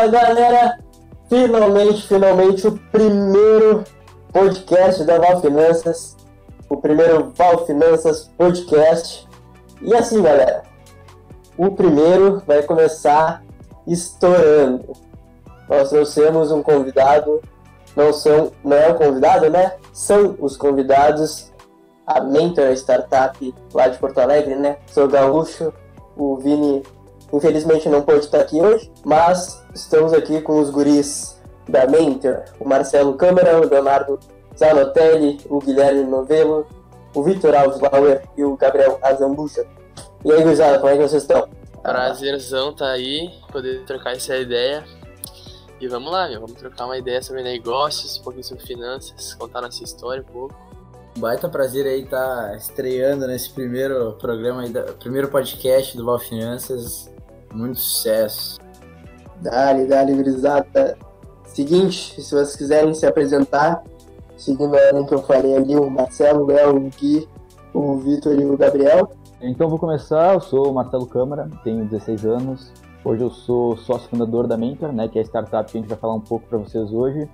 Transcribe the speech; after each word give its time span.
Fala 0.00 0.12
galera! 0.12 0.78
Finalmente, 1.28 2.08
finalmente 2.08 2.66
o 2.66 2.72
primeiro 2.90 3.84
podcast 4.32 5.04
da 5.04 5.18
Val 5.18 5.42
Finanças, 5.42 6.16
o 6.70 6.78
primeiro 6.78 7.30
Val 7.36 7.66
Finanças 7.66 8.30
podcast. 8.38 9.28
E 9.82 9.94
assim 9.94 10.22
galera, 10.22 10.62
o 11.58 11.72
primeiro 11.72 12.42
vai 12.46 12.62
começar 12.62 13.42
estourando. 13.86 14.90
Nós 15.68 15.90
trouxemos 15.90 16.50
um 16.50 16.62
convidado, 16.62 17.42
não 17.94 18.10
são, 18.10 18.52
não 18.64 18.78
é 18.78 18.88
um 18.88 18.94
convidado, 18.94 19.50
né? 19.50 19.74
São 19.92 20.34
os 20.40 20.56
convidados, 20.56 21.52
a 22.06 22.22
Mentor 22.22 22.72
Startup 22.72 23.54
lá 23.74 23.88
de 23.88 23.98
Porto 23.98 24.16
Alegre, 24.16 24.56
né? 24.56 24.78
Sou 24.86 25.06
gaúcho, 25.06 25.74
o 26.16 26.38
Vini 26.38 26.82
infelizmente 27.32 27.88
não 27.88 28.02
pôde 28.02 28.20
estar 28.20 28.40
aqui 28.40 28.60
hoje, 28.60 28.90
mas 29.04 29.62
estamos 29.74 30.12
aqui 30.12 30.40
com 30.40 30.60
os 30.60 30.70
guris 30.70 31.40
da 31.68 31.86
Mentor, 31.86 32.42
o 32.58 32.68
Marcelo 32.68 33.14
Câmara, 33.14 33.60
o 33.60 33.68
Leonardo 33.68 34.18
Zanotelli, 34.56 35.40
o 35.48 35.58
Guilherme 35.58 36.04
Novelo, 36.04 36.66
o 37.14 37.22
Vitor 37.22 37.54
Alves 37.54 37.80
Lauer 37.80 38.22
e 38.36 38.44
o 38.44 38.56
Gabriel 38.56 38.98
Azambucha. 39.02 39.64
E 40.24 40.32
aí, 40.32 40.42
gurizada, 40.42 40.78
como 40.78 40.90
é 40.92 40.96
que 40.96 41.02
vocês 41.02 41.22
estão? 41.22 41.48
Prazerzão 41.82 42.74
tá 42.74 42.90
aí, 42.90 43.30
poder 43.50 43.84
trocar 43.84 44.12
essa 44.12 44.36
ideia. 44.36 44.84
E 45.80 45.88
vamos 45.88 46.12
lá, 46.12 46.28
meu, 46.28 46.40
vamos 46.40 46.56
trocar 46.56 46.84
uma 46.84 46.98
ideia 46.98 47.22
sobre 47.22 47.42
negócios, 47.42 48.18
um 48.18 48.22
pouquinho 48.22 48.44
sobre 48.44 48.66
finanças, 48.66 49.32
contar 49.34 49.62
nossa 49.62 49.82
história 49.82 50.22
um 50.22 50.32
pouco. 50.32 50.54
Baita 51.16 51.48
prazer 51.48 51.86
aí 51.86 52.02
estar 52.02 52.50
tá 52.50 52.56
estreando 52.56 53.26
nesse 53.26 53.50
primeiro 53.50 54.12
programa, 54.20 54.62
aí, 54.62 54.72
primeiro 54.98 55.28
podcast 55.28 55.96
do 55.96 56.04
Val 56.04 56.18
Finanças. 56.18 57.10
Muito 57.52 57.78
sucesso. 57.78 58.58
Dali, 59.40 59.86
dali, 59.86 60.14
gurizada. 60.14 60.96
Seguinte, 61.44 62.20
se 62.20 62.30
vocês 62.30 62.56
quiserem 62.56 62.94
se 62.94 63.06
apresentar, 63.06 63.82
seguindo 64.36 64.74
a 64.74 64.86
ordem 64.86 65.06
que 65.06 65.14
eu 65.14 65.22
falei 65.22 65.56
ali, 65.56 65.76
o 65.76 65.90
Marcelo, 65.90 66.44
o 66.44 66.46
Léo, 66.46 66.76
o 66.76 66.90
Gui, 66.90 67.28
o 67.74 67.96
Vitor 67.96 68.38
e 68.38 68.44
o 68.44 68.56
Gabriel. 68.56 69.10
Então 69.40 69.68
vou 69.68 69.78
começar, 69.78 70.34
eu 70.34 70.40
sou 70.40 70.70
o 70.70 70.74
Marcelo 70.74 71.06
Câmara, 71.06 71.48
tenho 71.64 71.84
16 71.84 72.24
anos. 72.24 72.72
Hoje 73.04 73.22
eu 73.22 73.30
sou 73.30 73.76
sócio 73.78 74.08
fundador 74.10 74.46
da 74.46 74.56
Mentor, 74.56 74.92
né, 74.92 75.08
que 75.08 75.18
é 75.18 75.22
a 75.22 75.24
startup 75.24 75.70
que 75.70 75.78
a 75.78 75.80
gente 75.80 75.88
vai 75.88 75.98
falar 75.98 76.14
um 76.14 76.20
pouco 76.20 76.46
para 76.46 76.58
vocês 76.58 76.92
hoje. 76.92 77.28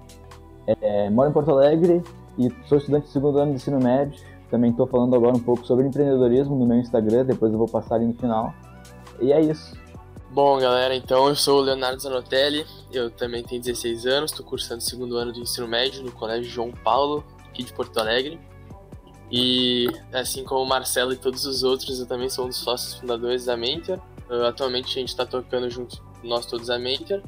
É, 0.66 1.10
moro 1.10 1.28
em 1.28 1.32
Porto 1.32 1.50
Alegre 1.50 2.02
e 2.38 2.52
sou 2.66 2.78
estudante 2.78 3.06
de 3.06 3.12
segundo 3.12 3.38
ano 3.38 3.50
de 3.50 3.56
ensino 3.56 3.78
médio. 3.80 4.20
Também 4.50 4.70
estou 4.70 4.86
falando 4.86 5.16
agora 5.16 5.36
um 5.36 5.40
pouco 5.40 5.66
sobre 5.66 5.86
empreendedorismo 5.86 6.54
no 6.56 6.66
meu 6.66 6.78
Instagram, 6.78 7.24
depois 7.24 7.52
eu 7.52 7.58
vou 7.58 7.68
passar 7.68 7.96
ali 7.96 8.06
no 8.06 8.14
final. 8.14 8.54
E 9.20 9.32
é 9.32 9.40
isso. 9.40 9.76
Bom, 10.36 10.60
galera, 10.60 10.94
então 10.94 11.30
eu 11.30 11.34
sou 11.34 11.60
o 11.60 11.62
Leonardo 11.62 11.98
Zanotelli, 11.98 12.66
eu 12.92 13.10
também 13.10 13.42
tenho 13.42 13.58
16 13.58 14.04
anos, 14.04 14.30
estou 14.30 14.44
cursando 14.44 14.82
o 14.82 14.84
segundo 14.84 15.16
ano 15.16 15.32
do 15.32 15.40
ensino 15.40 15.66
médio 15.66 16.02
no 16.02 16.12
Colégio 16.12 16.50
João 16.50 16.72
Paulo, 16.72 17.24
aqui 17.48 17.62
de 17.62 17.72
Porto 17.72 17.96
Alegre. 17.96 18.38
E 19.32 19.88
assim 20.12 20.44
como 20.44 20.60
o 20.60 20.66
Marcelo 20.66 21.14
e 21.14 21.16
todos 21.16 21.46
os 21.46 21.62
outros, 21.62 21.98
eu 21.98 22.06
também 22.06 22.28
sou 22.28 22.44
um 22.44 22.48
dos 22.48 22.58
sócios 22.58 22.96
fundadores 22.96 23.46
da 23.46 23.56
Mentor. 23.56 23.98
Atualmente 24.46 24.88
a 24.98 25.00
gente 25.00 25.08
está 25.08 25.24
tocando 25.24 25.70
junto, 25.70 26.04
nós 26.22 26.44
todos 26.44 26.68
a 26.68 26.78
Mentor. 26.78 27.22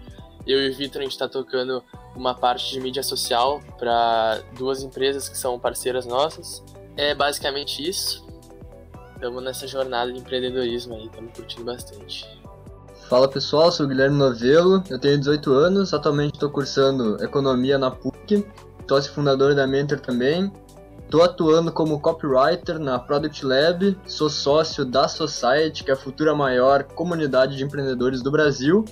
Eu 0.46 0.60
e 0.60 0.68
o 0.68 0.74
Vitor, 0.74 1.00
a 1.00 1.04
gente 1.04 1.12
está 1.12 1.26
tocando 1.26 1.82
uma 2.14 2.34
parte 2.34 2.70
de 2.70 2.78
mídia 2.78 3.02
social 3.02 3.62
para 3.78 4.42
duas 4.58 4.82
empresas 4.82 5.30
que 5.30 5.38
são 5.38 5.58
parceiras 5.58 6.04
nossas. 6.04 6.62
É 6.94 7.14
basicamente 7.14 7.88
isso. 7.88 8.28
Estamos 9.14 9.42
nessa 9.42 9.66
jornada 9.66 10.12
de 10.12 10.18
empreendedorismo 10.18 10.94
aí, 10.94 11.06
estamos 11.06 11.32
curtindo 11.32 11.64
bastante. 11.64 12.36
Fala 13.08 13.26
pessoal, 13.26 13.72
sou 13.72 13.86
o 13.86 13.88
Guilherme 13.88 14.18
Novelo, 14.18 14.84
eu 14.90 14.98
tenho 14.98 15.18
18 15.18 15.50
anos, 15.50 15.94
atualmente 15.94 16.34
estou 16.34 16.50
cursando 16.50 17.16
Economia 17.24 17.78
na 17.78 17.90
PUC, 17.90 18.46
sócio 18.86 19.14
fundador 19.14 19.54
da 19.54 19.66
Mentor 19.66 19.98
também. 19.98 20.52
Estou 21.04 21.22
atuando 21.22 21.72
como 21.72 21.98
copywriter 22.00 22.78
na 22.78 22.98
Product 22.98 23.46
Lab, 23.46 23.98
sou 24.06 24.28
sócio 24.28 24.84
da 24.84 25.08
Society, 25.08 25.84
que 25.84 25.90
é 25.90 25.94
a 25.94 25.96
futura 25.96 26.34
maior 26.34 26.82
comunidade 26.82 27.56
de 27.56 27.64
empreendedores 27.64 28.20
do 28.20 28.30
Brasil, 28.30 28.84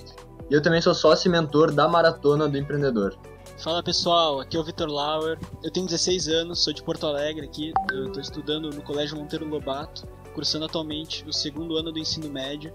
e 0.49 0.53
eu 0.55 0.63
também 0.63 0.81
sou 0.81 0.95
sócio 0.95 1.29
e 1.29 1.31
mentor 1.31 1.71
da 1.71 1.87
Maratona 1.87 2.49
do 2.49 2.57
Empreendedor. 2.57 3.15
Fala 3.59 3.83
pessoal, 3.83 4.39
aqui 4.39 4.57
é 4.57 4.59
o 4.59 4.63
Vitor 4.63 4.89
Lauer, 4.89 5.37
eu 5.63 5.71
tenho 5.71 5.85
16 5.85 6.27
anos, 6.27 6.63
sou 6.63 6.73
de 6.73 6.81
Porto 6.81 7.05
Alegre 7.05 7.45
aqui, 7.45 7.71
estou 8.07 8.19
estudando 8.19 8.71
no 8.71 8.81
Colégio 8.81 9.15
Monteiro 9.15 9.47
Lobato, 9.47 10.07
cursando 10.33 10.65
atualmente 10.65 11.23
o 11.27 11.31
segundo 11.31 11.77
ano 11.77 11.91
do 11.91 11.99
ensino 11.99 12.27
médio 12.29 12.73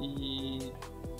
e 0.00 0.72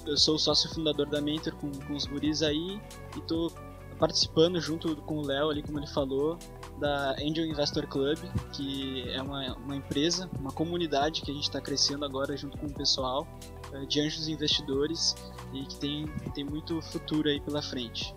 eu 0.07 0.17
sou 0.17 0.39
sócio 0.39 0.73
fundador 0.73 1.09
da 1.09 1.21
Mentor 1.21 1.55
com, 1.57 1.71
com 1.71 1.95
os 1.95 2.07
guris 2.07 2.43
aí 2.43 2.81
e 3.17 3.21
tô 3.23 3.53
participando 3.99 4.59
junto 4.59 4.97
com 4.97 5.19
o 5.19 5.27
Léo 5.27 5.51
ali, 5.51 5.63
como 5.63 5.79
ele 5.79 5.87
falou, 5.87 6.39
da 6.79 7.13
Angel 7.21 7.45
Investor 7.45 7.87
Club, 7.87 8.19
que 8.53 9.07
é 9.11 9.21
uma, 9.21 9.55
uma 9.57 9.77
empresa, 9.77 10.29
uma 10.39 10.51
comunidade 10.51 11.21
que 11.21 11.31
a 11.31 11.35
gente 11.35 11.45
está 11.45 11.61
crescendo 11.61 12.05
agora 12.07 12.35
junto 12.35 12.57
com 12.57 12.67
o 12.67 12.73
pessoal 12.73 13.29
eh, 13.75 13.85
de 13.85 14.01
anjos 14.01 14.27
investidores 14.27 15.15
e 15.53 15.67
que 15.67 15.77
tem, 15.77 16.07
tem 16.35 16.45
muito 16.45 16.81
futuro 16.81 17.29
aí 17.29 17.41
pela 17.41 17.61
frente. 17.61 18.17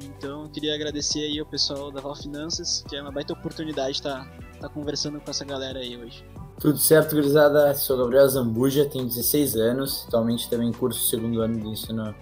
Então 0.00 0.44
eu 0.44 0.50
queria 0.50 0.74
agradecer 0.74 1.20
aí 1.20 1.38
ao 1.40 1.46
pessoal 1.46 1.90
da 1.90 2.00
Val 2.00 2.14
Finanças, 2.14 2.84
que 2.88 2.96
é 2.96 3.02
uma 3.02 3.10
baita 3.10 3.32
oportunidade 3.32 3.92
estar 3.92 4.24
tá, 4.24 4.58
tá 4.60 4.68
conversando 4.68 5.20
com 5.20 5.30
essa 5.30 5.44
galera 5.44 5.80
aí 5.80 5.96
hoje. 5.96 6.24
Tudo 6.58 6.78
certo, 6.78 7.14
gurizada? 7.14 7.74
Sou 7.74 7.98
Gabriel 7.98 8.28
Zambuja, 8.28 8.86
tenho 8.86 9.06
16 9.06 9.56
anos, 9.56 10.04
atualmente 10.06 10.48
também 10.48 10.72
curso 10.72 11.08
segundo 11.10 11.42
ano 11.42 11.60
de 11.60 11.68
ensino 11.68 12.14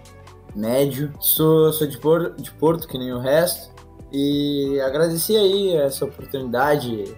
médio. 0.55 1.13
Sou, 1.21 1.73
sou 1.73 1.87
de, 1.87 1.99
Por, 1.99 2.35
de 2.35 2.51
Porto, 2.53 2.89
que 2.89 2.99
nem 2.99 3.13
o 3.13 3.19
resto, 3.19 3.71
e 4.11 4.81
agradecer 4.81 5.37
aí 5.37 5.77
essa 5.77 6.05
oportunidade. 6.05 7.17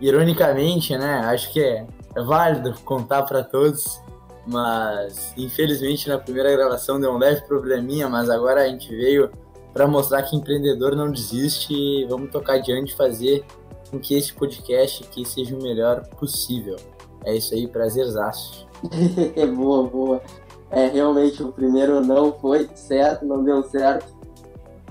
Ironicamente, 0.00 0.96
né? 0.96 1.20
Acho 1.26 1.52
que 1.52 1.60
é, 1.60 1.86
é 2.14 2.22
válido 2.22 2.74
contar 2.84 3.22
para 3.22 3.42
todos, 3.42 4.00
mas 4.46 5.32
infelizmente 5.36 6.08
na 6.08 6.18
primeira 6.18 6.50
gravação 6.50 7.00
deu 7.00 7.12
um 7.12 7.18
leve 7.18 7.42
probleminha, 7.42 8.08
mas 8.08 8.28
agora 8.28 8.62
a 8.62 8.68
gente 8.68 8.88
veio 8.88 9.30
para 9.72 9.86
mostrar 9.86 10.22
que 10.22 10.36
empreendedor 10.36 10.94
não 10.94 11.10
desiste 11.10 11.72
e 11.72 12.04
vamos 12.06 12.30
tocar 12.30 12.54
adiante 12.54 12.94
fazer 12.94 13.44
com 13.92 14.00
que 14.00 14.14
esse 14.14 14.32
podcast 14.32 15.04
aqui 15.04 15.22
seja 15.24 15.54
o 15.54 15.62
melhor 15.62 16.06
possível. 16.18 16.76
É 17.24 17.36
isso 17.36 17.54
aí, 17.54 17.68
prazerzaço. 17.68 18.66
boa, 19.54 19.86
boa. 19.86 20.22
É, 20.70 20.86
realmente 20.86 21.42
o 21.42 21.52
primeiro 21.52 22.00
não 22.00 22.32
foi 22.32 22.68
certo, 22.74 23.26
não 23.26 23.44
deu 23.44 23.62
certo. 23.64 24.06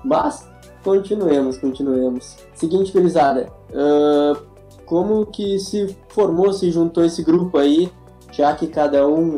Mas 0.06 0.48
continuemos, 0.84 1.58
continuemos. 1.58 2.38
Seguinte, 2.54 2.92
gurizada, 2.92 3.52
uh, 3.72 4.40
como 4.86 5.26
que 5.26 5.58
se 5.60 5.98
formou, 6.10 6.54
se 6.54 6.70
juntou 6.70 7.04
esse 7.04 7.24
grupo 7.24 7.58
aí, 7.58 7.92
já 8.32 8.54
que 8.56 8.68
cada 8.68 9.08
um 9.08 9.38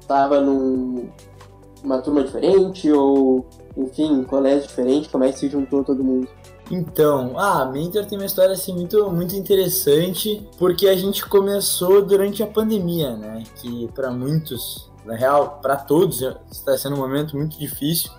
estava 0.00 0.40
numa 0.40 1.98
turma 2.02 2.24
diferente 2.24 2.90
ou, 2.90 3.46
enfim, 3.76 4.24
colégio 4.24 4.66
diferente, 4.66 5.08
como 5.08 5.22
é 5.22 5.30
que 5.30 5.38
se 5.38 5.48
juntou 5.48 5.84
todo 5.84 6.02
mundo? 6.02 6.28
Então, 6.70 7.38
ah, 7.38 7.62
a 7.62 7.66
Mentor 7.66 8.06
tem 8.06 8.18
uma 8.18 8.26
história 8.26 8.52
assim 8.52 8.74
muito, 8.74 9.10
muito 9.10 9.36
interessante, 9.36 10.46
porque 10.58 10.88
a 10.88 10.96
gente 10.96 11.24
começou 11.24 12.04
durante 12.04 12.42
a 12.42 12.46
pandemia, 12.46 13.16
né? 13.16 13.44
Que 13.56 13.88
para 13.94 14.10
muitos, 14.10 14.90
na 15.04 15.14
real, 15.14 15.60
para 15.62 15.76
todos, 15.76 16.22
está 16.50 16.76
sendo 16.76 16.96
um 16.96 16.98
momento 16.98 17.36
muito 17.36 17.56
difícil, 17.56 18.10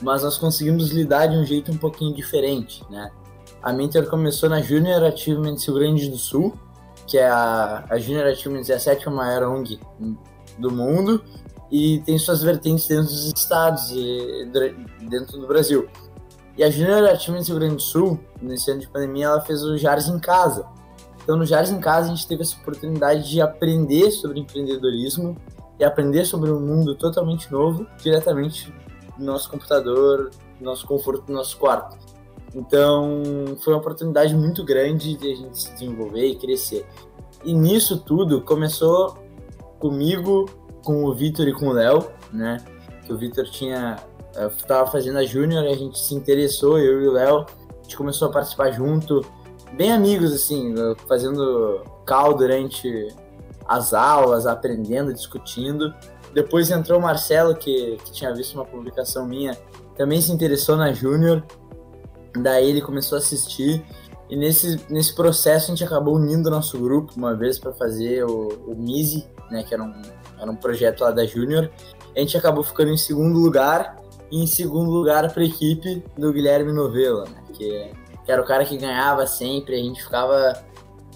mas 0.00 0.22
nós 0.22 0.38
conseguimos 0.38 0.90
lidar 0.90 1.26
de 1.26 1.36
um 1.36 1.44
jeito 1.44 1.70
um 1.70 1.76
pouquinho 1.76 2.14
diferente, 2.14 2.82
né? 2.90 3.10
A 3.62 3.72
Mentor 3.72 4.06
começou 4.06 4.48
na 4.48 4.62
Junior 4.62 5.04
Achievements 5.04 5.64
Rio 5.66 5.74
Grande 5.74 6.08
do 6.08 6.16
Sul, 6.16 6.54
que 7.06 7.18
é 7.18 7.28
a, 7.28 7.84
a 7.90 7.98
Junior 7.98 8.26
Achievements 8.26 8.70
é 8.70 8.74
a 8.74 8.80
sétima 8.80 9.14
maior 9.14 9.42
ONG 9.42 9.78
do 10.58 10.70
mundo 10.70 11.22
e 11.70 12.00
tem 12.00 12.18
suas 12.18 12.42
vertentes 12.42 12.86
dentro 12.86 13.04
dos 13.04 13.32
estados 13.36 13.90
e 13.92 14.48
dentro 15.08 15.38
do 15.38 15.46
Brasil. 15.46 15.88
A 16.62 16.70
Junior 16.70 17.04
Achievements 17.04 17.48
Rio 17.48 17.58
Grande 17.58 17.76
do 17.76 17.82
Sul, 17.82 18.20
nesse 18.40 18.70
ano 18.70 18.80
de 18.80 18.88
pandemia, 18.88 19.26
ela 19.26 19.40
fez 19.40 19.62
o 19.62 19.76
Jares 19.76 20.08
em 20.08 20.18
Casa. 20.18 20.66
Então, 21.22 21.36
no 21.36 21.46
Jares 21.46 21.70
em 21.70 21.80
Casa, 21.80 22.08
a 22.08 22.14
gente 22.14 22.26
teve 22.26 22.42
essa 22.42 22.56
oportunidade 22.56 23.30
de 23.30 23.40
aprender 23.40 24.10
sobre 24.10 24.40
empreendedorismo 24.40 25.36
e 25.78 25.84
aprender 25.84 26.24
sobre 26.24 26.50
um 26.50 26.60
mundo 26.60 26.94
totalmente 26.94 27.50
novo, 27.50 27.86
diretamente 28.02 28.72
no 29.18 29.26
nosso 29.26 29.50
computador, 29.50 30.30
no 30.60 30.66
nosso 30.66 30.86
conforto, 30.86 31.24
no 31.28 31.34
nosso 31.34 31.56
quarto. 31.58 31.96
Então, 32.54 33.22
foi 33.62 33.72
uma 33.72 33.80
oportunidade 33.80 34.34
muito 34.34 34.64
grande 34.64 35.16
de 35.16 35.32
a 35.32 35.34
gente 35.34 35.58
se 35.58 35.72
desenvolver 35.72 36.26
e 36.26 36.36
crescer. 36.36 36.86
E 37.44 37.54
nisso 37.54 37.98
tudo 37.98 38.42
começou 38.42 39.16
comigo, 39.78 40.48
com 40.84 41.04
o 41.04 41.14
Vitor 41.14 41.48
e 41.48 41.52
com 41.52 41.68
o 41.68 41.72
Léo, 41.72 42.10
né? 42.32 42.58
Que 43.04 43.12
o 43.12 43.18
Vitor 43.18 43.44
tinha 43.46 43.96
eu 44.34 44.50
tava 44.66 44.90
fazendo 44.90 45.18
a 45.18 45.24
Júnior, 45.24 45.64
a 45.64 45.74
gente 45.74 45.98
se 45.98 46.14
interessou, 46.14 46.78
eu 46.78 47.02
e 47.02 47.08
o 47.08 47.12
Léo, 47.12 47.46
a 47.46 47.82
gente 47.82 47.96
começou 47.96 48.28
a 48.28 48.32
participar 48.32 48.70
junto, 48.70 49.24
bem 49.72 49.92
amigos, 49.92 50.32
assim, 50.32 50.74
fazendo 51.06 51.82
cal 52.04 52.34
durante 52.34 53.08
as 53.66 53.94
aulas, 53.94 54.46
aprendendo, 54.46 55.12
discutindo. 55.12 55.94
Depois 56.34 56.70
entrou 56.70 56.98
o 56.98 57.02
Marcelo, 57.02 57.54
que, 57.54 57.98
que 58.04 58.12
tinha 58.12 58.34
visto 58.34 58.54
uma 58.54 58.64
publicação 58.64 59.26
minha, 59.26 59.56
também 59.96 60.20
se 60.20 60.32
interessou 60.32 60.76
na 60.76 60.92
Júnior. 60.92 61.44
Daí 62.34 62.70
ele 62.70 62.80
começou 62.80 63.16
a 63.16 63.18
assistir. 63.18 63.84
E 64.30 64.36
nesse, 64.36 64.80
nesse 64.88 65.14
processo 65.14 65.66
a 65.66 65.74
gente 65.74 65.84
acabou 65.84 66.16
unindo 66.16 66.48
o 66.48 66.50
nosso 66.50 66.78
grupo 66.78 67.12
uma 67.16 67.34
vez 67.36 67.58
para 67.58 67.72
fazer 67.74 68.24
o, 68.24 68.48
o 68.66 68.74
MISI, 68.74 69.26
né, 69.50 69.62
que 69.62 69.74
era 69.74 69.82
um, 69.82 69.92
era 70.38 70.50
um 70.50 70.56
projeto 70.56 71.02
lá 71.02 71.10
da 71.10 71.26
Júnior. 71.26 71.70
A 72.16 72.20
gente 72.20 72.36
acabou 72.36 72.64
ficando 72.64 72.90
em 72.90 72.96
segundo 72.96 73.38
lugar. 73.38 74.01
E 74.32 74.42
em 74.42 74.46
segundo 74.46 74.90
lugar 74.90 75.30
para 75.30 75.42
a 75.42 75.46
equipe 75.46 76.02
do 76.16 76.32
Guilherme 76.32 76.72
Novella, 76.72 77.26
né, 77.26 77.42
que, 77.52 77.92
que 78.24 78.32
era 78.32 78.40
o 78.40 78.46
cara 78.46 78.64
que 78.64 78.78
ganhava 78.78 79.26
sempre. 79.26 79.74
A 79.74 79.78
gente 79.78 80.02
ficava 80.02 80.54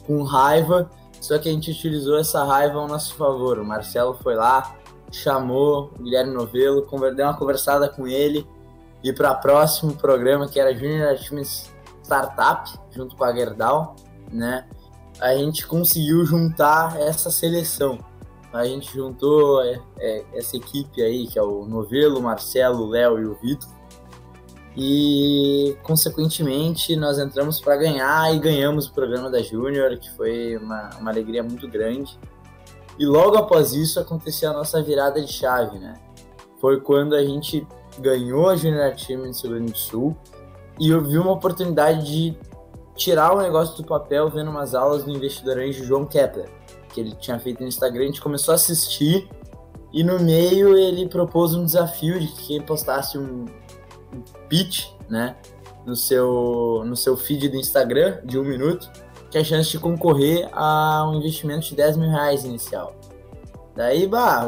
com 0.06 0.22
raiva, 0.22 0.90
só 1.18 1.38
que 1.38 1.48
a 1.48 1.52
gente 1.52 1.70
utilizou 1.70 2.18
essa 2.18 2.44
raiva 2.44 2.78
ao 2.78 2.86
nosso 2.86 3.14
favor. 3.14 3.58
O 3.58 3.64
Marcelo 3.64 4.12
foi 4.22 4.34
lá, 4.34 4.76
chamou 5.10 5.90
o 5.98 6.02
Guilherme 6.02 6.34
Novelo, 6.34 6.86
deu 7.14 7.26
uma 7.26 7.34
conversada 7.34 7.88
com 7.88 8.06
ele 8.06 8.46
e 9.02 9.10
para 9.14 9.32
o 9.32 9.40
próximo 9.40 9.94
programa 9.94 10.46
que 10.46 10.60
era 10.60 10.74
Junior 10.74 11.08
Achievements 11.08 11.72
Startup, 12.02 12.70
junto 12.90 13.16
com 13.16 13.24
a 13.24 13.32
Gerdau, 13.32 13.96
né? 14.30 14.66
A 15.18 15.34
gente 15.34 15.66
conseguiu 15.66 16.22
juntar 16.26 17.00
essa 17.00 17.30
seleção. 17.30 17.98
A 18.56 18.64
gente 18.64 18.92
juntou 18.92 19.62
é, 19.62 19.80
é, 19.98 20.24
essa 20.34 20.56
equipe 20.56 21.02
aí, 21.02 21.26
que 21.26 21.38
é 21.38 21.42
o 21.42 21.64
Novelo, 21.64 22.20
Marcelo, 22.22 22.86
Léo 22.86 23.18
e 23.18 23.26
o 23.26 23.34
Vitor. 23.34 23.68
E, 24.76 25.76
consequentemente, 25.82 26.94
nós 26.96 27.18
entramos 27.18 27.60
para 27.60 27.76
ganhar 27.76 28.34
e 28.34 28.38
ganhamos 28.38 28.86
o 28.86 28.92
programa 28.92 29.30
da 29.30 29.40
Júnior, 29.40 29.96
que 29.98 30.10
foi 30.14 30.56
uma, 30.58 30.90
uma 31.00 31.10
alegria 31.10 31.42
muito 31.42 31.66
grande. 31.66 32.18
E 32.98 33.06
logo 33.06 33.36
após 33.36 33.72
isso 33.72 33.98
aconteceu 33.98 34.50
a 34.50 34.52
nossa 34.52 34.82
virada 34.82 35.20
de 35.20 35.32
chave, 35.32 35.78
né? 35.78 35.94
Foi 36.60 36.80
quando 36.80 37.14
a 37.14 37.24
gente 37.24 37.66
ganhou 37.98 38.48
a 38.48 38.56
Junior 38.56 38.94
Team 38.94 39.30
do 39.30 39.48
Grande 39.48 39.72
do 39.72 39.78
Sul 39.78 40.16
e 40.78 40.90
eu 40.90 41.02
vi 41.02 41.18
uma 41.18 41.32
oportunidade 41.32 42.04
de 42.06 42.38
tirar 42.94 43.34
o 43.34 43.40
negócio 43.40 43.76
do 43.76 43.84
papel 43.84 44.28
vendo 44.28 44.50
umas 44.50 44.74
aulas 44.74 45.04
do 45.04 45.10
investidor 45.10 45.58
anjo 45.58 45.84
João 45.84 46.04
Kepler, 46.04 46.50
que 46.96 47.00
ele 47.02 47.14
tinha 47.14 47.38
feito 47.38 47.60
no 47.60 47.68
Instagram, 47.68 48.04
a 48.04 48.06
gente 48.06 48.22
começou 48.22 48.52
a 48.52 48.54
assistir 48.54 49.28
e 49.92 50.02
no 50.02 50.18
meio 50.18 50.76
ele 50.76 51.06
propôs 51.06 51.54
um 51.54 51.62
desafio 51.62 52.18
de 52.18 52.26
que 52.28 52.46
quem 52.46 52.62
postasse 52.62 53.18
um, 53.18 53.44
um 54.12 54.22
pitch, 54.48 54.86
né, 55.08 55.36
no 55.84 55.94
seu, 55.94 56.82
no 56.86 56.96
seu 56.96 57.16
feed 57.16 57.50
do 57.50 57.56
Instagram 57.56 58.20
de 58.24 58.38
um 58.38 58.42
minuto, 58.42 58.90
tinha 59.30 59.44
chance 59.44 59.70
de 59.70 59.78
concorrer 59.78 60.48
a 60.52 61.06
um 61.08 61.16
investimento 61.16 61.66
de 61.66 61.76
10 61.76 61.98
mil 61.98 62.08
reais 62.08 62.44
inicial. 62.44 62.96
Daí, 63.74 64.06
bah, 64.06 64.46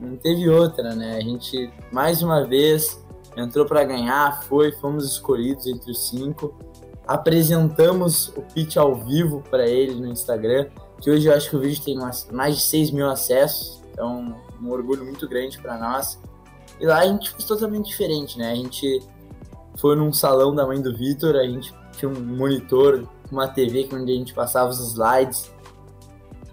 não 0.00 0.16
teve 0.16 0.48
outra, 0.48 0.94
né? 0.94 1.16
A 1.16 1.20
gente, 1.20 1.70
mais 1.92 2.22
uma 2.22 2.44
vez, 2.44 3.04
entrou 3.36 3.66
para 3.66 3.84
ganhar, 3.84 4.42
foi, 4.44 4.72
fomos 4.72 5.04
escolhidos 5.04 5.66
entre 5.66 5.90
os 5.90 6.08
cinco. 6.08 6.54
Apresentamos 7.06 8.28
o 8.28 8.40
pitch 8.42 8.78
ao 8.78 8.94
vivo 8.94 9.44
para 9.50 9.68
ele 9.68 9.94
no 9.94 10.08
Instagram, 10.08 10.68
que 11.02 11.10
hoje 11.10 11.26
eu 11.26 11.34
acho 11.34 11.50
que 11.50 11.56
o 11.56 11.60
vídeo 11.60 11.82
tem 11.84 11.98
mais 11.98 12.56
de 12.56 12.62
6 12.62 12.92
mil 12.92 13.10
acessos, 13.10 13.82
então 13.92 14.34
um 14.62 14.70
orgulho 14.70 15.04
muito 15.04 15.28
grande 15.28 15.58
para 15.58 15.76
nós. 15.76 16.18
E 16.80 16.86
lá 16.86 17.00
a 17.00 17.06
gente 17.06 17.30
fez 17.30 17.44
totalmente 17.44 17.88
diferente, 17.88 18.38
né? 18.38 18.52
A 18.52 18.54
gente 18.54 19.02
foi 19.76 19.96
num 19.96 20.12
salão 20.12 20.54
da 20.54 20.64
mãe 20.64 20.80
do 20.80 20.96
Vitor, 20.96 21.34
a 21.34 21.44
gente 21.44 21.74
tinha 21.96 22.08
um 22.08 22.20
monitor 22.20 23.06
uma 23.32 23.48
TV 23.48 23.88
onde 23.92 24.12
a 24.12 24.14
gente 24.14 24.34
passava 24.34 24.70
os 24.70 24.78
slides. 24.78 25.50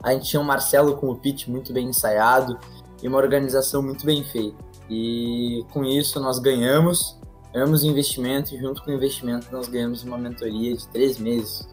A 0.02 0.14
gente 0.14 0.30
tinha 0.30 0.42
o 0.42 0.46
Marcelo 0.46 0.96
com 0.96 1.10
o 1.10 1.16
pitch 1.16 1.48
muito 1.48 1.74
bem 1.74 1.88
ensaiado 1.88 2.58
e 3.04 3.08
uma 3.08 3.18
organização 3.18 3.84
muito 3.84 4.06
bem 4.06 4.24
feita. 4.24 4.58
E 4.90 5.64
com 5.72 5.84
isso 5.84 6.20
nós 6.20 6.40
ganhamos, 6.40 7.20
ganhamos 7.54 7.84
investimento 7.84 8.56
e 8.56 8.58
junto 8.58 8.82
com 8.82 8.92
o 8.92 8.94
investimento 8.94 9.48
nós 9.52 9.68
ganhamos 9.68 10.04
uma 10.04 10.18
mentoria 10.18 10.76
de 10.76 10.88
três 10.88 11.20
meses 11.20 11.68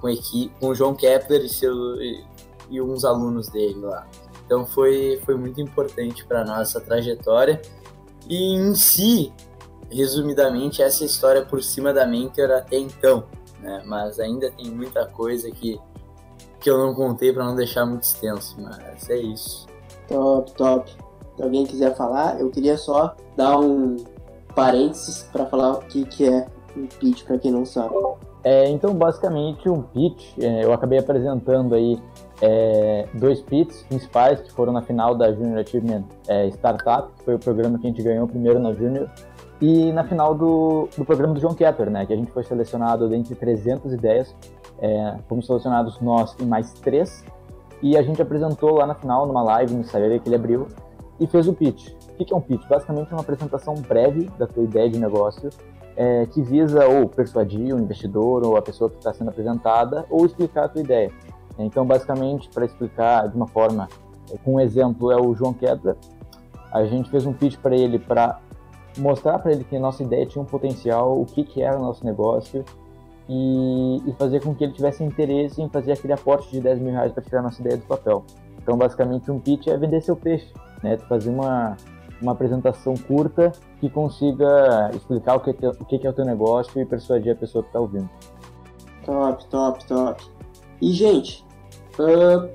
com, 0.00 0.08
equipe, 0.08 0.52
com 0.58 0.68
o 0.68 0.74
João 0.74 0.94
Kepler 0.94 1.44
e, 1.44 1.48
seu, 1.48 1.74
e, 2.00 2.24
e 2.70 2.80
uns 2.80 3.04
alunos 3.04 3.48
dele 3.48 3.80
lá. 3.80 4.06
Então 4.46 4.66
foi, 4.66 5.20
foi 5.24 5.36
muito 5.36 5.60
importante 5.60 6.24
para 6.24 6.44
nós 6.44 6.68
essa 6.68 6.80
trajetória. 6.80 7.60
E 8.28 8.54
em 8.54 8.74
si, 8.74 9.32
resumidamente, 9.90 10.82
essa 10.82 11.04
história 11.04 11.44
por 11.44 11.62
cima 11.62 11.92
da 11.92 12.06
Mentor 12.06 12.50
até 12.50 12.76
então 12.76 13.26
né? 13.62 13.82
Mas 13.84 14.18
ainda 14.18 14.50
tem 14.50 14.70
muita 14.70 15.06
coisa 15.06 15.50
que, 15.50 15.78
que 16.58 16.70
eu 16.70 16.78
não 16.78 16.94
contei 16.94 17.32
para 17.32 17.44
não 17.44 17.54
deixar 17.54 17.86
muito 17.86 18.02
extenso, 18.02 18.56
mas 18.60 19.08
é 19.08 19.16
isso. 19.16 19.66
Top, 20.08 20.52
top. 20.52 20.90
Se 21.36 21.42
alguém 21.42 21.64
quiser 21.66 21.96
falar, 21.96 22.40
eu 22.40 22.50
queria 22.50 22.76
só 22.76 23.14
dar 23.36 23.58
um 23.58 23.96
parênteses 24.54 25.22
para 25.24 25.46
falar 25.46 25.72
o 25.72 25.80
que, 25.80 26.04
que 26.04 26.28
é 26.28 26.46
um 26.76 26.86
pitch 26.86 27.24
para 27.24 27.38
quem 27.38 27.52
não 27.52 27.64
sabe. 27.64 27.94
É, 28.42 28.68
então, 28.70 28.94
basicamente, 28.94 29.68
um 29.68 29.82
pitch, 29.82 30.38
é, 30.38 30.64
eu 30.64 30.72
acabei 30.72 30.98
apresentando 30.98 31.74
aí 31.74 32.00
é, 32.40 33.06
dois 33.14 33.40
pitches 33.42 33.82
principais 33.82 34.40
que 34.40 34.50
foram 34.52 34.72
na 34.72 34.80
final 34.82 35.14
da 35.14 35.30
Junior 35.32 35.58
Achievement 35.58 36.04
é, 36.26 36.48
Startup, 36.48 37.12
que 37.18 37.24
foi 37.24 37.34
o 37.34 37.38
programa 37.38 37.78
que 37.78 37.86
a 37.86 37.90
gente 37.90 38.02
ganhou 38.02 38.26
primeiro 38.26 38.58
na 38.58 38.72
Junior, 38.72 39.08
e 39.60 39.92
na 39.92 40.04
final 40.04 40.34
do, 40.34 40.88
do 40.96 41.04
programa 41.04 41.34
do 41.34 41.40
John 41.40 41.54
Kepler, 41.54 41.90
né, 41.90 42.06
que 42.06 42.14
a 42.14 42.16
gente 42.16 42.30
foi 42.30 42.42
selecionado 42.42 43.08
dentre 43.08 43.34
300 43.34 43.92
ideias, 43.92 44.34
é, 44.80 45.16
fomos 45.28 45.46
selecionados 45.46 46.00
nós 46.00 46.34
e 46.40 46.44
mais 46.44 46.72
três, 46.72 47.22
e 47.82 47.96
a 47.96 48.02
gente 48.02 48.22
apresentou 48.22 48.76
lá 48.76 48.86
na 48.86 48.94
final, 48.94 49.26
numa 49.26 49.42
live 49.42 49.74
no 49.74 49.80
Instagram 49.80 50.18
que 50.18 50.28
ele 50.28 50.36
abriu, 50.36 50.66
e 51.18 51.26
fez 51.26 51.46
o 51.46 51.52
pitch. 51.52 51.92
O 52.18 52.24
que 52.24 52.32
é 52.32 52.36
um 52.36 52.40
pitch? 52.40 52.66
Basicamente 52.66 53.10
é 53.10 53.14
uma 53.14 53.20
apresentação 53.20 53.74
breve 53.74 54.30
da 54.38 54.46
tua 54.46 54.62
ideia 54.62 54.88
de 54.88 54.98
negócio, 54.98 55.50
é, 56.00 56.24
que 56.24 56.40
visa 56.40 56.88
ou 56.88 57.06
persuadir 57.06 57.74
o 57.74 57.78
investidor 57.78 58.42
ou 58.42 58.56
a 58.56 58.62
pessoa 58.62 58.88
que 58.88 58.96
está 58.96 59.12
sendo 59.12 59.28
apresentada, 59.28 60.06
ou 60.08 60.24
explicar 60.24 60.64
a 60.64 60.68
tua 60.68 60.80
ideia. 60.80 61.12
Então, 61.58 61.84
basicamente, 61.84 62.48
para 62.48 62.64
explicar 62.64 63.28
de 63.28 63.36
uma 63.36 63.46
forma, 63.46 63.86
é, 64.32 64.38
com 64.38 64.54
um 64.54 64.60
exemplo, 64.60 65.12
é 65.12 65.20
o 65.20 65.34
João 65.34 65.52
Kepler, 65.52 65.94
a 66.72 66.86
gente 66.86 67.10
fez 67.10 67.26
um 67.26 67.34
pitch 67.34 67.58
para 67.58 67.76
ele 67.76 67.98
para 67.98 68.40
mostrar 68.96 69.40
para 69.40 69.52
ele 69.52 69.62
que 69.62 69.76
a 69.76 69.80
nossa 69.80 70.02
ideia 70.02 70.24
tinha 70.24 70.40
um 70.40 70.46
potencial, 70.46 71.20
o 71.20 71.26
que, 71.26 71.44
que 71.44 71.60
era 71.60 71.78
o 71.78 71.82
nosso 71.82 72.02
negócio 72.02 72.64
e, 73.28 74.02
e, 74.06 74.12
fazer 74.14 74.40
com 74.42 74.54
que 74.54 74.64
ele 74.64 74.72
tivesse 74.72 75.04
interesse 75.04 75.60
em 75.60 75.68
fazer 75.68 75.92
aquele 75.92 76.14
aporte 76.14 76.50
de 76.50 76.62
10 76.62 76.80
mil 76.80 76.92
reais 76.92 77.12
para 77.12 77.22
tirar 77.22 77.40
a 77.40 77.42
nossa 77.42 77.60
ideia 77.60 77.76
do 77.76 77.84
papel. 77.84 78.24
Então, 78.62 78.78
basicamente, 78.78 79.30
um 79.30 79.38
pitch 79.38 79.66
é 79.66 79.76
vender 79.76 80.00
seu 80.00 80.16
peixe, 80.16 80.50
né? 80.82 80.96
fazer 80.96 81.28
uma, 81.28 81.76
uma 82.22 82.32
apresentação 82.32 82.94
curta 82.94 83.52
que 83.80 83.88
consiga 83.88 84.90
explicar 84.94 85.36
o 85.36 85.40
que, 85.40 85.50
é, 85.50 85.68
o 85.68 85.84
que 85.84 86.06
é 86.06 86.10
o 86.10 86.12
teu 86.12 86.24
negócio 86.24 86.80
e 86.80 86.84
persuadir 86.84 87.32
a 87.32 87.36
pessoa 87.36 87.62
que 87.62 87.68
está 87.70 87.80
ouvindo. 87.80 88.08
Top, 89.04 89.44
top, 89.46 89.86
top. 89.86 90.22
E, 90.80 90.92
gente, 90.92 91.44
uh, 91.98 92.48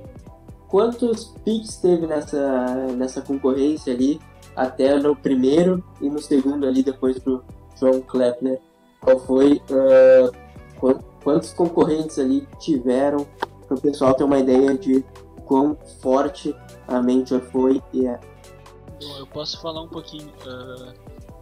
quantos 0.67 1.35
pitches 1.43 1.77
teve 1.77 2.05
nessa, 2.07 2.87
nessa 2.95 3.21
concorrência 3.21 3.93
ali? 3.93 4.19
até 4.55 4.97
no 4.97 5.15
primeiro 5.15 5.83
e 5.99 6.09
no 6.09 6.19
segundo 6.21 6.65
ali 6.65 6.81
depois 6.81 7.19
pro 7.19 7.43
João 7.77 8.01
Kleppner. 8.01 8.61
Qual 9.01 9.19
foi 9.19 9.61
uh, 9.69 10.95
quantos 11.23 11.53
concorrentes 11.53 12.17
ali 12.17 12.47
tiveram 12.59 13.27
para 13.67 13.77
o 13.77 13.81
pessoal 13.81 14.13
ter 14.13 14.23
uma 14.23 14.39
ideia 14.39 14.75
de 14.75 15.03
quão 15.45 15.77
forte 16.01 16.55
a 16.87 17.01
Mentor 17.01 17.41
foi 17.51 17.81
e 17.93 18.07
é. 18.07 18.19
Bom, 19.01 19.17
eu 19.19 19.27
posso 19.27 19.61
falar 19.61 19.81
um 19.81 19.87
pouquinho. 19.87 20.31
Uh, 20.45 20.93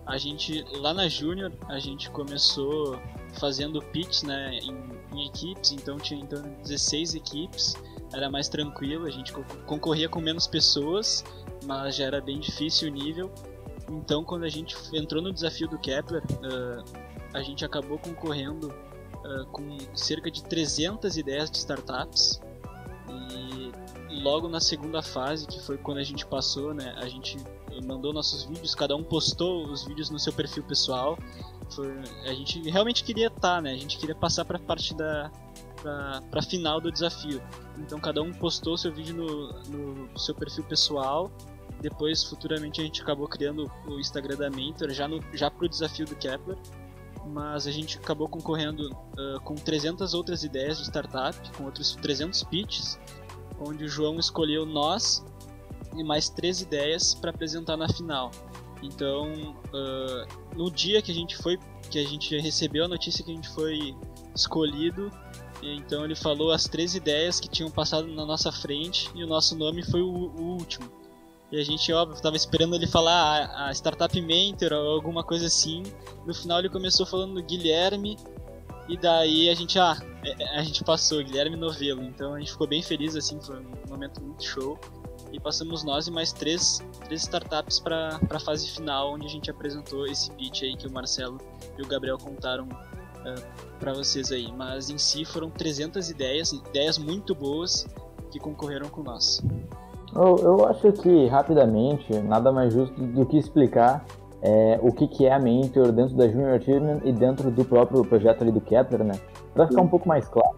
a 0.05 0.17
gente 0.17 0.63
lá 0.77 0.93
na 0.93 1.07
Júnior 1.07 1.51
a 1.69 1.79
gente 1.79 2.09
começou 2.09 2.99
fazendo 3.39 3.81
pitch, 3.81 4.23
né, 4.23 4.59
em, 4.59 4.77
em, 5.13 5.27
equipes, 5.27 5.71
então 5.71 5.97
tinha 5.97 6.19
então 6.19 6.41
16 6.63 7.15
equipes, 7.15 7.75
era 8.11 8.29
mais 8.29 8.47
tranquilo, 8.47 9.07
a 9.07 9.09
gente 9.09 9.33
concorria 9.65 10.07
com 10.07 10.19
menos 10.19 10.45
pessoas 10.45 11.23
mas 11.65 11.95
já 11.95 12.05
era 12.05 12.21
bem 12.21 12.39
difícil 12.39 12.89
o 12.89 12.91
nível. 12.91 13.31
Então, 13.89 14.23
quando 14.23 14.43
a 14.43 14.49
gente 14.49 14.75
entrou 14.93 15.21
no 15.21 15.31
desafio 15.31 15.67
do 15.67 15.77
Kepler, 15.77 16.21
uh, 16.23 16.83
a 17.33 17.41
gente 17.41 17.65
acabou 17.65 17.97
concorrendo 17.99 18.67
uh, 18.69 19.45
com 19.51 19.77
cerca 19.95 20.29
de 20.31 20.43
300 20.43 21.17
ideias 21.17 21.49
de 21.49 21.57
startups. 21.57 22.41
E 23.09 23.71
logo 24.21 24.47
na 24.47 24.59
segunda 24.59 25.01
fase, 25.01 25.47
que 25.47 25.59
foi 25.61 25.77
quando 25.77 25.97
a 25.97 26.03
gente 26.03 26.25
passou, 26.25 26.73
né, 26.73 26.93
a 26.97 27.07
gente 27.07 27.37
mandou 27.81 28.13
nossos 28.13 28.43
vídeos, 28.43 28.75
cada 28.75 28.95
um 28.95 29.03
postou 29.03 29.67
os 29.67 29.83
vídeos 29.83 30.09
no 30.09 30.19
seu 30.19 30.33
perfil 30.33 30.63
pessoal. 30.63 31.17
Foi, 31.69 31.91
a 32.25 32.33
gente 32.33 32.61
realmente 32.69 33.03
queria 33.03 33.27
estar, 33.27 33.55
tá, 33.55 33.61
né? 33.61 33.71
A 33.71 33.77
gente 33.77 33.97
queria 33.97 34.15
passar 34.15 34.45
para 34.45 34.57
a 34.57 34.61
parte 34.61 34.93
da 34.93 35.31
para 36.31 36.41
final 36.41 36.79
do 36.79 36.89
desafio. 36.89 37.41
Então 37.77 37.99
cada 37.99 38.21
um 38.21 38.31
postou 38.31 38.77
seu 38.77 38.93
vídeo 38.93 39.13
no, 39.13 40.07
no 40.07 40.17
seu 40.17 40.33
perfil 40.33 40.63
pessoal 40.63 41.29
depois, 41.83 42.23
futuramente, 42.23 42.79
a 42.79 42.83
gente 42.85 43.01
acabou 43.01 43.27
criando 43.27 43.69
o 43.85 43.99
Instagram 43.99 44.37
da 44.37 44.49
Mentor 44.49 44.89
já, 44.91 45.05
no, 45.05 45.21
já 45.33 45.51
pro 45.51 45.67
desafio 45.67 46.05
do 46.05 46.15
Kepler. 46.15 46.57
Mas 47.25 47.67
a 47.67 47.71
gente 47.71 47.97
acabou 47.97 48.29
concorrendo 48.29 48.89
uh, 48.89 49.39
com 49.43 49.53
300 49.55 50.13
outras 50.13 50.45
ideias 50.45 50.77
de 50.77 50.85
startup, 50.85 51.37
com 51.57 51.65
outros 51.65 51.93
300 51.95 52.41
pitches, 52.43 52.97
onde 53.59 53.83
o 53.83 53.89
João 53.89 54.17
escolheu 54.17 54.65
nós 54.65 55.25
e 55.95 56.03
mais 56.03 56.29
três 56.29 56.61
ideias 56.61 57.13
para 57.15 57.29
apresentar 57.29 57.77
na 57.77 57.87
final. 57.87 58.31
Então, 58.81 59.55
uh, 59.73 60.57
no 60.57 60.69
dia 60.69 61.01
que 61.01 61.11
a 61.11 61.15
gente 61.15 61.37
foi, 61.37 61.57
que 61.89 61.99
a 61.99 62.03
gente 62.03 62.37
recebeu 62.39 62.85
a 62.85 62.87
notícia 62.87 63.23
que 63.23 63.31
a 63.31 63.35
gente 63.35 63.49
foi 63.49 63.95
escolhido, 64.35 65.09
então 65.61 66.03
ele 66.03 66.15
falou 66.15 66.51
as 66.51 66.65
três 66.65 66.93
ideias 66.93 67.39
que 67.39 67.47
tinham 67.47 67.71
passado 67.71 68.07
na 68.07 68.25
nossa 68.25 68.51
frente 68.51 69.09
e 69.15 69.23
o 69.23 69.27
nosso 69.27 69.55
nome 69.55 69.83
foi 69.83 70.01
o, 70.01 70.07
o 70.07 70.41
último. 70.57 70.91
E 71.51 71.59
a 71.59 71.63
gente, 71.63 71.93
óbvio, 71.93 72.15
estava 72.15 72.35
esperando 72.35 72.75
ele 72.75 72.87
falar 72.87 73.45
a, 73.45 73.67
a, 73.67 73.71
Startup 73.71 74.19
Mentor 74.19 74.73
ou 74.73 74.95
alguma 74.95 75.23
coisa 75.23 75.45
assim. 75.45 75.83
No 76.25 76.33
final 76.33 76.59
ele 76.59 76.69
começou 76.69 77.05
falando 77.05 77.35
do 77.35 77.43
Guilherme 77.43 78.17
e 78.89 78.97
daí 78.97 79.49
a 79.49 79.53
gente, 79.53 79.77
ah, 79.79 79.95
é, 80.25 80.43
é, 80.43 80.59
a 80.59 80.63
gente 80.63 80.83
passou, 80.83 81.23
Guilherme 81.23 81.55
Novelo. 81.55 82.01
Então 82.03 82.33
a 82.33 82.39
gente 82.39 82.51
ficou 82.51 82.67
bem 82.67 82.81
feliz, 82.81 83.15
assim, 83.15 83.39
foi 83.39 83.59
um 83.59 83.71
momento 83.87 84.21
muito 84.21 84.43
show. 84.43 84.79
E 85.33 85.39
passamos 85.39 85.83
nós 85.83 86.05
e 86.05 86.11
mais 86.11 86.31
três, 86.31 86.79
três 87.05 87.23
startups 87.23 87.79
para 87.79 88.19
a 88.29 88.39
fase 88.39 88.69
final, 88.69 89.13
onde 89.13 89.25
a 89.25 89.29
gente 89.29 89.49
apresentou 89.49 90.05
esse 90.05 90.29
pitch 90.31 90.61
aí 90.61 90.77
que 90.77 90.87
o 90.87 90.91
Marcelo 90.91 91.39
e 91.75 91.81
o 91.81 91.87
Gabriel 91.87 92.19
contaram 92.19 92.65
uh, 92.65 92.69
eh, 93.25 93.35
para 93.79 93.93
vocês 93.93 94.31
aí. 94.31 94.53
Mas 94.55 94.91
em 94.91 94.97
si 94.99 95.25
foram 95.25 95.49
300 95.49 96.07
ideias, 96.11 96.53
ideias 96.53 96.99
muito 96.99 97.33
boas 97.33 97.87
que 98.29 98.39
concorreram 98.39 98.87
com 98.89 99.01
nós. 99.01 99.43
Eu, 100.15 100.37
eu 100.37 100.67
acho 100.67 100.91
que, 100.93 101.25
rapidamente, 101.25 102.13
nada 102.19 102.51
mais 102.51 102.71
justo 102.71 102.93
do 103.01 103.25
que 103.25 103.35
explicar 103.35 104.05
é, 104.39 104.79
o 104.83 104.91
que, 104.91 105.07
que 105.07 105.25
é 105.25 105.33
a 105.33 105.39
Mentor 105.39 105.91
dentro 105.91 106.15
da 106.15 106.27
Junior 106.27 106.57
Achievement 106.59 106.99
e 107.05 107.11
dentro 107.11 107.49
do 107.49 107.65
próprio 107.65 108.05
projeto 108.05 108.43
ali 108.43 108.51
do 108.51 108.61
Kepler, 108.61 109.03
né? 109.03 109.19
Para 109.51 109.67
ficar 109.67 109.81
um 109.81 109.87
pouco 109.87 110.07
mais 110.07 110.27
claro, 110.27 110.55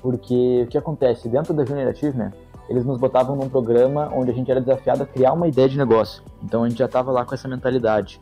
porque 0.00 0.62
o 0.62 0.66
que 0.68 0.78
acontece 0.78 1.28
dentro 1.28 1.52
da 1.52 1.64
Junior 1.64 1.88
Achievement, 1.88 2.32
eles 2.68 2.84
nos 2.84 2.98
botavam 2.98 3.36
num 3.36 3.48
programa 3.48 4.10
onde 4.12 4.30
a 4.30 4.34
gente 4.34 4.50
era 4.50 4.60
desafiado 4.60 5.02
a 5.02 5.06
criar 5.06 5.32
uma 5.32 5.48
ideia 5.48 5.68
de 5.68 5.76
negócio. 5.76 6.22
Então 6.42 6.64
a 6.64 6.68
gente 6.68 6.78
já 6.78 6.86
estava 6.86 7.10
lá 7.10 7.24
com 7.24 7.34
essa 7.34 7.48
mentalidade. 7.48 8.20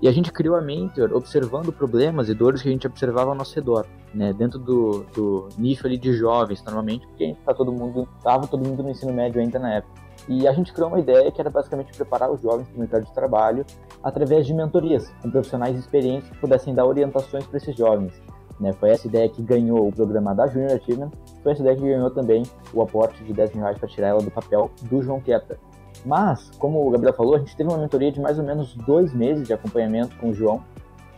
E 0.00 0.08
a 0.08 0.12
gente 0.12 0.30
criou 0.30 0.56
a 0.56 0.60
Mentor 0.60 1.12
observando 1.14 1.72
problemas 1.72 2.28
e 2.28 2.34
dores 2.34 2.60
que 2.60 2.68
a 2.68 2.72
gente 2.72 2.86
observava 2.86 3.30
ao 3.30 3.34
nosso 3.34 3.54
redor, 3.54 3.86
né? 4.12 4.32
Dentro 4.32 4.58
do, 4.58 5.06
do 5.14 5.48
nicho 5.56 5.86
ali 5.86 5.96
de 5.96 6.12
jovens, 6.12 6.62
normalmente, 6.62 7.06
porque 7.06 7.34
tá 7.44 7.54
todo 7.54 7.72
mundo, 7.72 8.06
todo 8.50 8.66
mundo 8.66 8.82
no 8.82 8.90
ensino 8.90 9.12
médio 9.12 9.40
ainda 9.40 9.58
na 9.58 9.76
época. 9.76 10.06
E 10.28 10.46
a 10.46 10.52
gente 10.52 10.72
criou 10.72 10.88
uma 10.88 10.98
ideia 10.98 11.30
que 11.30 11.40
era 11.40 11.48
basicamente 11.48 11.96
preparar 11.96 12.30
os 12.30 12.40
jovens 12.42 12.66
para 12.68 12.76
o 12.76 12.80
mercado 12.80 13.04
de 13.04 13.14
trabalho 13.14 13.64
através 14.02 14.46
de 14.46 14.52
mentorias, 14.52 15.10
com 15.22 15.30
profissionais 15.30 15.78
experientes 15.78 16.28
que 16.28 16.38
pudessem 16.38 16.74
dar 16.74 16.84
orientações 16.84 17.46
para 17.46 17.56
esses 17.56 17.74
jovens. 17.74 18.12
Né? 18.58 18.72
Foi 18.72 18.90
essa 18.90 19.06
ideia 19.06 19.28
que 19.28 19.42
ganhou 19.42 19.88
o 19.88 19.92
programa 19.92 20.34
da 20.34 20.46
Junior 20.46 20.72
Achievement, 20.72 21.10
foi 21.42 21.52
essa 21.52 21.62
ideia 21.62 21.76
que 21.76 21.82
ganhou 21.82 22.10
também 22.10 22.42
o 22.72 22.82
aporte 22.82 23.22
de 23.22 23.32
10 23.32 23.52
mil 23.52 23.62
reais 23.62 23.78
para 23.78 23.88
tirar 23.88 24.08
ela 24.08 24.22
do 24.22 24.30
papel 24.30 24.70
do 24.82 25.02
João 25.02 25.20
Kepler. 25.20 25.58
Mas, 26.04 26.50
como 26.58 26.86
o 26.86 26.90
Gabriel 26.90 27.14
falou, 27.14 27.36
a 27.36 27.38
gente 27.38 27.56
teve 27.56 27.68
uma 27.68 27.78
mentoria 27.78 28.12
de 28.12 28.20
mais 28.20 28.38
ou 28.38 28.44
menos 28.44 28.74
dois 28.74 29.12
meses 29.12 29.46
de 29.46 29.52
acompanhamento 29.52 30.16
com 30.16 30.30
o 30.30 30.34
João, 30.34 30.62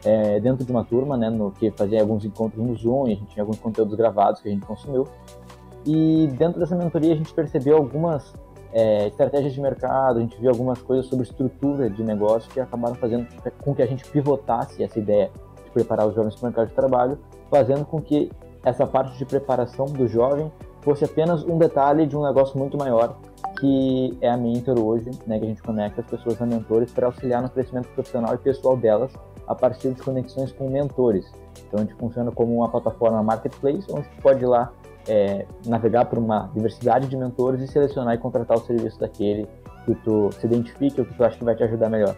é, 0.04 0.38
dentro 0.40 0.64
de 0.64 0.71
uma 0.71 0.85
turma, 0.85 1.16
né, 1.16 1.28
no 1.28 1.50
que 1.50 1.71
fazia 1.73 2.00
alguns 2.00 2.25
encontros 2.25 2.64
no 2.64 2.75
Zoom, 2.75 3.09
e 3.09 3.12
a 3.12 3.16
gente 3.16 3.26
tinha 3.26 3.42
alguns 3.42 3.59
conteúdos 3.59 3.95
gravados 3.97 4.40
que 4.40 4.49
a 4.49 4.52
gente 4.52 4.64
consumiu. 4.64 5.07
E 5.85 6.28
dentro 6.38 6.61
dessa 6.61 6.76
mentoria 6.76 7.12
a 7.12 7.16
gente 7.16 7.33
percebeu 7.33 7.76
algumas 7.76 8.33
é, 8.73 9.07
estratégias 9.07 9.52
de 9.52 9.61
mercado, 9.61 10.18
a 10.18 10.21
gente 10.21 10.38
viu 10.40 10.50
algumas 10.50 10.80
coisas 10.80 11.07
sobre 11.07 11.25
estrutura 11.25 11.88
de 11.88 12.02
negócio 12.02 12.50
que 12.50 12.61
acabaram 12.61 12.95
fazendo 12.95 13.26
com 13.62 13.75
que 13.75 13.83
a 13.83 13.87
gente 13.87 14.04
pivotasse 14.11 14.83
essa 14.83 14.99
ideia 14.99 15.30
de 15.30 15.48
preparar 15.79 16.07
os 16.07 16.15
jovens 16.15 16.35
para 16.35 16.43
o 16.43 16.47
mercado 16.47 16.69
de 16.69 16.75
trabalho, 16.75 17.19
fazendo 17.51 17.85
com 17.85 18.01
que 18.01 18.31
essa 18.65 18.87
parte 18.87 19.17
de 19.17 19.25
preparação 19.25 19.87
do 19.87 20.09
jovem 20.09 20.51
fosse 20.83 21.05
apenas 21.05 21.45
um 21.45 21.59
detalhe 21.59 22.07
de 22.07 22.17
um 22.17 22.23
negócio 22.23 22.59
muito 22.59 22.77
maior, 22.77 23.17
que 23.61 24.17
é 24.21 24.29
a 24.29 24.37
Mentor 24.37 24.79
hoje, 24.79 25.11
né, 25.27 25.39
que 25.39 25.45
a 25.45 25.49
gente 25.49 25.63
conecta 25.63 26.01
as 26.01 26.07
pessoas 26.07 26.41
a 26.41 26.47
mentores 26.47 26.93
para 26.93 27.07
auxiliar 27.07 27.43
no 27.43 27.49
crescimento 27.49 27.89
profissional 27.89 28.35
e 28.35 28.39
pessoal 28.39 28.77
delas 28.77 29.13
a 29.47 29.55
partir 29.55 29.93
de 29.93 30.03
conexões 30.03 30.53
com 30.53 30.69
mentores. 30.69 31.31
Então 31.67 31.81
a 31.81 31.83
gente 31.83 31.95
funciona 31.95 32.31
como 32.31 32.55
uma 32.55 32.69
plataforma 32.69 33.23
marketplace, 33.23 33.87
onde 33.91 34.07
você 34.09 34.21
pode 34.23 34.45
ir 34.45 34.47
lá 34.47 34.73
é, 35.09 35.47
navegar 35.67 36.05
por 36.05 36.19
uma 36.19 36.51
diversidade 36.55 37.09
de 37.09 37.17
mentores 37.17 37.61
e 37.61 37.67
selecionar 37.67 38.15
e 38.15 38.19
contratar 38.19 38.57
o 38.57 38.61
serviço 38.61 39.01
daquele 39.01 39.49
que 39.85 39.95
tu 39.97 40.31
se 40.33 40.47
identifique 40.47 41.01
ou 41.01 41.07
que 41.07 41.15
tu 41.15 41.25
acha 41.25 41.39
que 41.39 41.45
vai 41.45 41.55
te 41.55 41.63
ajudar 41.63 41.89
melhor. 41.89 42.15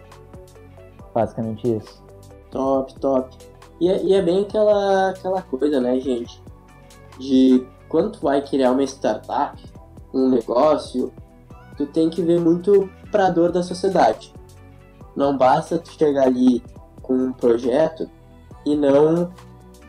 Basicamente 1.13 1.77
isso. 1.77 2.03
Top, 2.49 2.93
top. 2.99 3.50
E 3.81 3.89
é, 3.89 4.03
e 4.03 4.13
é 4.13 4.21
bem 4.21 4.43
aquela, 4.43 5.09
aquela 5.09 5.41
coisa, 5.41 5.81
né, 5.81 5.99
gente? 5.99 6.39
De 7.17 7.65
quando 7.89 8.11
tu 8.11 8.21
vai 8.21 8.39
criar 8.39 8.71
uma 8.71 8.83
startup, 8.83 9.59
um 10.13 10.29
negócio, 10.29 11.11
tu 11.75 11.87
tem 11.87 12.07
que 12.07 12.21
ver 12.21 12.39
muito 12.39 12.87
pra 13.11 13.31
dor 13.31 13.51
da 13.51 13.63
sociedade. 13.63 14.31
Não 15.15 15.35
basta 15.35 15.79
tu 15.79 15.89
chegar 15.93 16.27
ali 16.27 16.63
com 17.01 17.15
um 17.15 17.33
projeto 17.33 18.07
e 18.67 18.75
não 18.75 19.23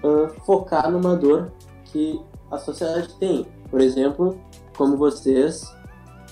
uh, 0.03 0.29
focar 0.47 0.91
numa 0.91 1.15
dor 1.15 1.53
que 1.85 2.19
a 2.51 2.57
sociedade 2.57 3.13
tem. 3.17 3.47
Por 3.71 3.83
exemplo, 3.83 4.41
como 4.75 4.97
vocês, 4.97 5.71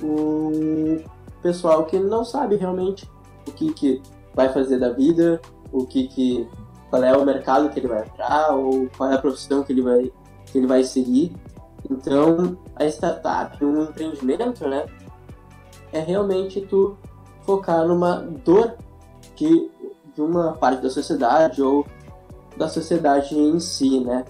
o 0.02 0.96
pessoal 1.42 1.84
que 1.84 1.98
não 1.98 2.24
sabe 2.24 2.56
realmente 2.56 3.06
o 3.46 3.52
que, 3.52 3.70
que 3.74 4.02
vai 4.34 4.50
fazer 4.50 4.78
da 4.78 4.88
vida, 4.90 5.38
o 5.70 5.84
que, 5.84 6.08
que 6.08 6.48
qual 6.90 7.02
é 7.04 7.16
o 7.16 7.24
mercado 7.24 7.70
que 7.70 7.78
ele 7.78 7.88
vai 7.88 8.02
entrar 8.02 8.54
ou 8.54 8.88
qual 8.96 9.10
é 9.10 9.14
a 9.14 9.18
profissão 9.18 9.62
que 9.62 9.72
ele 9.72 9.82
vai 9.82 10.12
que 10.46 10.58
ele 10.58 10.66
vai 10.66 10.82
seguir. 10.82 11.32
Então, 11.88 12.58
a 12.76 12.84
startup, 12.86 13.64
um 13.64 13.84
empreendimento, 13.84 14.68
né, 14.68 14.86
é 15.92 16.00
realmente 16.00 16.60
tu 16.62 16.96
focar 17.42 17.86
numa 17.86 18.16
dor 18.16 18.74
de, 19.36 19.70
de 20.14 20.20
uma 20.20 20.52
parte 20.52 20.82
da 20.82 20.90
sociedade 20.90 21.62
ou 21.62 21.86
da 22.56 22.68
sociedade 22.68 23.38
em 23.38 23.58
si, 23.58 24.00
né? 24.00 24.24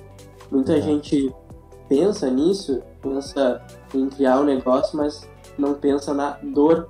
Muita 0.50 0.76
é. 0.76 0.80
gente 0.80 1.34
pensa 1.88 2.30
nisso, 2.30 2.82
pensa 3.02 3.60
em 3.94 4.08
criar 4.08 4.40
um 4.40 4.44
negócio, 4.44 4.96
mas 4.96 5.28
não 5.58 5.74
pensa 5.74 6.14
na 6.14 6.38
dor 6.42 6.88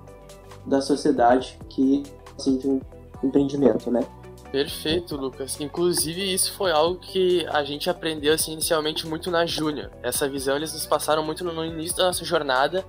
da 0.66 0.80
sociedade 0.80 1.58
que 1.68 2.02
sente 2.36 2.68
um 2.68 2.80
empreendimento, 3.22 3.90
né? 3.90 4.06
Perfeito, 4.52 5.16
Lucas. 5.16 5.60
Inclusive, 5.60 6.32
isso 6.32 6.52
foi 6.52 6.72
algo 6.72 6.98
que 6.98 7.46
a 7.46 7.62
gente 7.62 7.88
aprendeu 7.88 8.34
assim, 8.34 8.52
inicialmente 8.52 9.06
muito 9.06 9.30
na 9.30 9.46
Júnior. 9.46 9.90
Essa 10.02 10.28
visão 10.28 10.56
eles 10.56 10.72
nos 10.72 10.86
passaram 10.86 11.22
muito 11.24 11.44
no 11.44 11.64
início 11.64 11.96
da 11.96 12.06
nossa 12.06 12.24
jornada, 12.24 12.84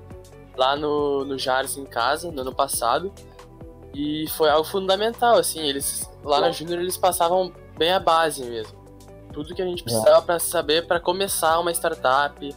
lá 0.56 0.76
no, 0.76 1.24
no 1.24 1.38
Jars 1.38 1.78
em 1.78 1.86
casa, 1.86 2.32
no 2.32 2.42
ano 2.42 2.54
passado. 2.54 3.14
E 3.94 4.26
foi 4.30 4.50
algo 4.50 4.64
fundamental, 4.64 5.38
assim, 5.38 5.60
eles 5.62 6.10
lá 6.24 6.40
na 6.40 6.52
Júnior 6.52 6.80
eles 6.80 6.98
passavam 6.98 7.52
bem 7.78 7.92
a 7.92 8.00
base 8.00 8.44
mesmo 8.44 8.82
tudo 9.32 9.56
que 9.56 9.62
a 9.62 9.66
gente 9.66 9.84
precisava 9.84 10.22
para 10.22 10.40
saber 10.40 10.86
para 10.86 11.00
começar 11.00 11.60
uma 11.60 11.72
startup, 11.72 12.56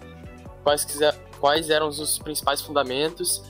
quais, 0.62 0.84
quiser, 0.84 1.14
quais 1.40 1.70
eram 1.70 1.88
os 1.88 2.18
principais 2.18 2.60
fundamentos. 2.60 3.42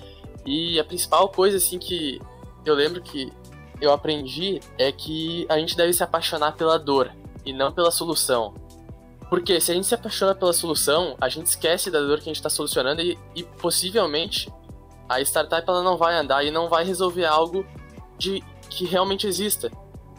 E 0.46 0.78
a 0.78 0.84
principal 0.84 1.28
coisa 1.28 1.56
assim 1.56 1.78
que 1.78 2.20
eu 2.64 2.75
lembro 2.75 3.00
que 3.02 3.32
eu 3.81 3.93
aprendi 3.93 4.61
é 4.78 4.90
que 4.93 5.47
a 5.49 5.59
gente 5.59 5.76
deve 5.76 5.93
se 5.93 6.02
apaixonar 6.02 6.52
pela 6.52 6.78
dor 6.78 7.11
e 7.45 7.52
não 7.52 7.73
pela 7.73 7.90
solução. 7.90 8.54
Porque 9.28 9.61
se 9.61 9.73
a 9.73 9.75
gente 9.75 9.87
se 9.87 9.95
apaixona 9.95 10.35
pela 10.35 10.52
solução, 10.52 11.16
a 11.21 11.28
gente 11.28 11.47
esquece 11.47 11.90
da 11.90 12.00
dor 12.00 12.19
que 12.19 12.25
a 12.25 12.33
gente 12.33 12.37
está 12.37 12.50
solucionando 12.50 13.00
e, 13.00 13.19
e, 13.35 13.43
possivelmente 13.43 14.52
a 15.09 15.21
startup 15.21 15.69
ela 15.69 15.83
não 15.83 15.97
vai 15.97 16.14
andar 16.14 16.45
e 16.45 16.50
não 16.50 16.69
vai 16.69 16.85
resolver 16.85 17.25
algo 17.25 17.66
de 18.19 18.43
que 18.71 18.85
realmente 18.85 19.26
exista 19.26 19.71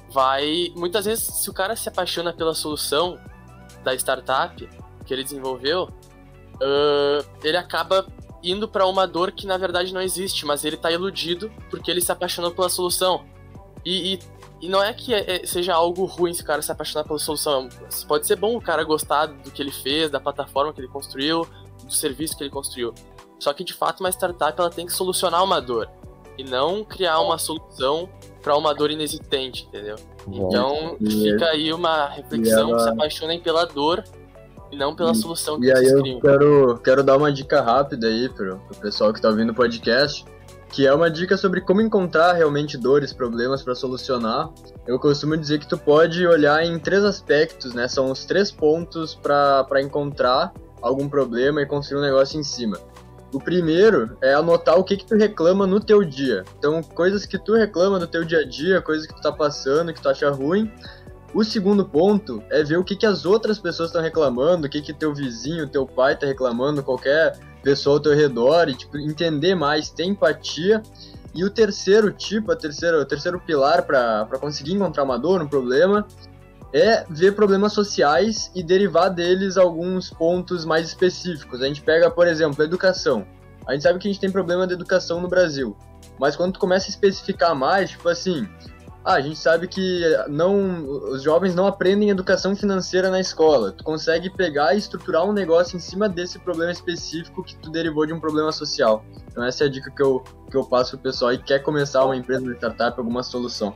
vai. 0.09 0.71
Muitas 0.75 1.05
vezes, 1.05 1.23
se 1.23 1.49
o 1.49 1.53
cara 1.53 1.75
se 1.75 1.89
apaixona 1.89 2.33
pela 2.33 2.53
solução 2.53 3.19
da 3.83 3.93
startup 3.95 4.67
que 5.05 5.13
ele 5.13 5.23
desenvolveu, 5.23 5.83
uh, 6.55 7.25
ele 7.43 7.57
acaba 7.57 8.05
indo 8.43 8.67
para 8.67 8.85
uma 8.85 9.07
dor 9.07 9.31
que 9.31 9.47
na 9.47 9.57
verdade 9.57 9.93
não 9.93 10.01
existe, 10.01 10.45
mas 10.45 10.63
ele 10.63 10.77
tá 10.77 10.91
iludido 10.91 11.51
porque 11.69 11.89
ele 11.89 12.01
se 12.01 12.11
apaixonou 12.11 12.51
pela 12.51 12.69
solução. 12.69 13.25
E, 13.85 14.15
e, 14.15 14.19
e 14.61 14.69
não 14.69 14.83
é 14.83 14.91
que 14.93 15.13
é, 15.13 15.43
é, 15.43 15.45
seja 15.45 15.73
algo 15.73 16.05
ruim 16.05 16.33
se 16.33 16.41
o 16.41 16.45
cara 16.45 16.61
se 16.61 16.71
apaixonar 16.71 17.05
pela 17.05 17.19
solução. 17.19 17.69
Pode 18.07 18.25
ser 18.25 18.35
bom 18.35 18.57
o 18.57 18.61
cara 18.61 18.83
gostar 18.83 19.27
do 19.27 19.51
que 19.51 19.61
ele 19.61 19.71
fez, 19.71 20.09
da 20.09 20.19
plataforma 20.19 20.73
que 20.73 20.81
ele 20.81 20.87
construiu, 20.87 21.47
do 21.83 21.93
serviço 21.93 22.35
que 22.35 22.43
ele 22.43 22.49
construiu. 22.49 22.93
Só 23.39 23.53
que 23.53 23.63
de 23.63 23.73
fato 23.73 23.99
uma 23.99 24.09
startup 24.09 24.59
ela 24.59 24.69
tem 24.69 24.85
que 24.85 24.93
solucionar 24.93 25.43
uma 25.43 25.61
dor 25.61 25.89
e 26.37 26.43
não 26.43 26.83
criar 26.83 27.19
uma 27.19 27.37
solução 27.37 28.09
para 28.41 28.55
uma 28.57 28.73
dor 28.73 28.91
inexistente, 28.91 29.65
entendeu? 29.67 29.95
Então 30.27 30.97
fica 30.99 31.45
aí 31.45 31.71
uma 31.71 32.07
reflexão, 32.07 32.71
ela... 32.71 32.79
se 32.79 32.89
apaixonem 32.89 33.39
pela 33.39 33.65
dor 33.65 34.03
e 34.71 34.75
não 34.75 34.95
pela 34.95 35.13
solução 35.13 35.59
que 35.59 35.67
e 35.67 35.71
vocês 35.71 35.91
E 35.91 35.95
aí 35.95 36.11
eu 36.11 36.19
quero, 36.19 36.77
quero 36.83 37.03
dar 37.03 37.17
uma 37.17 37.31
dica 37.31 37.61
rápida 37.61 38.07
aí 38.07 38.29
pro, 38.29 38.57
pro 38.57 38.77
pessoal 38.77 39.13
que 39.13 39.21
tá 39.21 39.29
ouvindo 39.29 39.51
o 39.51 39.55
podcast, 39.55 40.25
que 40.75 40.85
é 40.85 40.93
uma 40.93 41.09
dica 41.09 41.37
sobre 41.37 41.61
como 41.61 41.79
encontrar 41.79 42.33
realmente 42.33 42.77
dores, 42.77 43.13
problemas 43.13 43.63
para 43.63 43.73
solucionar. 43.73 44.49
Eu 44.85 44.99
costumo 44.99 45.37
dizer 45.37 45.57
que 45.57 45.69
tu 45.69 45.77
pode 45.77 46.27
olhar 46.27 46.65
em 46.65 46.77
três 46.77 47.01
aspectos, 47.05 47.73
né? 47.73 47.87
São 47.87 48.11
os 48.11 48.25
três 48.25 48.51
pontos 48.51 49.15
para 49.15 49.81
encontrar 49.81 50.51
algum 50.81 51.07
problema 51.07 51.61
e 51.61 51.65
construir 51.65 51.99
um 51.99 52.03
negócio 52.03 52.37
em 52.37 52.43
cima. 52.43 52.77
O 53.31 53.39
primeiro 53.39 54.17
é 54.21 54.33
anotar 54.33 54.77
o 54.77 54.83
que 54.83 54.97
que 54.97 55.05
tu 55.05 55.15
reclama 55.15 55.65
no 55.65 55.79
teu 55.79 56.03
dia. 56.03 56.43
Então, 56.59 56.83
coisas 56.83 57.25
que 57.25 57.39
tu 57.39 57.53
reclama 57.53 57.97
do 57.97 58.05
teu 58.05 58.25
dia 58.25 58.39
a 58.39 58.45
dia, 58.45 58.81
coisas 58.81 59.07
que 59.07 59.15
tu 59.15 59.21
tá 59.21 59.31
passando, 59.31 59.93
que 59.93 60.01
tu 60.01 60.09
acha 60.09 60.29
ruim. 60.29 60.69
O 61.33 61.41
segundo 61.45 61.85
ponto 61.85 62.43
é 62.51 62.61
ver 62.63 62.77
o 62.77 62.83
que 62.83 62.97
que 62.97 63.05
as 63.05 63.25
outras 63.25 63.59
pessoas 63.59 63.91
estão 63.91 64.01
reclamando, 64.01 64.67
o 64.67 64.69
que 64.69 64.81
que 64.81 64.93
teu 64.93 65.13
vizinho, 65.13 65.69
teu 65.69 65.85
pai 65.85 66.17
tá 66.17 66.25
reclamando, 66.25 66.83
qualquer 66.83 67.39
pessoa 67.65 67.95
ao 67.95 67.99
teu 67.99 68.15
redor, 68.15 68.69
e 68.69 68.75
tipo, 68.75 68.95
entender 68.95 69.55
mais, 69.55 69.89
ter 69.89 70.05
empatia. 70.05 70.83
E 71.33 71.43
o 71.43 71.49
terceiro 71.49 72.11
tipo, 72.11 72.51
a 72.51 72.55
terceira, 72.55 73.01
o 73.01 73.05
terceiro 73.05 73.39
pilar 73.39 73.81
para 73.83 74.37
conseguir 74.39 74.73
encontrar 74.73 75.03
uma 75.03 75.17
dor, 75.17 75.41
um 75.41 75.47
problema, 75.47 76.07
é 76.71 77.03
ver 77.09 77.33
problemas 77.33 77.73
sociais 77.73 78.51
e 78.53 78.61
derivar 78.61 79.09
deles 79.09 79.57
alguns 79.57 80.11
pontos 80.11 80.63
mais 80.63 80.87
específicos. 80.87 81.61
A 81.61 81.65
gente 81.65 81.81
pega, 81.81 82.09
por 82.09 82.27
exemplo, 82.27 82.61
a 82.61 82.65
educação. 82.65 83.25
A 83.67 83.73
gente 83.73 83.81
sabe 83.81 83.97
que 83.97 84.07
a 84.07 84.11
gente 84.11 84.21
tem 84.21 84.31
problema 84.31 84.67
de 84.67 84.73
educação 84.73 85.19
no 85.19 85.27
Brasil, 85.27 85.75
mas 86.19 86.35
quando 86.35 86.53
tu 86.53 86.59
começa 86.59 86.85
a 86.85 86.89
especificar 86.89 87.55
mais, 87.55 87.89
tipo 87.89 88.07
assim, 88.07 88.47
ah, 89.05 89.13
a 89.13 89.21
gente 89.21 89.37
sabe 89.37 89.67
que 89.67 90.01
não, 90.27 90.83
os 91.11 91.21
jovens 91.21 91.53
não 91.53 91.67
aprendem 91.67 92.09
educação 92.09 92.55
financeira 92.55 93.11
na 93.11 93.19
escola. 93.19 93.71
Tu 93.71 93.83
consegue 93.83 94.31
pegar 94.31 94.73
e 94.73 94.79
estruturar 94.79 95.23
um 95.23 95.31
negócio 95.31 95.77
em 95.77 95.79
cima 95.79 96.09
desse 96.09 96.39
problema 96.39 96.71
específico 96.71 97.43
que 97.43 97.55
tu 97.57 97.69
derivou 97.69 98.07
de 98.07 98.13
um 98.13 98.19
problema 98.19 98.51
social. 98.51 99.05
Então 99.27 99.43
essa 99.43 99.63
é 99.63 99.67
a 99.67 99.69
dica 99.69 99.91
que 99.91 100.01
eu, 100.01 100.23
que 100.49 100.57
eu 100.57 100.63
passo 100.63 100.97
pro 100.97 101.11
pessoal 101.11 101.31
e 101.31 101.37
quer 101.37 101.59
começar 101.59 102.03
uma 102.03 102.15
empresa 102.15 102.43
de 102.45 102.55
startup, 102.55 102.97
alguma 102.97 103.21
solução. 103.21 103.75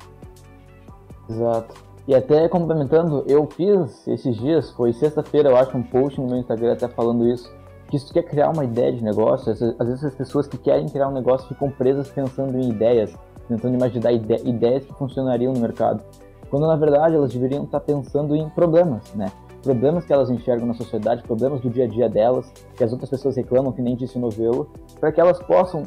Exato. 1.30 1.76
E 2.08 2.16
até 2.16 2.50
complementando, 2.50 3.24
eu 3.28 3.48
fiz 3.56 4.08
esses 4.08 4.36
dias, 4.36 4.72
foi 4.72 4.92
sexta-feira, 4.94 5.50
eu 5.50 5.56
acho, 5.56 5.78
um 5.78 5.84
post 5.84 6.20
no 6.20 6.26
meu 6.26 6.38
Instagram 6.38 6.74
até 6.74 6.88
falando 6.88 7.28
isso, 7.28 7.54
que 7.88 8.00
se 8.00 8.08
tu 8.08 8.14
quer 8.14 8.24
criar 8.24 8.50
uma 8.50 8.66
ideia 8.66 8.92
de 8.92 9.04
negócio, 9.04 9.52
às 9.52 9.88
vezes 9.88 10.04
as 10.04 10.16
pessoas 10.16 10.48
que 10.48 10.58
querem 10.58 10.90
criar 10.90 11.08
um 11.08 11.14
negócio 11.14 11.48
ficam 11.48 11.70
presas 11.70 12.10
pensando 12.10 12.58
em 12.58 12.70
ideias, 12.70 13.14
tentando 13.50 13.75
imaginar 13.75 14.13
ide 14.13 14.36
ideias 14.48 14.86
que 14.86 14.94
funcionariam 14.94 15.51
no 15.51 15.60
mercado. 15.60 16.01
Quando 16.50 16.65
na 16.65 16.77
verdade 16.77 17.15
elas 17.15 17.34
deveriam 17.34 17.65
estar 17.65 17.82
pensando 17.82 18.36
em 18.36 18.48
problemas, 18.50 19.13
né? 19.13 19.29
problemas 19.62 20.06
que 20.06 20.13
elas 20.13 20.29
enxergam 20.29 20.68
na 20.68 20.74
sociedade, 20.74 21.24
problemas 21.24 21.62
do 21.62 21.70
dia 21.70 21.86
a 21.86 21.88
dia 21.88 22.10
delas, 22.10 22.51
que 22.75 22.84
as 22.84 22.91
outras 22.91 23.10
pessoas 23.10 23.36
reclamam, 23.36 23.72
que 23.72 23.82
nem 23.82 23.96
disse 23.96 24.18
o 24.18 24.20
novelo, 24.20 24.70
para 25.00 25.12
que 25.12 25.20
elas 25.20 25.41
possam, 25.44 25.84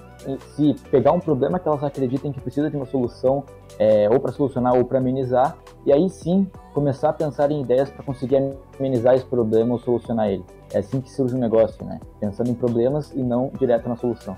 se 0.54 0.74
pegar 0.90 1.12
um 1.12 1.20
problema 1.20 1.58
que 1.58 1.68
elas 1.68 1.82
acreditem 1.82 2.32
que 2.32 2.40
precisa 2.40 2.70
de 2.70 2.76
uma 2.76 2.86
solução, 2.86 3.44
é, 3.78 4.08
ou 4.10 4.20
para 4.20 4.32
solucionar 4.32 4.74
ou 4.76 4.84
para 4.84 4.98
amenizar, 4.98 5.56
e 5.84 5.92
aí 5.92 6.08
sim 6.08 6.48
começar 6.72 7.10
a 7.10 7.12
pensar 7.12 7.50
em 7.50 7.62
ideias 7.62 7.90
para 7.90 8.04
conseguir 8.04 8.36
amenizar 8.78 9.14
esse 9.14 9.24
problema 9.24 9.72
ou 9.72 9.78
solucionar 9.78 10.28
ele. 10.28 10.44
É 10.72 10.78
assim 10.78 11.00
que 11.00 11.10
surge 11.10 11.34
o 11.34 11.38
um 11.38 11.40
negócio, 11.40 11.84
né? 11.84 12.00
Pensando 12.20 12.50
em 12.50 12.54
problemas 12.54 13.12
e 13.14 13.22
não 13.22 13.50
direto 13.58 13.88
na 13.88 13.96
solução. 13.96 14.36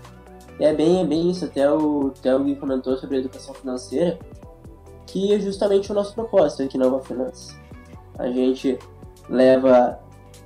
É 0.59 0.73
bem, 0.73 1.01
é 1.01 1.05
bem 1.05 1.31
isso. 1.31 1.45
Até 1.45 1.71
o 1.71 2.11
Theo 2.23 2.57
comentou 2.57 2.97
sobre 2.97 3.17
a 3.17 3.21
educação 3.21 3.55
financeira, 3.55 4.19
que 5.07 5.33
é 5.33 5.39
justamente 5.39 5.91
o 5.91 5.95
nosso 5.95 6.15
propósito 6.15 6.63
aqui 6.63 6.79
na 6.79 6.85
Nova 6.87 7.05
Finanças. 7.05 7.57
A 8.19 8.31
gente 8.31 8.79
leva 9.29 9.99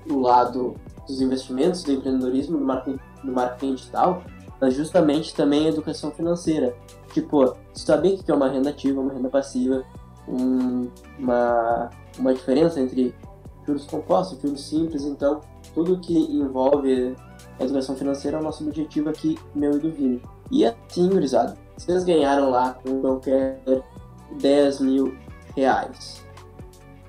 o 0.08 0.20
lado 0.20 0.74
dos 1.06 1.20
investimentos, 1.20 1.82
do 1.82 1.92
empreendedorismo, 1.92 2.58
do 2.58 2.64
marketing, 2.64 2.98
do 3.22 3.32
marketing 3.32 3.74
digital, 3.74 4.22
mas 4.60 4.74
justamente 4.74 5.34
também 5.34 5.66
a 5.66 5.68
educação 5.68 6.10
financeira. 6.10 6.74
Tipo, 7.12 7.56
saber 7.72 8.14
o 8.14 8.22
que 8.22 8.30
é 8.30 8.34
uma 8.34 8.48
renda 8.48 8.70
ativa, 8.70 9.00
uma 9.00 9.12
renda 9.12 9.28
passiva, 9.28 9.84
um, 10.26 10.88
uma, 11.18 11.90
uma 12.18 12.34
diferença 12.34 12.80
entre 12.80 13.14
juros 13.66 13.86
compostos, 13.86 14.40
juros 14.40 14.64
simples, 14.64 15.04
então 15.04 15.40
tudo 15.74 15.98
que 16.00 16.16
envolve 16.16 17.14
a 17.58 17.64
educação 17.64 17.96
financeira 17.96 18.36
é 18.36 18.40
o 18.40 18.42
nosso 18.42 18.66
objetivo 18.66 19.08
aqui, 19.08 19.38
meu 19.54 19.72
e 19.76 19.78
do 19.78 19.90
Vini. 19.90 20.22
E 20.50 20.64
assim, 20.64 21.08
gurizada, 21.08 21.56
vocês 21.76 22.04
ganharam 22.04 22.50
lá 22.50 22.74
com 22.74 23.00
qualquer 23.00 23.60
10 24.40 24.80
mil 24.80 25.14
reais. 25.56 26.24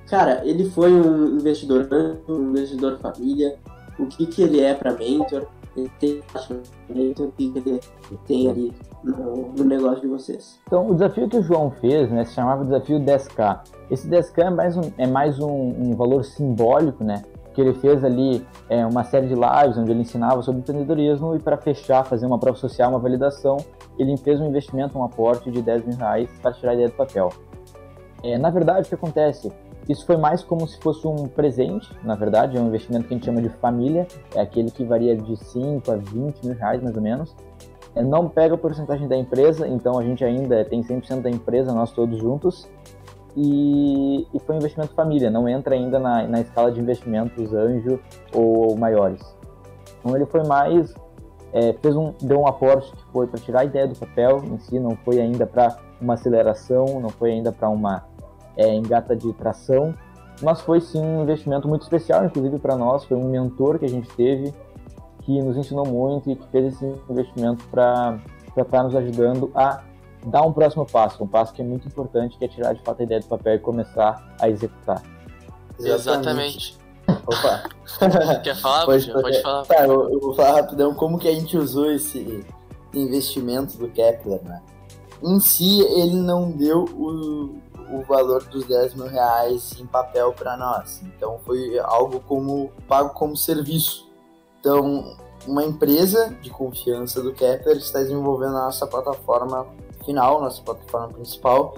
Cara, 0.08 0.42
ele 0.44 0.70
foi 0.70 0.92
um 0.92 1.38
investidor 1.38 1.88
um 2.28 2.50
investidor 2.50 2.98
família. 3.00 3.58
O 4.00 4.08
que, 4.08 4.26
que 4.26 4.42
ele 4.42 4.60
é 4.60 4.74
para 4.74 4.94
mentor? 4.94 5.46
Ele 5.76 5.92
tem 6.00 6.24
o 7.20 7.32
que 7.32 7.54
ele 7.56 7.80
tem 8.26 8.50
ali 8.50 8.74
no, 9.04 9.54
no, 9.54 9.64
negócio 9.64 10.02
de 10.02 10.08
vocês? 10.08 10.60
Então, 10.66 10.90
o 10.90 10.94
desafio 10.94 11.30
que 11.30 11.38
o 11.38 11.44
João 11.44 11.70
fez, 11.80 12.10
né, 12.10 12.26
se 12.26 12.34
chamava 12.34 12.66
Desafio 12.66 13.00
10K. 13.00 13.60
Esse 13.92 14.10
10K 14.10 14.46
é 14.46 14.50
mais 14.50 14.78
um, 14.78 14.92
é 14.98 15.08
mais 15.08 15.40
um, 15.40 15.48
um 15.48 15.96
valor 15.96 16.26
simbólico, 16.26 17.04
né? 17.04 17.24
Que 17.60 17.64
ele 17.64 17.74
fez 17.74 18.06
ali 18.06 18.48
é, 18.70 18.86
uma 18.86 19.04
série 19.04 19.28
de 19.28 19.34
lives 19.34 19.78
onde 19.78 19.92
ele 19.92 20.00
ensinava 20.00 20.42
sobre 20.42 20.62
empreendedorismo 20.62 21.36
e 21.36 21.40
para 21.40 21.58
fechar, 21.58 22.06
fazer 22.06 22.26
uma 22.26 22.40
prova 22.40 22.58
social, 22.58 22.90
uma 22.90 23.00
validação, 23.00 23.58
ele 23.98 24.16
fez 24.16 24.40
um 24.40 24.46
investimento, 24.48 24.98
um 24.98 25.04
aporte 25.04 25.52
de 25.52 25.62
10 25.62 25.86
mil 25.86 25.98
reais 25.98 26.30
para 26.42 26.54
tirar 26.54 26.72
a 26.72 26.74
ideia 26.76 26.88
do 26.88 26.96
papel. 26.96 27.28
É, 28.24 28.38
na 28.38 28.50
verdade, 28.50 28.86
o 28.86 28.88
que 28.88 28.96
acontece? 28.96 29.52
Isso 29.90 30.06
foi 30.06 30.16
mais 30.16 30.42
como 30.42 30.66
se 30.70 30.80
fosse 30.80 31.06
um 31.06 31.26
presente, 31.28 31.94
na 32.02 32.16
verdade, 32.16 32.56
é 32.56 32.62
um 32.62 32.68
investimento 32.68 33.10
que 33.10 33.14
a 33.14 33.18
gente 33.18 33.26
chama 33.26 33.42
de 33.42 33.50
família, 33.50 34.08
é 34.34 34.40
aquele 34.40 34.72
que 34.72 34.86
varia 34.86 35.18
de 35.18 35.36
5 35.36 35.92
a 35.92 35.98
20 35.98 36.46
mil 36.46 36.56
reais 36.56 36.82
mais 36.82 36.96
ou 36.96 37.02
menos. 37.02 37.36
É, 37.94 38.02
não 38.02 38.30
pega 38.30 38.56
a 38.56 38.58
porcentagem 38.58 39.06
da 39.06 39.18
empresa, 39.18 39.68
então 39.68 40.00
a 40.00 40.04
gente 40.04 40.24
ainda 40.24 40.64
tem 40.64 40.82
100% 40.82 41.24
da 41.24 41.30
empresa, 41.30 41.74
nós 41.74 41.92
todos 41.92 42.20
juntos. 42.20 42.70
E, 43.36 44.28
e, 44.34 44.40
foi 44.40 44.56
um 44.56 44.58
investimento 44.58 44.94
família, 44.94 45.30
não 45.30 45.48
entra 45.48 45.76
ainda 45.76 46.00
na, 46.00 46.28
na 46.28 46.42
escala 46.42 46.72
de 46.72 46.80
investimentos 46.80 47.54
anjo 47.54 48.00
ou, 48.34 48.70
ou 48.70 48.78
maiores. 48.78 49.22
Então 50.00 50.16
ele 50.16 50.26
foi 50.26 50.44
mais, 50.44 50.94
é, 51.54 51.74
fez 51.74 51.96
um, 51.96 52.14
deu 52.22 52.40
um 52.40 52.48
aporte 52.48 52.92
que 52.92 53.04
foi 53.12 53.28
para 53.28 53.40
tirar 53.40 53.62
a 53.62 53.66
ideia 53.66 53.88
do 53.88 53.98
papel 53.98 54.42
em 54.46 54.58
si, 54.58 54.80
não 54.80 54.96
foi 55.06 55.20
ainda 55.20 55.46
para 55.46 55.78
uma 56.02 56.16
aceleração, 56.16 57.00
não 57.00 57.10
foi 57.10 57.32
ainda 57.32 57.52
para 57.52 57.70
uma 57.70 58.04
é, 58.58 58.68
em 58.74 58.82
gata 58.82 59.16
de 59.16 59.32
tração, 59.34 59.94
mas 60.42 60.62
foi 60.62 60.82
sim 60.82 61.02
um 61.02 61.24
investimento 61.24 61.68
muito 61.68 61.84
especial, 61.84 62.26
inclusive 62.26 62.58
para 62.60 62.76
nós, 62.76 63.06
foi 63.06 63.18
um 63.18 63.30
mentor 63.30 63.78
que 63.78 63.86
a 63.86 63.90
gente 63.90 64.10
teve 64.16 64.54
que 65.22 65.42
nos 65.44 65.58
ensinou 65.58 65.86
muito 65.86 66.32
e 66.32 66.36
que 66.36 66.48
fez 66.48 66.74
esse 66.74 66.86
investimento 67.08 67.64
para 67.68 68.18
estar 68.58 68.84
nos 68.84 68.96
ajudando 68.96 69.52
a 69.54 69.84
dar 70.26 70.44
um 70.44 70.52
próximo 70.52 70.86
passo, 70.86 71.24
um 71.24 71.28
passo 71.28 71.54
que 71.54 71.62
é 71.62 71.66
muito 71.66 71.88
importante, 71.88 72.38
que 72.38 72.46
é 72.46 72.48
tirar 72.48 72.74
de 72.74 72.82
fato 72.82 73.02
a 73.02 73.04
ideia 73.04 73.20
do 73.20 73.28
papel 73.28 73.56
e 73.56 73.60
começar 73.60 74.36
a 74.40 74.50
executar. 74.50 75.02
Exatamente. 75.80 76.78
Opa. 77.08 77.64
Quer 78.44 78.56
falar? 78.56 78.86
Pode, 78.86 79.12
pode 79.12 79.42
falar. 79.42 79.66
Tá, 79.66 79.88
eu, 79.88 80.10
eu, 80.10 80.20
vou 80.20 80.36
falar 80.36 80.62
rapidão 80.62 80.94
como 80.94 81.18
que 81.18 81.28
a 81.28 81.34
gente 81.34 81.58
usou 81.58 81.92
esse 81.92 82.46
investimento 82.94 83.78
do 83.78 83.90
Kepler, 83.90 84.42
né? 84.44 84.62
Em 85.22 85.40
si, 85.40 85.82
ele 85.82 86.16
não 86.16 86.52
deu 86.52 86.86
o, 86.86 87.60
o 87.92 88.04
valor 88.08 88.44
dos 88.46 88.66
10 88.66 88.96
mil 88.96 89.08
reais 89.08 89.76
em 89.80 89.86
papel 89.86 90.34
para 90.34 90.56
nós. 90.56 91.02
Então 91.04 91.40
foi 91.46 91.78
algo 91.80 92.20
como 92.22 92.72
pago 92.88 93.14
como 93.14 93.36
serviço. 93.36 94.08
Então, 94.60 95.18
uma 95.48 95.64
empresa 95.64 96.36
de 96.42 96.50
confiança 96.50 97.22
do 97.22 97.34
Kepler 97.34 97.78
está 97.78 98.00
desenvolvendo 98.00 98.58
a 98.58 98.66
nossa 98.66 98.86
plataforma 98.86 99.68
final, 100.10 100.42
nossa 100.42 100.62
plataforma 100.64 101.10
principal. 101.10 101.76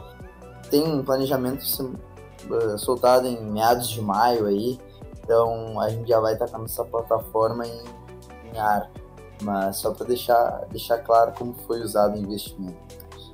Tem 0.69 0.81
um 0.81 1.03
planejamento 1.03 1.65
eh, 1.65 2.77
soltado 2.77 3.27
em 3.27 3.43
meados 3.43 3.89
de 3.89 4.01
maio 4.01 4.45
aí. 4.45 4.79
Então 5.21 5.77
a 5.81 5.89
gente 5.89 6.07
já 6.07 6.19
vai 6.21 6.33
estar 6.33 6.47
com 6.47 6.55
a 6.55 6.59
nossa 6.59 6.85
plataforma 6.85 7.67
em, 7.67 7.83
em 8.53 8.57
ar. 8.57 8.89
Mas 9.41 9.77
só 9.77 9.91
para 9.91 10.05
deixar, 10.05 10.65
deixar 10.69 10.99
claro 10.99 11.33
como 11.37 11.53
foi 11.67 11.81
usado 11.81 12.15
o 12.15 12.17
investimento. 12.17 12.77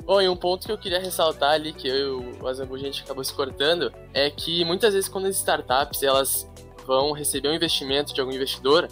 Bom, 0.04 0.22
e 0.22 0.28
um 0.28 0.38
ponto 0.38 0.66
que 0.66 0.72
eu 0.72 0.78
queria 0.78 1.00
ressaltar 1.00 1.52
ali, 1.52 1.74
que 1.74 1.88
eu 1.88 2.22
e 2.22 2.42
o 2.42 2.48
Azambu, 2.48 2.76
a 2.76 2.80
gente 2.80 3.04
acabou 3.04 3.24
se 3.24 3.34
cortando, 3.34 3.92
é 4.14 4.30
que 4.30 4.64
muitas 4.64 4.94
vezes 4.94 5.10
quando 5.10 5.26
as 5.26 5.36
startups 5.36 6.02
elas 6.02 6.50
vão 6.86 7.12
receber 7.12 7.50
um 7.50 7.54
investimento 7.54 8.14
de 8.14 8.22
algum 8.22 8.32
investidor, 8.32 8.88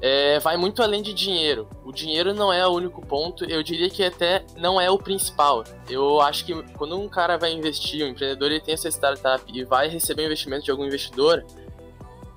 é, 0.00 0.38
vai 0.38 0.56
muito 0.56 0.82
além 0.82 1.02
de 1.02 1.12
dinheiro. 1.12 1.68
O 1.84 1.92
dinheiro 1.92 2.32
não 2.32 2.52
é 2.52 2.66
o 2.66 2.70
único 2.70 3.04
ponto, 3.04 3.44
eu 3.44 3.62
diria 3.62 3.90
que 3.90 4.02
até 4.02 4.44
não 4.56 4.80
é 4.80 4.90
o 4.90 4.98
principal. 4.98 5.64
Eu 5.88 6.20
acho 6.20 6.44
que 6.44 6.54
quando 6.74 6.98
um 6.98 7.08
cara 7.08 7.36
vai 7.36 7.52
investir, 7.52 8.04
um 8.04 8.08
empreendedor, 8.08 8.50
ele 8.50 8.60
tem 8.60 8.74
essa 8.74 8.88
startup 8.88 9.44
e 9.52 9.64
vai 9.64 9.88
receber 9.88 10.22
um 10.22 10.26
investimento 10.26 10.64
de 10.64 10.70
algum 10.70 10.84
investidor, 10.84 11.44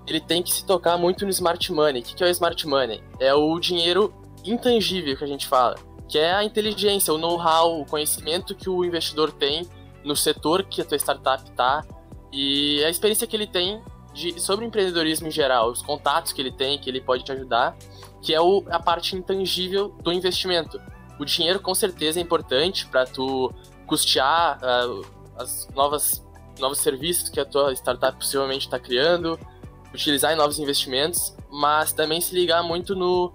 ele 0.05 0.19
tem 0.19 0.43
que 0.43 0.51
se 0.53 0.65
tocar 0.65 0.97
muito 0.97 1.23
no 1.25 1.31
smart 1.31 1.71
money. 1.71 2.01
O 2.01 2.05
que 2.05 2.23
é 2.23 2.27
o 2.27 2.29
smart 2.29 2.67
money? 2.67 3.01
É 3.19 3.33
o 3.33 3.57
dinheiro 3.59 4.13
intangível 4.43 5.15
que 5.15 5.23
a 5.23 5.27
gente 5.27 5.47
fala 5.47 5.75
que 6.13 6.19
é 6.19 6.31
a 6.31 6.43
inteligência, 6.43 7.11
o 7.11 7.17
know-how, 7.17 7.81
o 7.81 7.85
conhecimento 7.87 8.53
que 8.53 8.69
o 8.69 8.85
investidor 8.85 9.31
tem 9.31 9.67
no 10.03 10.15
setor 10.15 10.63
que 10.63 10.79
a 10.79 10.85
tua 10.85 10.95
startup 10.97 11.43
está 11.43 11.83
e 12.31 12.83
a 12.83 12.89
experiência 12.89 13.25
que 13.25 13.35
ele 13.35 13.47
tem 13.47 13.81
de, 14.13 14.39
sobre 14.39 14.65
empreendedorismo 14.65 15.27
em 15.27 15.31
geral, 15.31 15.71
os 15.71 15.81
contatos 15.81 16.31
que 16.31 16.41
ele 16.41 16.51
tem, 16.51 16.77
que 16.77 16.89
ele 16.89 17.01
pode 17.01 17.23
te 17.23 17.31
ajudar, 17.31 17.75
que 18.21 18.33
é 18.33 18.39
o, 18.39 18.63
a 18.69 18.79
parte 18.79 19.15
intangível 19.15 19.89
do 20.01 20.11
investimento. 20.13 20.79
O 21.19 21.25
dinheiro 21.25 21.59
com 21.59 21.73
certeza 21.73 22.19
é 22.19 22.21
importante 22.23 22.87
para 22.87 23.05
tu 23.05 23.53
custear 23.85 24.59
uh, 24.59 25.05
as 25.37 25.67
novas 25.73 26.23
novos 26.59 26.77
serviços 26.77 27.29
que 27.29 27.39
a 27.39 27.45
tua 27.45 27.73
startup 27.73 28.15
possivelmente 28.15 28.67
está 28.67 28.77
criando, 28.77 29.39
utilizar 29.91 30.33
em 30.33 30.35
novos 30.35 30.59
investimentos, 30.59 31.35
mas 31.49 31.91
também 31.91 32.21
se 32.21 32.35
ligar 32.35 32.61
muito 32.61 32.95
no 32.95 33.33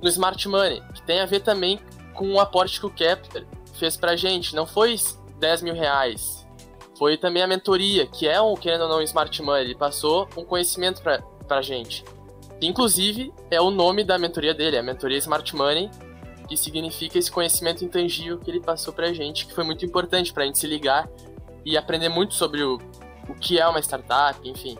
no 0.00 0.08
Smart 0.08 0.46
Money, 0.46 0.82
que 0.94 1.02
tem 1.02 1.20
a 1.20 1.26
ver 1.26 1.40
também 1.40 1.80
com 2.12 2.32
o 2.34 2.38
aporte 2.38 2.78
que 2.78 2.86
o 2.86 2.90
Kepler 2.90 3.46
fez 3.74 3.96
pra 3.96 4.14
gente. 4.16 4.54
Não 4.54 4.66
foi 4.66 4.96
10 5.38 5.62
mil 5.62 5.74
reais, 5.74 6.43
foi 6.98 7.16
também 7.16 7.42
a 7.42 7.46
mentoria, 7.46 8.06
que 8.06 8.28
é 8.28 8.40
um, 8.40 8.54
querendo 8.54 8.82
ou 8.82 8.88
não, 8.88 9.02
Smart 9.02 9.42
Money. 9.42 9.64
Ele 9.64 9.74
passou 9.74 10.28
um 10.36 10.44
conhecimento 10.44 11.02
pra, 11.02 11.20
pra 11.46 11.60
gente. 11.60 12.04
Inclusive, 12.62 13.32
é 13.50 13.60
o 13.60 13.70
nome 13.70 14.04
da 14.04 14.18
mentoria 14.18 14.54
dele, 14.54 14.78
a 14.78 14.82
mentoria 14.82 15.18
Smart 15.18 15.54
Money, 15.54 15.90
que 16.48 16.56
significa 16.56 17.18
esse 17.18 17.30
conhecimento 17.30 17.84
intangível 17.84 18.38
que 18.38 18.50
ele 18.50 18.60
passou 18.60 18.92
pra 18.92 19.12
gente, 19.12 19.46
que 19.46 19.54
foi 19.54 19.64
muito 19.64 19.84
importante 19.84 20.32
pra 20.32 20.44
gente 20.44 20.58
se 20.58 20.66
ligar 20.66 21.08
e 21.64 21.76
aprender 21.76 22.08
muito 22.08 22.34
sobre 22.34 22.62
o, 22.62 22.78
o 23.28 23.34
que 23.34 23.58
é 23.58 23.66
uma 23.66 23.80
startup, 23.80 24.38
enfim. 24.48 24.76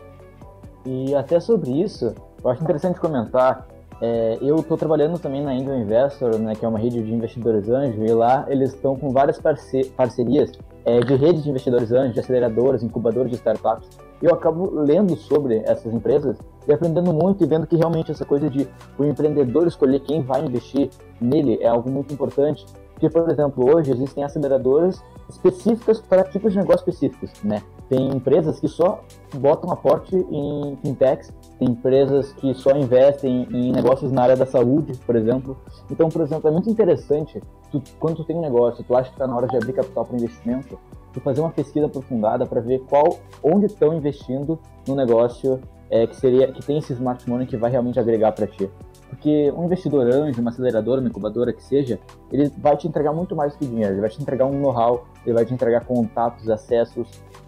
E 0.85 1.15
até 1.15 1.39
sobre 1.39 1.71
isso, 1.71 2.13
eu 2.43 2.49
acho 2.49 2.63
interessante 2.63 2.99
comentar. 2.99 3.67
É, 4.01 4.37
eu 4.41 4.57
estou 4.57 4.77
trabalhando 4.77 5.17
também 5.17 5.41
na 5.41 5.51
Angel 5.51 5.75
Investor, 5.77 6.37
né, 6.37 6.53
que 6.53 6.65
é 6.65 6.67
uma 6.67 6.79
rede 6.79 7.01
de 7.01 7.13
investidores 7.13 7.69
anjos, 7.69 7.97
e 7.97 8.13
lá 8.13 8.45
eles 8.49 8.73
estão 8.73 8.95
com 8.95 9.11
várias 9.11 9.39
parce 9.39 9.85
parcerias 9.95 10.51
é, 10.83 10.99
de 10.99 11.15
redes 11.15 11.43
de 11.43 11.49
investidores 11.49 11.91
anjos, 11.91 12.13
de 12.13 12.19
aceleradoras, 12.19 12.83
incubadoras 12.83 13.31
de 13.31 13.37
startups. 13.37 13.87
Eu 14.21 14.33
acabo 14.33 14.69
lendo 14.79 15.15
sobre 15.15 15.57
essas 15.65 15.93
empresas 15.93 16.37
e 16.67 16.73
aprendendo 16.73 17.13
muito 17.13 17.43
e 17.43 17.47
vendo 17.47 17.67
que 17.67 17.75
realmente 17.75 18.11
essa 18.11 18.25
coisa 18.25 18.49
de 18.49 18.67
o 18.97 19.03
empreendedor 19.03 19.67
escolher 19.67 19.99
quem 20.01 20.21
vai 20.21 20.45
investir 20.45 20.89
nele 21.19 21.57
é 21.61 21.67
algo 21.67 21.89
muito 21.89 22.13
importante. 22.13 22.65
Porque, 22.93 23.09
por 23.09 23.29
exemplo, 23.29 23.75
hoje 23.75 23.91
existem 23.91 24.23
aceleradoras 24.23 25.03
específicas 25.29 25.99
para 25.99 26.23
tipos 26.23 26.53
de 26.53 26.59
negócio 26.59 26.89
específicos, 26.89 27.31
né? 27.43 27.61
Tem 27.89 28.07
empresas 28.07 28.59
que 28.59 28.67
só 28.67 29.03
botam 29.35 29.71
aporte 29.71 30.15
em 30.15 30.77
fintechs, 30.81 31.33
tem 31.57 31.69
empresas 31.69 32.33
que 32.33 32.53
só 32.53 32.71
investem 32.71 33.47
em 33.51 33.71
negócios 33.71 34.11
na 34.11 34.23
área 34.23 34.35
da 34.35 34.45
saúde, 34.45 34.93
por 35.05 35.15
exemplo. 35.15 35.57
Então, 35.89 36.09
por 36.09 36.21
exemplo, 36.21 36.49
é 36.49 36.51
muito 36.51 36.69
interessante, 36.69 37.41
tu, 37.71 37.81
quando 37.99 38.17
tu 38.17 38.23
tem 38.23 38.35
um 38.35 38.41
negócio, 38.41 38.83
tu 38.83 38.95
acha 38.95 39.09
que 39.09 39.15
está 39.15 39.25
na 39.25 39.35
hora 39.35 39.47
de 39.47 39.55
abrir 39.55 39.73
capital 39.73 40.05
para 40.05 40.17
investimento, 40.17 40.77
tu 41.13 41.21
fazer 41.21 41.41
uma 41.41 41.51
pesquisa 41.51 41.85
aprofundada 41.85 42.45
para 42.45 42.59
ver 42.59 42.79
qual, 42.89 43.19
onde 43.41 43.67
estão 43.67 43.93
investindo 43.93 44.59
no 44.87 44.95
negócio 44.95 45.61
é, 45.89 46.05
que 46.07 46.15
seria 46.15 46.51
que 46.51 46.65
tem 46.65 46.77
esse 46.77 46.93
smart 46.93 47.29
money 47.29 47.47
que 47.47 47.55
vai 47.55 47.71
realmente 47.71 47.99
agregar 47.99 48.31
para 48.33 48.47
ti. 48.47 48.69
Porque 49.09 49.51
um 49.55 49.65
investidor 49.65 50.07
anjo, 50.11 50.41
uma 50.41 50.49
aceleradora, 50.49 50.99
uma 50.99 51.09
incubadora 51.09 51.53
que 51.53 51.63
seja, 51.63 51.99
ele 52.31 52.51
vai 52.57 52.75
te 52.75 52.87
entregar 52.87 53.13
muito 53.13 53.35
mais 53.35 53.55
que 53.55 53.65
dinheiro. 53.65 53.93
Ele 53.93 54.01
vai 54.01 54.09
te 54.09 54.21
entregar 54.21 54.45
um 54.45 54.59
know-how, 54.59 55.05
ele 55.25 55.33
vai 55.33 55.45
te 55.45 55.53
entregar 55.53 55.85
contatos, 55.85 56.49
acessos 56.49 57.07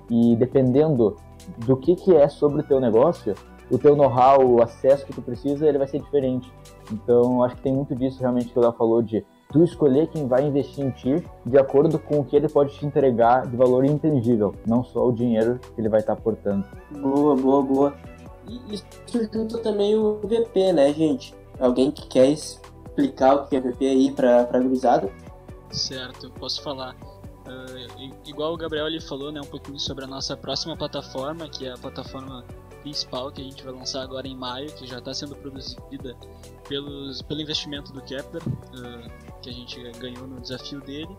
e 0.09 0.35
dependendo 0.35 1.17
do 1.65 1.75
que, 1.75 1.95
que 1.95 2.15
é 2.15 2.29
sobre 2.29 2.61
o 2.61 2.63
teu 2.63 2.79
negócio, 2.79 3.33
o 3.69 3.77
teu 3.77 3.95
know-how, 3.95 4.45
o 4.45 4.61
acesso 4.61 5.05
que 5.05 5.13
tu 5.13 5.21
precisa, 5.21 5.67
ele 5.67 5.77
vai 5.77 5.87
ser 5.87 5.99
diferente. 5.99 6.51
Então, 6.91 7.43
acho 7.43 7.55
que 7.55 7.61
tem 7.61 7.73
muito 7.73 7.95
disso 7.95 8.19
realmente 8.19 8.49
que 8.49 8.57
o 8.57 8.61
Léo 8.61 8.73
falou 8.73 9.01
de 9.01 9.25
tu 9.51 9.63
escolher 9.63 10.07
quem 10.07 10.27
vai 10.27 10.45
investir 10.45 10.85
em 10.85 10.91
ti 10.91 11.23
de 11.45 11.57
acordo 11.57 11.97
com 11.99 12.19
o 12.19 12.25
que 12.25 12.35
ele 12.35 12.49
pode 12.49 12.77
te 12.77 12.85
entregar 12.85 13.47
de 13.47 13.55
valor 13.55 13.85
intangível, 13.85 14.53
não 14.65 14.83
só 14.83 15.07
o 15.07 15.11
dinheiro 15.11 15.59
que 15.73 15.81
ele 15.81 15.89
vai 15.89 15.99
estar 15.99 16.13
aportando. 16.13 16.65
Boa, 16.91 17.35
boa, 17.35 17.63
boa. 17.63 17.93
E 18.47 18.75
isso 18.75 18.85
junta 19.33 19.57
também 19.57 19.95
o 19.95 20.19
VP, 20.23 20.73
né, 20.73 20.93
gente? 20.93 21.35
Alguém 21.59 21.91
que 21.91 22.07
quer 22.07 22.27
explicar 22.27 23.35
o 23.35 23.47
que 23.47 23.55
é 23.55 23.61
VP 23.61 23.85
aí 23.85 24.11
para 24.11 24.49
a 24.51 24.59
gurizada? 24.59 25.09
Certo, 25.71 26.27
eu 26.27 26.31
posso 26.31 26.61
falar. 26.61 26.95
Uh, 27.45 28.11
igual 28.25 28.53
o 28.53 28.57
Gabriel 28.57 28.87
ele 28.87 29.01
falou, 29.01 29.31
né, 29.31 29.39
um 29.39 29.45
pouquinho 29.47 29.79
sobre 29.79 30.03
a 30.03 30.07
nossa 30.07 30.35
próxima 30.35 30.75
plataforma, 30.75 31.47
que 31.47 31.65
é 31.65 31.71
a 31.71 31.77
plataforma 31.77 32.43
principal 32.87 33.29
que 33.31 33.41
a 33.41 33.43
gente 33.43 33.61
vai 33.63 33.73
lançar 33.73 34.01
agora 34.01 34.27
em 34.27 34.35
maio, 34.35 34.71
que 34.73 34.87
já 34.87 34.99
está 34.99 35.13
sendo 35.13 35.35
produzida 35.35 36.15
pelos, 36.69 37.21
pelo 37.21 37.41
investimento 37.41 37.91
do 37.91 38.01
Kepler, 38.01 38.41
uh, 38.47 39.41
que 39.41 39.49
a 39.49 39.53
gente 39.53 39.77
ganhou 39.99 40.25
no 40.25 40.39
desafio 40.39 40.79
dele. 40.79 41.09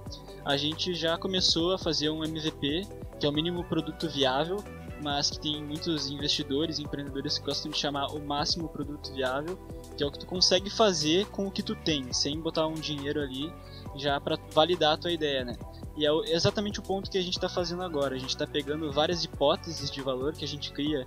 A 0.47 0.57
gente 0.57 0.95
já 0.95 1.19
começou 1.19 1.75
a 1.75 1.79
fazer 1.79 2.09
um 2.09 2.25
MVP, 2.25 2.87
que 3.21 3.27
é 3.27 3.29
o 3.29 3.33
mínimo 3.33 3.63
produto 3.65 4.09
viável, 4.09 4.65
mas 5.03 5.31
que 5.31 5.41
tem 5.41 5.63
muitos 5.63 6.11
investidores 6.11 6.79
e 6.79 6.83
empreendedores 6.83 7.39
que 7.39 7.45
gostam 7.45 7.71
de 7.71 7.77
chamar 7.77 8.07
o 8.07 8.21
máximo 8.21 8.69
produto 8.69 9.13
viável, 9.13 9.59
que 9.97 10.03
é 10.03 10.07
o 10.07 10.11
que 10.11 10.19
tu 10.19 10.27
consegue 10.27 10.71
fazer 10.71 11.27
com 11.27 11.47
o 11.47 11.51
que 11.51 11.63
tu 11.63 11.77
tem, 11.77 12.13
sem 12.15 12.41
botar 12.41 12.67
um 12.67 12.75
dinheiro 12.75 13.21
ali 13.21 13.53
já 13.95 14.19
para 14.19 14.39
validar 14.53 14.95
a 14.95 14.97
tua 14.97 15.13
ideia, 15.13 15.45
né? 15.45 15.57
E 15.99 16.07
é 16.07 16.35
exatamente 16.35 16.79
o 16.79 16.83
ponto 16.83 17.11
que 17.11 17.19
a 17.19 17.23
gente 17.23 17.35
está 17.35 17.49
fazendo 17.49 17.83
agora. 17.83 18.15
A 18.15 18.19
gente 18.19 18.31
está 18.31 18.47
pegando 18.47 18.91
várias 18.93 19.25
hipóteses 19.25 19.91
de 19.91 20.01
valor 20.01 20.33
que 20.33 20.45
a 20.45 20.49
gente 20.49 20.73
cria 20.73 21.05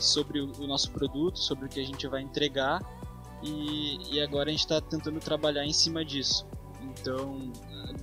sobre 0.00 0.40
o, 0.40 0.66
nosso 0.66 0.90
produto, 0.90 1.38
sobre 1.38 1.66
o 1.66 1.68
que 1.68 1.80
a 1.80 1.84
gente 1.84 2.06
vai 2.06 2.22
entregar, 2.22 2.80
e, 3.42 3.98
e 4.14 4.20
agora 4.20 4.48
a 4.48 4.52
gente 4.52 4.60
está 4.60 4.80
tentando 4.80 5.18
trabalhar 5.18 5.64
em 5.64 5.72
cima 5.72 6.04
disso. 6.04 6.46
Então, 6.80 7.52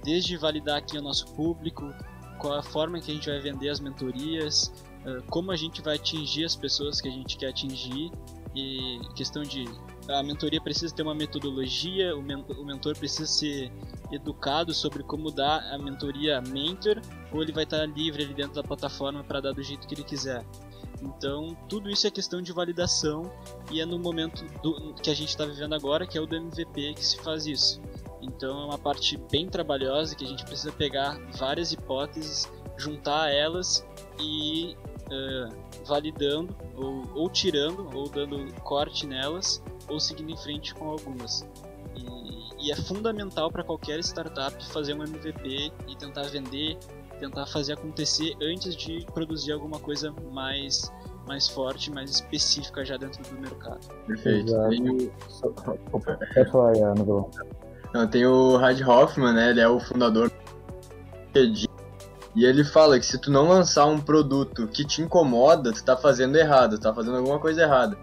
desde 0.03 0.37
validar 0.37 0.77
aqui 0.77 0.97
o 0.97 1.01
nosso 1.01 1.27
público, 1.33 1.93
qual 2.37 2.57
a 2.57 2.63
forma 2.63 2.99
que 2.99 3.11
a 3.11 3.13
gente 3.13 3.29
vai 3.29 3.39
vender 3.39 3.69
as 3.69 3.79
mentorias, 3.79 4.73
uh, 5.05 5.23
como 5.29 5.51
a 5.51 5.55
gente 5.55 5.81
vai 5.81 5.95
atingir 5.95 6.45
as 6.45 6.55
pessoas 6.55 6.99
que 6.99 7.07
a 7.07 7.11
gente 7.11 7.37
quer 7.37 7.49
atingir, 7.49 8.11
e 8.55 8.99
questão 9.15 9.43
de 9.43 9.65
a 10.09 10.23
mentoria 10.23 10.59
precisa 10.59 10.93
ter 10.93 11.03
uma 11.03 11.13
metodologia, 11.13 12.15
o 12.15 12.65
mentor 12.65 12.97
precisa 12.97 13.27
ser 13.27 13.71
educado 14.11 14.73
sobre 14.73 15.03
como 15.03 15.29
dar 15.29 15.59
a 15.71 15.77
mentoria 15.77 16.41
mentor, 16.41 16.99
ou 17.31 17.43
ele 17.43 17.51
vai 17.51 17.63
estar 17.63 17.85
livre 17.85 18.23
ali 18.23 18.33
dentro 18.33 18.55
da 18.55 18.63
plataforma 18.63 19.23
para 19.23 19.39
dar 19.39 19.51
do 19.51 19.61
jeito 19.61 19.87
que 19.87 19.93
ele 19.93 20.03
quiser. 20.03 20.43
Então, 21.01 21.55
tudo 21.67 21.89
isso 21.89 22.05
é 22.07 22.11
questão 22.11 22.41
de 22.41 22.51
validação 22.51 23.31
e 23.71 23.79
é 23.79 23.85
no 23.85 23.97
momento 23.97 24.43
do, 24.61 24.93
que 24.95 25.09
a 25.09 25.13
gente 25.13 25.29
está 25.29 25.45
vivendo 25.45 25.73
agora, 25.73 26.05
que 26.05 26.17
é 26.17 26.21
o 26.21 26.25
do 26.25 26.35
MVP, 26.35 26.93
que 26.95 27.05
se 27.05 27.17
faz 27.19 27.45
isso. 27.45 27.81
Então, 28.21 28.61
é 28.61 28.65
uma 28.65 28.77
parte 28.77 29.17
bem 29.31 29.47
trabalhosa 29.47 30.15
que 30.15 30.25
a 30.25 30.27
gente 30.27 30.43
precisa 30.43 30.71
pegar 30.71 31.17
várias 31.37 31.71
hipóteses, 31.71 32.51
juntar 32.77 33.29
elas 33.31 33.85
e 34.19 34.75
uh, 35.09 35.85
validando, 35.85 36.55
ou, 36.75 37.03
ou 37.15 37.29
tirando, 37.29 37.89
ou 37.95 38.09
dando 38.09 38.53
corte 38.61 39.05
nelas 39.05 39.61
ou 39.87 39.99
seguindo 39.99 40.31
em 40.31 40.37
frente 40.37 40.73
com 40.73 40.89
algumas. 40.89 41.45
E, 41.95 42.67
e 42.67 42.71
é 42.71 42.75
fundamental 42.75 43.51
para 43.51 43.63
qualquer 43.63 43.99
startup 43.99 44.63
fazer 44.67 44.93
um 44.93 45.03
MVP 45.03 45.71
e 45.87 45.95
tentar 45.95 46.23
vender, 46.23 46.77
tentar 47.19 47.45
fazer 47.45 47.73
acontecer 47.73 48.35
antes 48.41 48.75
de 48.75 49.05
produzir 49.13 49.51
alguma 49.51 49.79
coisa 49.79 50.13
mais 50.31 50.91
mais 51.27 51.47
forte, 51.47 51.91
mais 51.91 52.09
específica 52.09 52.83
já 52.83 52.97
dentro 52.97 53.21
do 53.23 53.39
mercado. 53.39 53.87
Perfeito. 54.07 54.51
Tem 54.69 54.89
o... 54.89 55.11
Pode 55.91 56.51
falar. 56.51 56.73
Não, 57.93 58.07
tem 58.07 58.25
o 58.25 58.57
Rad 58.57 58.81
Hoffman, 58.81 59.33
né? 59.33 59.51
Ele 59.51 59.61
é 59.61 59.67
o 59.67 59.79
fundador 59.79 60.31
e 62.35 62.45
ele 62.45 62.63
fala 62.63 62.99
que 62.99 63.05
se 63.05 63.17
tu 63.17 63.31
não 63.31 63.47
lançar 63.47 63.85
um 63.85 63.99
produto 63.99 64.67
que 64.67 64.85
te 64.85 65.01
incomoda, 65.01 65.71
tu 65.71 65.83
tá 65.83 65.95
fazendo 65.97 66.35
errado, 66.35 66.79
tá 66.79 66.93
fazendo 66.93 67.17
alguma 67.17 67.39
coisa 67.39 67.63
errada. 67.63 67.97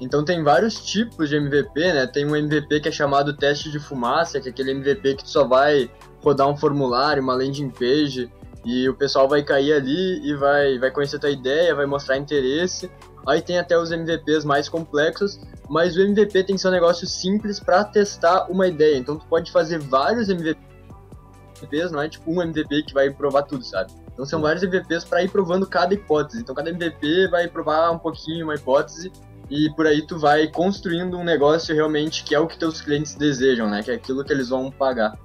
Então 0.00 0.24
tem 0.24 0.42
vários 0.42 0.84
tipos 0.84 1.28
de 1.28 1.36
MVP, 1.36 1.92
né? 1.92 2.06
Tem 2.06 2.26
um 2.26 2.34
MVP 2.34 2.80
que 2.80 2.88
é 2.88 2.92
chamado 2.92 3.36
teste 3.36 3.70
de 3.70 3.78
fumaça, 3.78 4.40
que 4.40 4.48
é 4.48 4.50
aquele 4.50 4.72
MVP 4.72 5.16
que 5.16 5.24
tu 5.24 5.30
só 5.30 5.46
vai 5.46 5.90
rodar 6.22 6.48
um 6.48 6.56
formulário, 6.56 7.22
uma 7.22 7.34
landing 7.34 7.70
page, 7.70 8.32
e 8.64 8.88
o 8.88 8.94
pessoal 8.94 9.28
vai 9.28 9.42
cair 9.42 9.72
ali 9.72 10.20
e 10.24 10.34
vai, 10.36 10.78
vai 10.78 10.90
conhecer 10.90 11.16
a 11.16 11.20
tua 11.20 11.30
ideia, 11.30 11.74
vai 11.74 11.86
mostrar 11.86 12.16
interesse. 12.16 12.90
Aí 13.26 13.40
tem 13.40 13.58
até 13.58 13.78
os 13.78 13.90
MVPs 13.90 14.44
mais 14.44 14.68
complexos, 14.68 15.40
mas 15.68 15.96
o 15.96 16.00
MVP 16.00 16.44
tem 16.44 16.56
que 16.56 16.62
ser 16.62 16.68
um 16.68 16.72
negócio 16.72 17.06
simples 17.06 17.58
para 17.60 17.84
testar 17.84 18.46
uma 18.50 18.66
ideia. 18.66 18.96
Então 18.96 19.16
tu 19.16 19.26
pode 19.26 19.50
fazer 19.50 19.78
vários 19.78 20.28
MVPs, 20.28 21.90
não 21.90 22.02
é 22.02 22.08
tipo 22.08 22.30
um 22.30 22.42
MVP 22.42 22.84
que 22.84 22.94
vai 22.94 23.10
provar 23.10 23.42
tudo, 23.42 23.64
sabe? 23.64 23.92
Então 24.12 24.26
são 24.26 24.40
vários 24.40 24.62
MVPs 24.62 25.04
para 25.04 25.22
ir 25.22 25.30
provando 25.30 25.66
cada 25.66 25.94
hipótese. 25.94 26.40
Então 26.42 26.54
cada 26.54 26.70
MVP 26.70 27.28
vai 27.28 27.48
provar 27.48 27.90
um 27.90 27.98
pouquinho 27.98 28.46
uma 28.46 28.54
hipótese 28.54 29.10
e 29.50 29.70
por 29.74 29.86
aí 29.86 30.06
tu 30.06 30.18
vai 30.18 30.48
construindo 30.48 31.16
um 31.18 31.24
negócio 31.24 31.74
realmente 31.74 32.24
que 32.24 32.34
é 32.34 32.38
o 32.38 32.46
que 32.46 32.58
teus 32.58 32.80
clientes 32.80 33.14
desejam, 33.14 33.68
né? 33.68 33.82
Que 33.82 33.90
é 33.90 33.94
aquilo 33.94 34.24
que 34.24 34.32
eles 34.32 34.48
vão 34.48 34.70
pagar. 34.70 35.18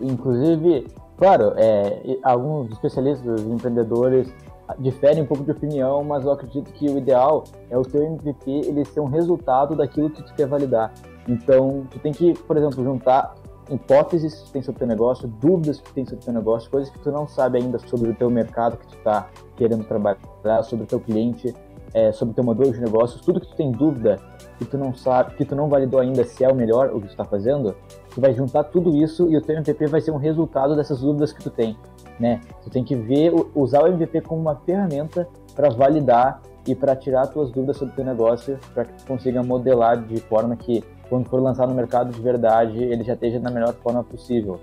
Inclusive, 0.00 0.86
claro, 1.22 1.52
é, 1.56 2.18
alguns 2.24 2.72
especialistas, 2.72 3.42
empreendedores 3.42 4.34
diferem 4.80 5.22
um 5.22 5.26
pouco 5.26 5.44
de 5.44 5.52
opinião, 5.52 6.02
mas 6.02 6.24
eu 6.24 6.32
acredito 6.32 6.72
que 6.72 6.88
o 6.90 6.98
ideal 6.98 7.44
é 7.70 7.78
o 7.78 7.82
teu 7.82 8.02
MVP 8.02 8.50
ele 8.50 8.84
ser 8.84 8.98
um 8.98 9.06
resultado 9.06 9.76
daquilo 9.76 10.10
que 10.10 10.20
tu 10.20 10.34
quer 10.34 10.48
validar. 10.48 10.92
Então, 11.28 11.86
tu 11.88 12.00
tem 12.00 12.10
que, 12.10 12.34
por 12.34 12.56
exemplo, 12.56 12.82
juntar 12.82 13.36
hipóteses 13.70 14.34
que 14.34 14.46
tu 14.46 14.52
tem 14.54 14.62
sobre 14.62 14.78
o 14.78 14.80
teu 14.80 14.88
negócio, 14.88 15.28
dúvidas 15.28 15.78
que 15.78 15.84
tu 15.84 15.94
tem 15.94 16.04
sobre 16.04 16.22
o 16.22 16.24
teu 16.24 16.34
negócio, 16.34 16.68
coisas 16.68 16.90
que 16.90 16.98
tu 16.98 17.12
não 17.12 17.28
sabe 17.28 17.58
ainda 17.58 17.78
sobre 17.78 18.10
o 18.10 18.14
teu 18.16 18.28
mercado 18.28 18.76
que 18.76 18.88
tu 18.88 18.96
está 18.96 19.28
querendo 19.54 19.84
trabalhar, 19.84 20.64
sobre 20.64 20.86
o 20.86 20.88
teu 20.88 20.98
cliente, 20.98 21.54
é, 21.94 22.10
sobre 22.10 22.34
teu 22.34 22.42
modelo 22.42 22.72
de 22.72 22.80
negócios, 22.80 23.20
tudo 23.20 23.40
que 23.40 23.46
tu 23.46 23.54
tem 23.54 23.70
dúvida, 23.70 24.18
que 24.58 24.64
tu 24.64 24.76
não 24.76 24.92
sabe, 24.92 25.36
que 25.36 25.44
tu 25.44 25.54
não 25.54 25.68
validou 25.68 26.00
ainda 26.00 26.24
se 26.24 26.42
é 26.42 26.48
o 26.48 26.54
melhor 26.54 26.88
o 26.88 27.00
que 27.00 27.06
tu 27.06 27.10
está 27.10 27.24
fazendo, 27.24 27.76
tu 28.14 28.20
vai 28.20 28.32
juntar 28.34 28.64
tudo 28.64 28.94
isso 28.96 29.30
e 29.30 29.36
o 29.36 29.40
teu 29.40 29.56
MVP 29.56 29.86
vai 29.86 30.00
ser 30.00 30.10
um 30.10 30.16
resultado 30.16 30.76
dessas 30.76 31.00
dúvidas 31.00 31.32
que 31.32 31.42
tu 31.42 31.50
tem, 31.50 31.76
né? 32.18 32.40
Tu 32.62 32.70
tem 32.70 32.84
que 32.84 32.94
ver, 32.94 33.32
usar 33.54 33.82
o 33.82 33.86
MVP 33.88 34.20
como 34.22 34.40
uma 34.40 34.56
ferramenta 34.56 35.28
para 35.54 35.70
validar 35.70 36.40
e 36.66 36.74
para 36.74 36.94
tirar 36.94 37.26
tuas 37.26 37.50
dúvidas 37.50 37.76
sobre 37.76 37.92
o 37.92 37.96
teu 37.96 38.04
negócio, 38.04 38.58
para 38.72 38.84
que 38.84 38.92
tu 38.94 39.06
consiga 39.06 39.42
modelar 39.42 40.00
de 40.02 40.20
forma 40.20 40.56
que 40.56 40.84
quando 41.08 41.28
for 41.28 41.40
lançar 41.42 41.66
no 41.66 41.74
mercado 41.74 42.12
de 42.12 42.20
verdade, 42.20 42.82
ele 42.82 43.02
já 43.02 43.14
esteja 43.14 43.38
na 43.38 43.50
melhor 43.50 43.74
forma 43.74 44.02
possível. 44.02 44.60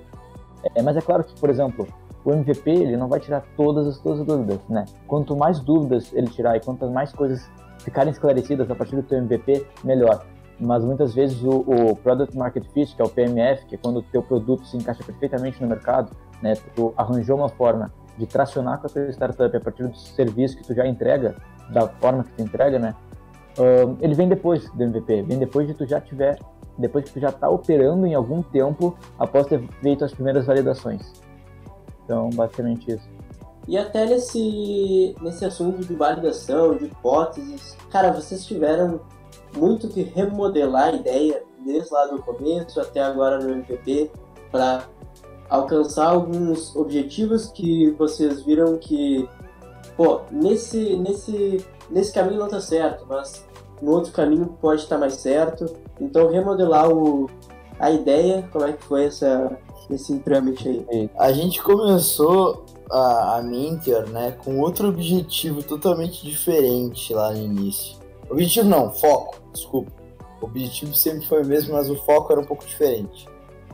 É, 0.76 0.82
mas 0.82 0.98
é 0.98 1.02
claro 1.02 1.24
que, 1.24 1.40
por 1.40 1.50
exemplo, 1.50 1.88
o 2.24 2.32
MVP 2.32 2.70
ele 2.70 2.98
não 2.98 3.08
vai 3.08 3.20
tirar 3.20 3.44
todas 3.56 3.88
as 3.88 3.96
suas 3.98 4.24
dúvidas, 4.26 4.60
né? 4.70 4.86
Quanto 5.08 5.36
mais 5.36 5.60
dúvidas 5.60 6.12
ele 6.14 6.28
tirar 6.28 6.56
e 6.58 6.60
quantas 6.60 6.90
mais 6.92 7.12
coisas 7.12 7.50
ficarem 7.80 8.12
esclarecidas 8.12 8.70
a 8.70 8.76
partir 8.76 8.96
do 8.96 9.04
teu 9.04 9.18
MVP, 9.20 9.66
melhor. 9.84 10.26
Mas 10.60 10.84
muitas 10.84 11.14
vezes 11.14 11.42
o, 11.42 11.60
o 11.60 11.96
Product 11.96 12.36
Market 12.38 12.66
Fit, 12.74 12.96
que 12.96 13.02
é 13.02 13.06
o 13.06 13.10
PMF, 13.10 13.66
que 13.66 13.76
é 13.76 13.78
quando 13.78 13.98
o 13.98 14.04
teu 14.04 14.22
produto 14.22 14.66
se 14.66 14.76
encaixa 14.76 15.04
perfeitamente 15.04 15.62
no 15.62 15.68
mercado, 15.68 16.12
né? 16.42 16.54
Tu 16.76 16.94
arranjou 16.98 17.38
uma 17.38 17.50
forma 17.50 17.92
de 18.18 18.28
tracionar 18.28 18.80
com 18.80 18.88
a 18.88 18.90
tua 18.90 19.10
startup 19.10 19.56
a 19.56 19.60
partir 19.60 19.88
do 19.88 19.96
serviço 19.98 20.58
que 20.58 20.64
tu 20.64 20.74
já 20.74 20.86
entrega, 20.86 21.36
da 21.72 21.88
forma 21.88 22.24
que 22.24 22.34
tu 22.34 22.42
entrega, 22.42 22.78
né? 22.78 22.94
Uh, 23.58 23.98
ele 24.02 24.14
vem 24.14 24.28
depois 24.28 24.70
do 24.72 24.84
MVP, 24.84 25.24
vem 25.24 25.40
depois 25.40 25.68
de 25.68 25.74
tu 25.74 25.86
já 25.86 26.02
tiver, 26.02 26.38
depois 26.78 27.06
que 27.06 27.14
tu 27.14 27.20
já 27.20 27.30
está 27.30 27.50
operando 27.50 28.06
em 28.06 28.14
algum 28.14 28.42
tempo 28.42 28.98
após 29.18 29.48
ter 29.48 29.62
feito 29.82 30.04
as 30.04 30.14
primeiras 30.14 30.46
validações. 30.46 31.14
Então, 32.04 32.30
basicamente 32.32 32.92
isso. 32.92 33.08
E 33.68 33.78
até 33.78 34.06
nesse, 34.06 35.16
nesse 35.22 35.46
assunto 35.46 35.86
de 35.86 35.94
validação, 35.94 36.76
de 36.76 36.86
hipóteses, 36.86 37.78
cara, 37.92 38.12
vocês 38.12 38.46
tiveram 38.46 39.00
muito 39.56 39.88
que 39.88 40.02
remodelar 40.02 40.94
a 40.94 40.98
ideia 40.98 41.44
desde 41.66 41.94
lá 41.94 42.06
do 42.08 42.22
começo 42.22 42.80
até 42.80 43.02
agora 43.02 43.40
no 43.40 43.50
MVP 43.52 44.12
para 44.52 44.84
alcançar 45.50 46.10
alguns 46.10 46.76
objetivos 46.76 47.48
que 47.48 47.92
vocês 47.92 48.42
viram 48.42 48.78
que, 48.78 49.28
pô, 49.98 50.22
nesse, 50.32 50.96
nesse, 50.98 51.66
nesse 51.90 52.14
caminho 52.14 52.40
não 52.40 52.48
tá 52.48 52.62
certo, 52.62 53.06
mas 53.08 53.46
no 53.82 53.92
outro 53.92 54.12
caminho 54.12 54.58
pode 54.62 54.82
estar 54.82 54.98
mais 54.98 55.16
certo. 55.16 55.66
Então 56.00 56.30
remodelar 56.30 56.90
o, 56.90 57.30
a 57.80 57.92
ideia, 57.92 58.48
como 58.52 58.66
é 58.66 58.74
que 58.74 58.84
foi 58.84 59.06
essa, 59.06 59.58
esse 59.90 60.18
trâmite 60.20 60.68
aí? 60.68 61.10
A 61.18 61.32
gente 61.32 61.62
começou 61.62 62.66
a, 62.92 63.38
a 63.38 63.42
Minter, 63.42 64.08
né, 64.10 64.32
com 64.32 64.60
outro 64.60 64.90
objetivo 64.90 65.64
totalmente 65.64 66.24
diferente 66.24 67.14
lá 67.14 67.32
no 67.32 67.38
início. 67.38 67.99
Objetivo 68.30 68.70
não, 68.70 68.92
foco, 68.92 69.38
desculpa. 69.52 69.92
O 70.42 70.46
objetivo 70.46 70.94
sempre 70.94 71.26
foi 71.28 71.44
o 71.44 71.46
mesmo, 71.46 71.74
mas 71.74 71.90
o 71.90 71.96
foco 71.98 72.32
era 72.32 72.42
um 72.42 72.46
pouco 72.46 72.66
diferente 72.66 73.28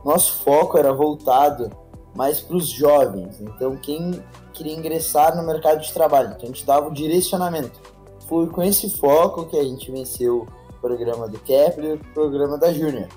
nosso 0.06 0.44
foco 0.44 0.78
era 0.78 0.94
voltado 0.94 1.72
mais 2.16 2.40
para 2.40 2.56
os 2.56 2.68
jovens. 2.68 3.42
Então, 3.42 3.76
quem 3.76 4.24
queria 4.54 4.76
ingressar 4.76 5.36
no 5.36 5.44
mercado 5.44 5.82
de 5.82 5.92
trabalho, 5.92 6.28
então 6.28 6.44
a 6.44 6.46
gente 6.46 6.64
dava 6.64 6.88
o 6.88 6.94
direcionamento. 6.94 7.82
Foi 8.30 8.48
com 8.48 8.62
esse 8.62 8.88
foco 8.92 9.48
que 9.48 9.58
a 9.58 9.64
gente 9.64 9.92
venceu 9.92 10.46
o 10.70 10.74
programa 10.80 11.28
do 11.28 11.40
Kepler 11.40 11.94
e 11.94 11.94
o 11.96 12.14
programa 12.14 12.56
da 12.56 12.72
Júnior. 12.72 13.08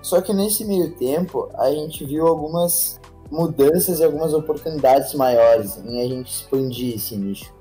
Só 0.00 0.22
que 0.22 0.32
nesse 0.32 0.64
meio 0.64 0.96
tempo, 0.96 1.50
a 1.54 1.70
gente 1.70 2.04
viu 2.04 2.26
algumas 2.26 2.98
mudanças 3.30 4.00
e 4.00 4.04
algumas 4.04 4.32
oportunidades 4.32 5.12
maiores 5.12 5.76
em 5.84 6.00
a 6.00 6.08
gente 6.08 6.32
expandir 6.32 6.94
esse 6.94 7.14
nicho. 7.14 7.52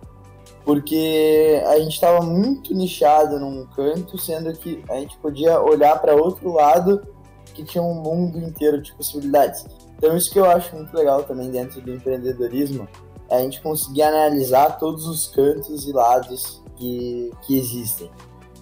Porque 0.68 1.64
a 1.66 1.80
gente 1.80 1.94
estava 1.94 2.20
muito 2.20 2.74
nichado 2.74 3.40
num 3.40 3.66
canto, 3.68 4.18
sendo 4.18 4.52
que 4.52 4.84
a 4.90 4.96
gente 4.96 5.18
podia 5.20 5.62
olhar 5.62 5.98
para 6.02 6.14
outro 6.14 6.52
lado 6.52 7.08
que 7.54 7.64
tinha 7.64 7.82
um 7.82 7.94
mundo 7.94 8.38
inteiro 8.38 8.82
de 8.82 8.94
possibilidades. 8.94 9.66
Então 9.98 10.18
isso 10.18 10.30
que 10.30 10.38
eu 10.38 10.44
acho 10.44 10.76
muito 10.76 10.94
legal 10.94 11.24
também 11.24 11.50
dentro 11.50 11.80
do 11.80 11.90
empreendedorismo 11.90 12.86
é 13.30 13.38
a 13.38 13.42
gente 13.44 13.62
conseguir 13.62 14.02
analisar 14.02 14.78
todos 14.78 15.08
os 15.08 15.28
cantos 15.28 15.88
e 15.88 15.94
lados 15.94 16.62
que, 16.76 17.32
que 17.44 17.58
existem. 17.58 18.12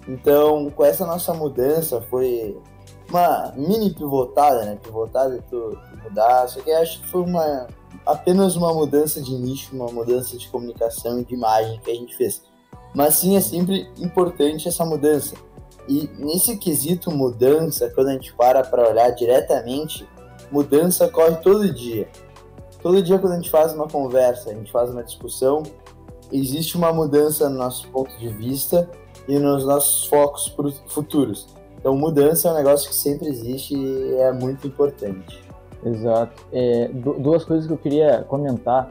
Então, 0.06 0.70
com 0.70 0.84
essa 0.84 1.04
nossa 1.04 1.34
mudança, 1.34 2.00
foi 2.02 2.56
uma 3.08 3.52
mini 3.56 3.92
pivotada, 3.92 4.64
né? 4.64 4.78
Pivotada, 4.80 5.42
tu, 5.50 5.76
tu 5.90 6.04
mudar, 6.04 6.46
só 6.46 6.60
que 6.60 6.70
acho 6.70 7.00
que 7.00 7.08
foi 7.08 7.22
uma 7.22 7.66
apenas 8.06 8.56
uma 8.56 8.72
mudança 8.72 9.20
de 9.20 9.34
nicho, 9.34 9.74
uma 9.74 9.90
mudança 9.90 10.36
de 10.36 10.48
comunicação 10.48 11.20
e 11.20 11.24
de 11.24 11.34
imagem 11.34 11.80
que 11.80 11.90
a 11.90 11.94
gente 11.94 12.16
fez. 12.16 12.42
Mas 12.94 13.16
sim, 13.16 13.36
é 13.36 13.40
sempre 13.40 13.90
importante 13.98 14.68
essa 14.68 14.84
mudança, 14.84 15.34
e 15.88 16.10
nesse 16.18 16.56
quesito 16.56 17.10
mudança, 17.10 17.90
quando 17.94 18.08
a 18.08 18.12
gente 18.12 18.32
para 18.34 18.62
para 18.64 18.88
olhar 18.88 19.10
diretamente, 19.10 20.06
mudança 20.50 21.06
ocorre 21.06 21.36
todo 21.36 21.72
dia. 21.72 22.08
Todo 22.82 23.02
dia 23.02 23.18
quando 23.18 23.34
a 23.34 23.36
gente 23.36 23.50
faz 23.50 23.72
uma 23.72 23.86
conversa, 23.86 24.50
a 24.50 24.54
gente 24.54 24.70
faz 24.70 24.90
uma 24.90 25.02
discussão, 25.02 25.62
existe 26.32 26.76
uma 26.76 26.92
mudança 26.92 27.48
no 27.48 27.56
nosso 27.56 27.88
ponto 27.88 28.16
de 28.18 28.28
vista 28.28 28.90
e 29.28 29.38
nos 29.38 29.64
nossos 29.64 30.06
focos 30.06 30.52
futuros. 30.88 31.46
Então 31.78 31.96
mudança 31.96 32.48
é 32.48 32.52
um 32.52 32.54
negócio 32.54 32.88
que 32.88 32.96
sempre 32.96 33.28
existe 33.28 33.76
e 33.76 34.16
é 34.16 34.32
muito 34.32 34.66
importante. 34.66 35.45
Exato. 35.86 36.46
É, 36.52 36.88
duas 36.88 37.44
coisas 37.44 37.66
que 37.66 37.72
eu 37.72 37.78
queria 37.78 38.24
comentar. 38.24 38.90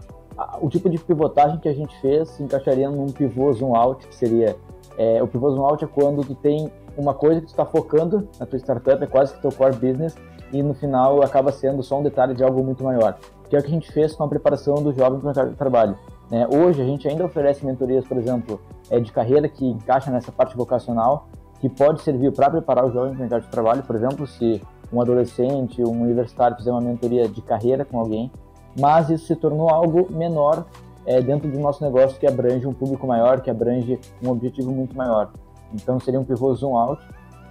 O 0.62 0.70
tipo 0.70 0.90
de 0.90 0.98
pivotagem 0.98 1.60
que 1.60 1.70
a 1.70 1.74
gente 1.74 2.00
fez 2.02 2.30
se 2.30 2.44
encaixaria 2.44 2.90
num 2.90 3.08
pivô 3.08 3.52
zoom 3.54 3.76
out, 3.76 4.06
que 4.08 4.16
seria 4.16 4.56
é, 4.98 5.22
o 5.22 5.28
pivô 5.28 5.50
zoom 5.52 5.66
out 5.66 5.84
é 5.84 5.88
quando 5.88 6.26
tu 6.26 6.36
tem 6.36 6.72
uma 6.98 7.14
coisa 7.14 7.42
que 7.42 7.48
tu 7.48 7.50
está 7.50 7.66
focando 7.66 8.28
na 8.40 8.46
tua 8.46 8.58
startup, 8.58 9.04
é 9.04 9.08
quase 9.08 9.34
que 9.34 9.42
teu 9.42 9.52
core 9.52 9.76
business, 9.76 10.16
e 10.52 10.64
no 10.64 10.74
final 10.74 11.22
acaba 11.22 11.52
sendo 11.52 11.84
só 11.84 12.00
um 12.00 12.04
detalhe 12.04 12.34
de 12.34 12.44
algo 12.44 12.64
muito 12.64 12.84
maior. 12.84 13.18
Que 13.50 13.56
é 13.56 13.60
o 13.60 13.62
que 13.62 13.68
a 13.68 13.72
gente 13.72 13.92
fez 13.92 14.14
com 14.14 14.24
a 14.24 14.28
preparação 14.28 14.76
do 14.76 14.94
jovem 14.94 15.20
para 15.20 15.24
o 15.24 15.26
mercado 15.26 15.50
de 15.50 15.56
trabalho. 15.56 15.98
Né? 16.32 16.48
Hoje 16.48 16.82
a 16.82 16.86
gente 16.86 17.08
ainda 17.08 17.26
oferece 17.26 17.66
mentorias, 17.66 18.06
por 18.06 18.18
exemplo, 18.18 18.60
é, 18.90 19.00
de 19.00 19.12
carreira 19.12 19.48
que 19.48 19.66
encaixa 19.66 20.10
nessa 20.10 20.32
parte 20.32 20.56
vocacional, 20.56 21.28
que 21.60 21.70
pode 21.70 22.02
servir 22.02 22.32
para 22.32 22.50
preparar 22.50 22.86
o 22.86 22.92
jovem 22.92 23.12
para 23.12 23.18
o 23.18 23.22
mercado 23.22 23.42
de 23.42 23.50
trabalho, 23.50 23.84
por 23.84 23.96
exemplo, 23.96 24.28
se 24.28 24.62
um 24.96 25.02
adolescente, 25.02 25.84
um 25.84 26.02
universitário 26.02 26.56
fizer 26.58 26.72
uma 26.72 26.82
mentoria 26.82 27.28
de 27.28 27.42
carreira 27.42 27.84
com 27.84 28.00
alguém, 28.00 28.32
mas 28.80 29.10
isso 29.10 29.28
se 29.28 29.36
tornou 29.36 29.70
algo 29.70 30.12
menor 30.12 30.66
é, 31.06 31.22
dentro 31.22 31.50
do 31.50 31.60
nosso 31.60 31.84
negócio 31.84 32.20
que 32.20 32.26
abrange 32.26 32.66
um 32.66 32.74
público 32.74 33.06
maior, 33.06 33.42
que 33.42 33.50
abrange 33.50 34.00
um 34.24 34.30
objetivo 34.30 34.72
muito 34.72 34.96
maior. 34.96 35.32
Então 35.74 36.00
seria 36.00 36.20
um 36.20 36.24
pivô 36.24 36.54
zoom 36.56 36.78
out. 36.78 37.02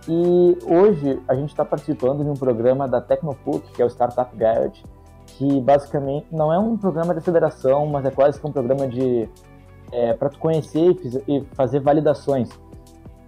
E 0.08 0.58
hoje 0.66 1.20
a 1.26 1.34
gente 1.34 1.50
está 1.50 1.64
participando 1.64 2.22
de 2.24 2.30
um 2.30 2.34
programa 2.34 2.86
da 2.86 3.00
Tecnopuc, 3.00 3.72
que 3.72 3.80
é 3.80 3.84
o 3.84 3.88
Startup 3.88 4.30
Guide, 4.36 4.84
que 5.26 5.60
basicamente 5.60 6.26
não 6.30 6.52
é 6.52 6.58
um 6.58 6.76
programa 6.76 7.14
de 7.14 7.20
aceleração, 7.20 7.86
mas 7.86 8.04
é 8.04 8.10
quase 8.10 8.38
que 8.38 8.46
um 8.46 8.52
programa 8.52 8.86
de 8.86 9.28
é, 9.92 10.12
para 10.12 10.28
tu 10.28 10.38
conhecer 10.38 10.96
e 11.28 11.42
fazer 11.54 11.80
validações. 11.80 12.50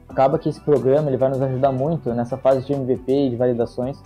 Acaba 0.09 0.39
que 0.39 0.49
esse 0.49 0.61
programa 0.61 1.09
ele 1.09 1.17
vai 1.17 1.29
nos 1.29 1.41
ajudar 1.43 1.73
muito 1.73 2.13
nessa 2.15 2.37
fase 2.37 2.65
de 2.65 2.73
MVP 2.73 3.13
e 3.13 3.31
de 3.31 3.37
validações, 3.37 4.01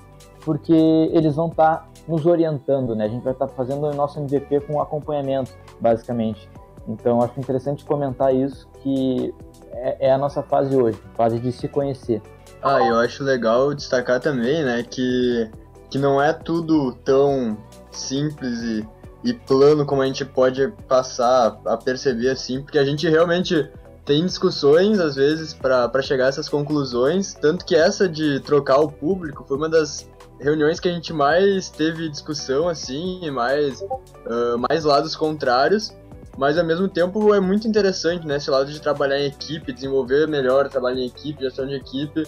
porque 0.45 0.73
eles 0.73 1.37
vão 1.37 1.49
estar 1.49 1.77
tá 1.77 1.87
nos 2.09 2.27
orientando, 2.27 2.95
né? 2.97 3.05
A 3.05 3.09
gente 3.09 3.23
vai 3.23 3.33
estar 3.33 3.47
tá 3.47 3.55
fazendo 3.55 3.87
o 3.87 3.95
nosso 3.95 4.19
MVP 4.19 4.61
com 4.61 4.81
acompanhamento, 4.81 5.53
basicamente. 5.81 6.49
Então 6.89 7.21
acho 7.23 7.39
interessante 7.39 7.85
comentar 7.85 8.35
isso 8.35 8.69
que 8.83 9.35
é, 9.73 10.09
é 10.09 10.13
a 10.13 10.19
nossa 10.19 10.43
fase 10.43 10.77
hoje, 10.77 10.99
fase 11.15 11.39
de 11.39 11.53
se 11.53 11.69
conhecer. 11.69 12.23
Ah, 12.63 12.81
eu 12.81 12.99
acho 12.99 13.25
legal 13.25 13.73
destacar 13.75 14.21
também, 14.21 14.63
né, 14.63 14.83
que, 14.83 15.51
que 15.89 15.99
não 15.99 16.21
é 16.21 16.33
tudo 16.33 16.93
tão 17.05 17.57
simples 17.91 18.61
e, 18.63 18.87
e 19.25 19.33
plano 19.33 19.87
como 19.87 20.03
a 20.03 20.07
gente 20.07 20.25
pode 20.25 20.69
passar 20.87 21.59
a 21.65 21.77
perceber 21.77 22.31
assim, 22.31 22.61
porque 22.63 22.79
a 22.79 22.85
gente 22.85 23.09
realmente 23.09 23.71
tem 24.05 24.25
discussões 24.25 24.99
às 24.99 25.15
vezes 25.15 25.55
para 25.55 26.03
chegar 26.03 26.27
a 26.27 26.29
essas 26.29 26.49
conclusões, 26.49 27.35
tanto 27.35 27.65
que 27.65 27.75
essa 27.75 28.09
de 28.09 28.41
trocar 28.41 28.81
o 28.81 28.91
público 28.91 29.45
foi 29.47 29.57
uma 29.57 29.69
das 29.69 30.09
reuniões 30.39 30.81
que 30.81 30.89
a 30.89 30.93
gente 30.93 31.13
mais 31.13 31.69
teve 31.69 32.09
discussão 32.09 32.69
assim, 32.69 33.31
mais 33.31 33.81
uh, 33.83 34.59
mais 34.59 34.85
lados 34.85 35.15
contrários, 35.15 35.95
mas 36.37 36.57
ao 36.59 36.65
mesmo 36.65 36.89
tempo 36.89 37.35
é 37.35 37.41
muito 37.41 37.69
interessante, 37.69 38.27
né? 38.27 38.37
Esse 38.37 38.51
lado 38.51 38.73
de 38.73 38.81
trabalhar 38.81 39.21
em 39.21 39.27
equipe, 39.27 39.73
desenvolver 39.73 40.27
melhor 40.27 40.69
trabalho 40.69 40.99
em 40.99 41.07
equipe, 41.07 41.43
gestão 41.43 41.67
de 41.67 41.75
equipe. 41.75 42.27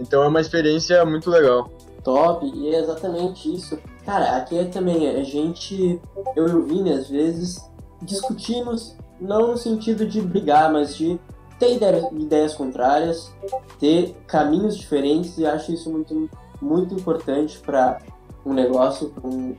Então 0.00 0.22
é 0.22 0.28
uma 0.28 0.40
experiência 0.40 1.04
muito 1.04 1.30
legal. 1.30 1.70
Top, 2.02 2.44
e 2.44 2.74
é 2.74 2.80
exatamente 2.80 3.54
isso. 3.54 3.78
Cara, 4.04 4.36
aqui 4.36 4.58
é 4.58 4.64
também 4.64 5.08
a 5.08 5.22
gente, 5.22 6.00
eu 6.34 6.48
e 6.48 6.52
o 6.52 6.64
Vini, 6.64 6.92
às 6.92 7.08
vezes, 7.08 7.62
discutimos, 8.02 8.96
não 9.22 9.48
no 9.48 9.56
sentido 9.56 10.06
de 10.06 10.20
brigar, 10.20 10.72
mas 10.72 10.96
de 10.96 11.18
ter 11.58 11.78
ideias, 12.12 12.54
contrárias, 12.54 13.32
ter 13.78 14.16
caminhos 14.26 14.76
diferentes, 14.76 15.38
e 15.38 15.46
acho 15.46 15.72
isso 15.72 15.90
muito, 15.90 16.28
muito 16.60 16.92
importante 16.94 17.58
para 17.60 17.98
um 18.44 18.52
negócio, 18.52 19.10
para 19.10 19.28
um, 19.28 19.54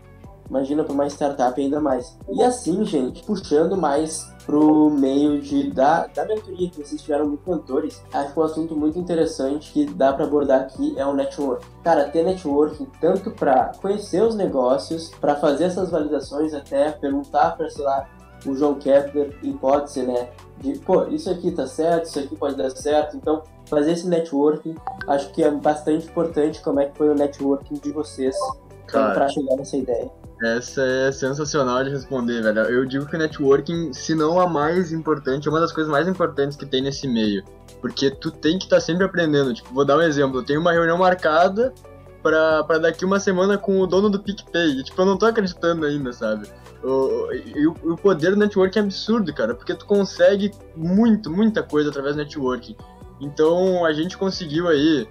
imagina 0.49 0.84
para 0.84 0.93
uma 0.93 1.08
startup 1.08 1.60
ainda 1.60 1.80
mais. 1.80 2.17
E 2.30 2.43
assim, 2.43 2.84
gente, 2.84 3.23
puxando 3.23 3.78
mais 3.78 4.32
pro 4.45 4.89
meio 4.89 5.41
de 5.41 5.71
da, 5.71 6.08
da 6.08 6.26
mentoria 6.26 6.69
que 6.69 6.84
vocês 6.84 7.02
tiveram 7.02 7.28
muito 7.28 7.49
mentores, 7.49 8.04
acho 8.13 8.34
que 8.34 8.39
um 8.39 8.43
assunto 8.43 8.76
muito 8.76 8.99
interessante 8.99 9.71
que 9.71 9.86
dá 9.86 10.12
para 10.12 10.26
abordar 10.26 10.62
aqui 10.62 10.93
é 10.97 11.06
o 11.06 11.13
network. 11.13 11.65
Cara, 11.84 12.10
ter 12.10 12.23
networking 12.23 12.88
tanto 12.99 13.32
para 13.32 13.71
conhecer 13.82 14.21
os 14.21 14.36
negócios, 14.36 15.10
para 15.21 15.36
fazer 15.36 15.65
essas 15.65 15.89
validações, 15.89 16.54
até 16.54 16.91
perguntar 16.91 17.56
para, 17.56 17.69
sei 17.69 17.84
lá, 17.84 18.10
o 18.45 18.56
João 18.56 18.75
Kepler, 18.75 19.36
hipótese, 19.41 20.03
né? 20.03 20.29
De, 20.60 20.77
pô, 20.79 21.08
isso 21.08 21.29
aqui 21.29 21.51
tá 21.51 21.67
certo, 21.67 22.06
isso 22.06 22.19
aqui 22.19 22.36
pode 22.36 22.56
dar 22.56 22.69
certo. 22.69 23.17
Então, 23.17 23.43
fazer 23.65 23.91
esse 23.91 24.08
networking, 24.08 24.75
acho 25.08 25.32
que 25.32 25.43
é 25.43 25.51
bastante 25.51 26.08
importante 26.08 26.62
como 26.62 26.79
é 26.79 26.86
que 26.88 26.97
foi 26.97 27.10
o 27.10 27.15
networking 27.15 27.75
de 27.75 27.91
vocês 27.91 28.36
para 28.91 29.27
chegar 29.29 29.56
nessa 29.56 29.77
ideia. 29.77 30.10
Essa 30.41 30.82
é 30.82 31.12
sensacional 31.12 31.84
de 31.84 31.89
responder, 31.89 32.41
velho. 32.41 32.60
Eu 32.62 32.86
digo 32.86 33.06
que 33.06 33.15
o 33.15 33.19
networking, 33.19 33.93
se 33.93 34.13
não 34.13 34.39
a 34.39 34.47
mais 34.47 34.91
importante, 34.91 35.47
é 35.47 35.51
uma 35.51 35.60
das 35.60 35.71
coisas 35.71 35.91
mais 35.91 36.08
importantes 36.08 36.58
que 36.58 36.65
tem 36.65 36.82
nesse 36.82 37.08
meio. 37.08 37.43
Porque 37.79 38.12
tu 38.12 38.29
tem 38.29 38.58
que 38.58 38.65
estar 38.65 38.77
tá 38.77 38.82
sempre 38.82 39.06
aprendendo. 39.06 39.53
Tipo, 39.53 39.73
vou 39.73 39.86
dar 39.86 39.97
um 39.97 40.01
exemplo. 40.01 40.39
Eu 40.39 40.45
tenho 40.45 40.60
uma 40.60 40.73
reunião 40.73 40.97
marcada 40.97 41.73
pra, 42.21 42.63
pra 42.63 42.77
daqui 42.77 43.06
uma 43.06 43.19
semana 43.19 43.58
com 43.58 43.79
o 43.79 43.88
dono 43.88 44.10
do 44.10 44.19
PicPay. 44.19 44.79
E, 44.79 44.84
tipo, 44.84 45.01
eu 45.01 45.06
não 45.06 45.17
tô 45.17 45.25
acreditando 45.25 45.86
ainda, 45.86 46.12
sabe? 46.12 46.47
O, 46.84 47.32
e 47.32 47.65
o, 47.65 47.96
poder 47.96 48.32
do 48.32 48.38
networking 48.38 48.80
é 48.80 48.82
absurdo, 48.82 49.34
cara. 49.34 49.54
Porque 49.54 49.74
tu 49.74 49.86
consegue 49.86 50.52
muito, 50.76 51.32
muita 51.32 51.63
coisa 51.63 51.89
através 51.89 52.15
do 52.15 52.19
networking. 52.19 52.76
Então, 53.22 53.86
a 53.86 53.93
gente 53.93 54.17
conseguiu 54.17 54.67
aí 54.67 55.08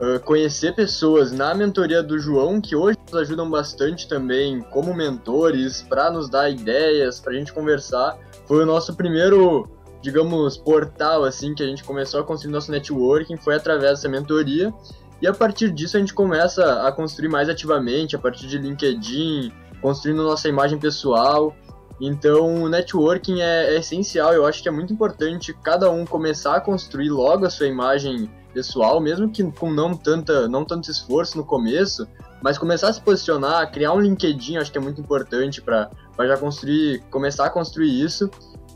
uh, 0.00 0.18
conhecer 0.20 0.74
pessoas 0.74 1.30
na 1.30 1.54
mentoria 1.54 2.02
do 2.02 2.18
João, 2.18 2.60
que 2.60 2.74
hoje 2.74 2.96
nos 3.04 3.20
ajudam 3.20 3.50
bastante 3.50 4.08
também 4.08 4.62
como 4.70 4.94
mentores, 4.94 5.82
para 5.82 6.10
nos 6.10 6.30
dar 6.30 6.48
ideias, 6.48 7.20
para 7.20 7.32
a 7.32 7.36
gente 7.36 7.52
conversar. 7.52 8.18
Foi 8.46 8.62
o 8.62 8.66
nosso 8.66 8.94
primeiro, 8.94 9.68
digamos, 10.00 10.56
portal 10.56 11.24
assim 11.24 11.54
que 11.54 11.62
a 11.62 11.66
gente 11.66 11.84
começou 11.84 12.20
a 12.20 12.24
construir 12.24 12.52
nosso 12.52 12.70
networking, 12.70 13.36
foi 13.36 13.54
através 13.54 13.92
dessa 13.92 14.08
mentoria. 14.08 14.72
E 15.20 15.26
a 15.26 15.34
partir 15.34 15.70
disso 15.70 15.98
a 15.98 16.00
gente 16.00 16.14
começa 16.14 16.86
a 16.86 16.90
construir 16.90 17.28
mais 17.28 17.50
ativamente, 17.50 18.16
a 18.16 18.18
partir 18.18 18.46
de 18.46 18.56
LinkedIn, 18.56 19.52
construindo 19.80 20.22
nossa 20.22 20.48
imagem 20.48 20.78
pessoal. 20.78 21.54
Então, 22.00 22.62
o 22.62 22.68
networking 22.68 23.40
é, 23.40 23.74
é, 23.74 23.78
essencial. 23.78 24.32
Eu 24.32 24.46
acho 24.46 24.62
que 24.62 24.68
é 24.68 24.72
muito 24.72 24.92
importante 24.92 25.52
cada 25.62 25.90
um 25.90 26.06
começar 26.06 26.56
a 26.56 26.60
construir 26.60 27.10
logo 27.10 27.44
a 27.44 27.50
sua 27.50 27.66
imagem 27.66 28.30
pessoal, 28.54 29.00
mesmo 29.00 29.30
que 29.30 29.44
com 29.52 29.70
não, 29.70 29.94
tanta, 29.94 30.48
não 30.48 30.64
tanto 30.64 30.90
esforço 30.90 31.36
no 31.36 31.44
começo, 31.44 32.06
mas 32.42 32.58
começar 32.58 32.88
a 32.88 32.92
se 32.92 33.00
posicionar, 33.00 33.70
criar 33.70 33.92
um 33.92 34.00
LinkedIn, 34.00 34.56
acho 34.56 34.72
que 34.72 34.78
é 34.78 34.80
muito 34.80 35.00
importante 35.00 35.60
para 35.60 35.90
já 36.20 36.36
construir, 36.36 37.02
começar 37.10 37.46
a 37.46 37.50
construir 37.50 38.02
isso. 38.02 38.30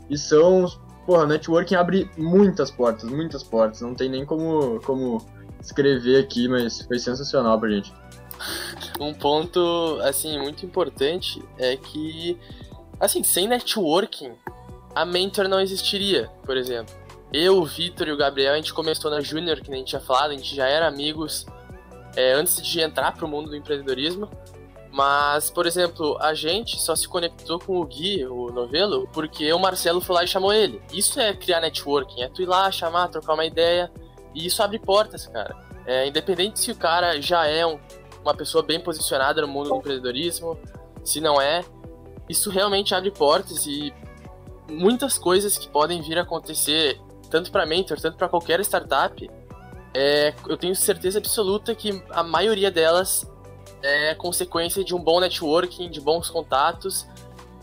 E 0.09 0.17
são, 0.17 0.65
porra, 1.05 1.25
networking 1.25 1.75
abre 1.75 2.09
muitas 2.15 2.69
portas, 2.69 3.09
muitas 3.09 3.43
portas. 3.43 3.81
Não 3.81 3.95
tem 3.95 4.07
nem 4.07 4.23
como, 4.23 4.79
como 4.81 5.19
escrever 5.59 6.23
aqui, 6.23 6.47
mas 6.47 6.81
foi 6.81 6.99
sensacional 6.99 7.59
pra 7.59 7.69
gente. 7.69 7.91
Um 8.99 9.13
ponto, 9.13 9.99
assim, 10.03 10.37
muito 10.39 10.65
importante 10.65 11.43
é 11.57 11.75
que, 11.75 12.39
assim, 12.99 13.23
sem 13.23 13.47
networking, 13.47 14.33
a 14.93 15.05
mentor 15.05 15.47
não 15.47 15.59
existiria, 15.59 16.29
por 16.43 16.55
exemplo. 16.55 16.93
Eu, 17.33 17.57
o 17.57 17.65
Vitor 17.65 18.07
e 18.07 18.11
o 18.11 18.17
Gabriel, 18.17 18.53
a 18.53 18.55
gente 18.55 18.73
começou 18.73 19.11
na 19.11 19.19
Junior, 19.19 19.59
que 19.59 19.69
nem 19.69 19.79
a 19.79 19.79
gente 19.79 19.89
tinha 19.89 20.01
falado, 20.01 20.31
a 20.31 20.35
gente 20.35 20.55
já 20.55 20.67
era 20.67 20.87
amigos 20.87 21.45
é, 22.15 22.33
antes 22.33 22.65
de 22.65 22.79
entrar 22.79 23.13
pro 23.13 23.27
mundo 23.27 23.49
do 23.49 23.55
empreendedorismo. 23.55 24.29
Mas, 24.89 25.49
por 25.49 25.65
exemplo, 25.65 26.17
a 26.21 26.33
gente 26.33 26.81
só 26.81 26.95
se 26.95 27.05
conectou 27.05 27.59
com 27.59 27.81
o 27.81 27.85
Gui, 27.85 28.25
o 28.25 28.49
novelo, 28.49 29.09
porque 29.11 29.51
o 29.51 29.59
Marcelo 29.59 29.99
foi 29.99 30.15
lá 30.15 30.23
e 30.23 30.27
chamou 30.27 30.53
ele. 30.53 30.81
Isso 30.93 31.19
é 31.19 31.33
criar 31.33 31.59
networking, 31.59 32.21
é 32.21 32.29
tu 32.29 32.41
ir 32.41 32.45
lá, 32.45 32.71
chamar, 32.71 33.09
trocar 33.09 33.33
uma 33.33 33.45
ideia. 33.45 33.91
E 34.33 34.45
isso 34.45 34.63
abre 34.63 34.79
portas, 34.79 35.27
cara. 35.27 35.53
É, 35.85 36.07
independente 36.07 36.61
se 36.61 36.71
o 36.71 36.75
cara 36.75 37.21
já 37.21 37.45
é 37.45 37.65
um, 37.65 37.77
uma 38.25 38.35
pessoa 38.35 38.63
bem 38.63 38.79
posicionada 38.79 39.41
no 39.41 39.47
mundo 39.47 39.69
do 39.69 39.75
empreendedorismo, 39.75 40.57
se 41.03 41.21
não 41.21 41.39
é, 41.39 41.63
isso 42.27 42.49
realmente 42.49 42.95
abre 42.95 43.11
portas 43.11 43.65
e 43.67 43.93
muitas 44.69 45.17
coisas 45.17 45.57
que 45.57 45.69
podem 45.69 46.01
vir 46.01 46.17
a 46.17 46.23
acontecer 46.23 46.99
tanto 47.29 47.51
para 47.51 47.65
mentor, 47.65 47.99
tanto 47.99 48.17
para 48.17 48.27
qualquer 48.27 48.59
startup, 48.61 49.29
é, 49.93 50.33
eu 50.47 50.57
tenho 50.57 50.75
certeza 50.75 51.19
absoluta 51.19 51.73
que 51.73 52.03
a 52.09 52.23
maioria 52.23 52.71
delas 52.71 53.29
é 53.81 54.15
consequência 54.15 54.83
de 54.83 54.95
um 54.95 54.99
bom 54.99 55.19
networking, 55.19 55.89
de 55.89 56.01
bons 56.01 56.29
contatos. 56.29 57.07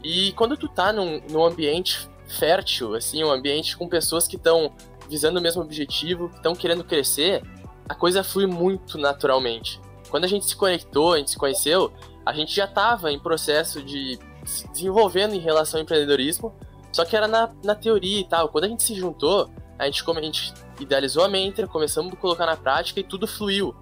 E 0.03 0.33
quando 0.33 0.57
tu 0.57 0.68
tá 0.68 0.92
num, 0.92 1.20
num 1.29 1.44
ambiente 1.44 2.09
fértil, 2.27 2.94
assim, 2.94 3.22
um 3.22 3.31
ambiente 3.31 3.77
com 3.77 3.88
pessoas 3.88 4.27
que 4.27 4.37
estão 4.37 4.72
visando 5.09 5.38
o 5.38 5.42
mesmo 5.42 5.61
objetivo, 5.62 6.29
que 6.29 6.37
estão 6.37 6.55
querendo 6.55 6.85
crescer, 6.85 7.42
a 7.88 7.94
coisa 7.94 8.25
flui 8.25 8.46
muito 8.46 8.96
naturalmente. 8.96 9.81
Quando 10.12 10.25
a 10.25 10.29
gente 10.29 10.44
se 10.44 10.55
conectou, 10.55 11.14
a 11.14 11.18
gente 11.18 11.31
se 11.31 11.38
conheceu, 11.38 11.90
a 12.25 12.35
gente 12.35 12.55
já 12.55 12.66
estava 12.66 13.11
em 13.11 13.18
processo 13.18 13.83
de 13.83 14.18
se 14.44 14.68
desenvolvendo 14.68 15.35
em 15.35 15.38
relação 15.38 15.81
ao 15.81 15.85
empreendedorismo, 15.85 16.55
só 16.92 17.03
que 17.07 17.16
era 17.16 17.27
na, 17.27 17.51
na 17.64 17.75
teoria 17.75 18.20
e 18.20 18.25
tal. 18.25 18.51
Quando 18.51 18.64
a 18.64 18.68
gente 18.68 18.83
se 18.83 18.94
juntou, 18.94 19.48
a 19.79 19.87
gente, 19.87 20.05
a 20.07 20.20
gente 20.20 20.53
idealizou 20.79 21.25
a 21.25 21.29
mentor, 21.29 21.66
começamos 21.66 22.12
a 22.12 22.16
colocar 22.16 22.44
na 22.44 22.59
prática 22.59 23.01
e 23.01 23.03
tudo 23.03 23.27
fluiu. 23.27 23.75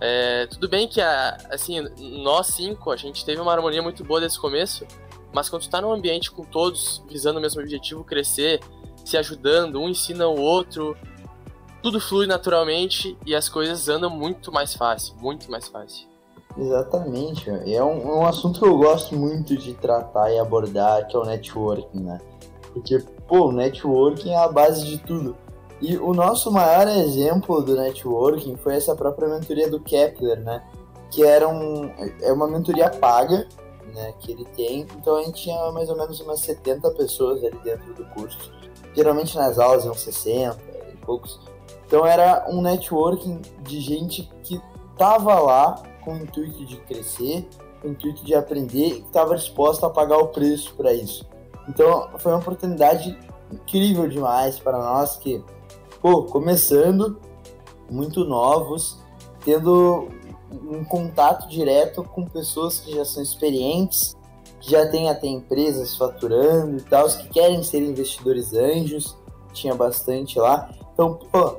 É, 0.00 0.48
tudo 0.48 0.68
bem 0.68 0.88
que, 0.88 1.00
a, 1.00 1.38
assim, 1.52 1.80
nós 2.20 2.48
cinco, 2.48 2.90
a 2.90 2.96
gente 2.96 3.24
teve 3.24 3.40
uma 3.40 3.52
harmonia 3.52 3.80
muito 3.80 4.02
boa 4.02 4.18
desde 4.18 4.38
o 4.38 4.40
começo, 4.40 4.84
mas 5.32 5.48
quando 5.48 5.62
tu 5.62 5.70
tá 5.70 5.80
num 5.80 5.92
ambiente 5.92 6.32
com 6.32 6.44
todos 6.44 7.00
visando 7.08 7.38
o 7.38 7.42
mesmo 7.42 7.60
objetivo, 7.60 8.02
crescer, 8.02 8.58
se 9.04 9.16
ajudando, 9.16 9.80
um 9.80 9.88
ensina 9.88 10.26
o 10.26 10.40
outro, 10.40 10.96
tudo 11.82 12.00
flui 12.00 12.26
naturalmente 12.26 13.16
e 13.24 13.34
as 13.34 13.48
coisas 13.48 13.88
andam 13.88 14.10
muito 14.10 14.52
mais 14.52 14.74
fácil, 14.74 15.14
muito 15.20 15.50
mais 15.50 15.68
fácil. 15.68 16.08
Exatamente, 16.58 17.48
é 17.48 17.82
um, 17.82 18.00
é 18.00 18.14
um 18.16 18.26
assunto 18.26 18.60
que 18.60 18.66
eu 18.66 18.76
gosto 18.76 19.14
muito 19.14 19.56
de 19.56 19.72
tratar 19.74 20.32
e 20.32 20.38
abordar, 20.38 21.06
que 21.06 21.16
é 21.16 21.18
o 21.18 21.24
networking, 21.24 22.00
né? 22.00 22.20
Porque, 22.72 22.98
pô, 23.26 23.52
networking 23.52 24.30
é 24.30 24.36
a 24.36 24.48
base 24.48 24.84
de 24.84 24.98
tudo. 24.98 25.36
E 25.80 25.96
o 25.96 26.12
nosso 26.12 26.50
maior 26.50 26.86
exemplo 26.88 27.62
do 27.62 27.74
networking 27.74 28.56
foi 28.56 28.76
essa 28.76 28.94
própria 28.94 29.28
mentoria 29.28 29.70
do 29.70 29.80
Kepler, 29.80 30.38
né? 30.40 30.62
Que 31.10 31.24
era 31.24 31.48
um, 31.48 31.90
é 32.20 32.32
uma 32.32 32.46
mentoria 32.46 32.90
paga, 32.90 33.48
né? 33.94 34.12
Que 34.20 34.32
ele 34.32 34.44
tem. 34.44 34.86
Então 34.96 35.16
a 35.16 35.22
gente 35.22 35.42
tinha 35.42 35.70
mais 35.72 35.88
ou 35.88 35.96
menos 35.96 36.20
umas 36.20 36.40
70 36.40 36.90
pessoas 36.90 37.42
ali 37.42 37.58
dentro 37.64 37.94
do 37.94 38.04
curso. 38.06 38.52
Geralmente 38.94 39.36
nas 39.36 39.58
aulas 39.58 39.84
iam 39.84 39.94
60 39.94 40.58
e 40.92 40.96
poucos. 40.98 41.40
Então 41.90 42.06
era 42.06 42.46
um 42.48 42.62
networking 42.62 43.42
de 43.62 43.80
gente 43.80 44.30
que 44.44 44.62
tava 44.96 45.40
lá 45.40 45.82
com 46.04 46.14
o 46.14 46.18
intuito 46.18 46.64
de 46.64 46.76
crescer, 46.76 47.48
com 47.82 47.88
o 47.88 47.90
intuito 47.90 48.24
de 48.24 48.32
aprender 48.32 48.86
e 48.86 49.00
que 49.00 49.08
estava 49.08 49.34
disposta 49.34 49.88
a 49.88 49.90
pagar 49.90 50.18
o 50.18 50.28
preço 50.28 50.72
para 50.76 50.94
isso. 50.94 51.28
Então 51.68 52.08
foi 52.18 52.30
uma 52.30 52.38
oportunidade 52.38 53.18
incrível 53.52 54.08
demais 54.08 54.56
para 54.60 54.78
nós 54.78 55.16
que, 55.16 55.42
pô, 56.00 56.22
começando, 56.22 57.18
muito 57.90 58.24
novos, 58.24 59.00
tendo 59.44 60.10
um 60.52 60.84
contato 60.84 61.48
direto 61.48 62.04
com 62.04 62.24
pessoas 62.24 62.78
que 62.78 62.94
já 62.94 63.04
são 63.04 63.20
experientes, 63.20 64.16
que 64.60 64.70
já 64.70 64.88
têm 64.88 65.10
até 65.10 65.26
empresas 65.26 65.96
faturando 65.96 66.76
e 66.76 66.82
tal, 66.82 67.08
que 67.08 67.28
querem 67.30 67.64
ser 67.64 67.82
investidores 67.82 68.54
anjos, 68.54 69.16
tinha 69.52 69.74
bastante 69.74 70.38
lá. 70.38 70.70
Então, 70.92 71.18
pô, 71.32 71.56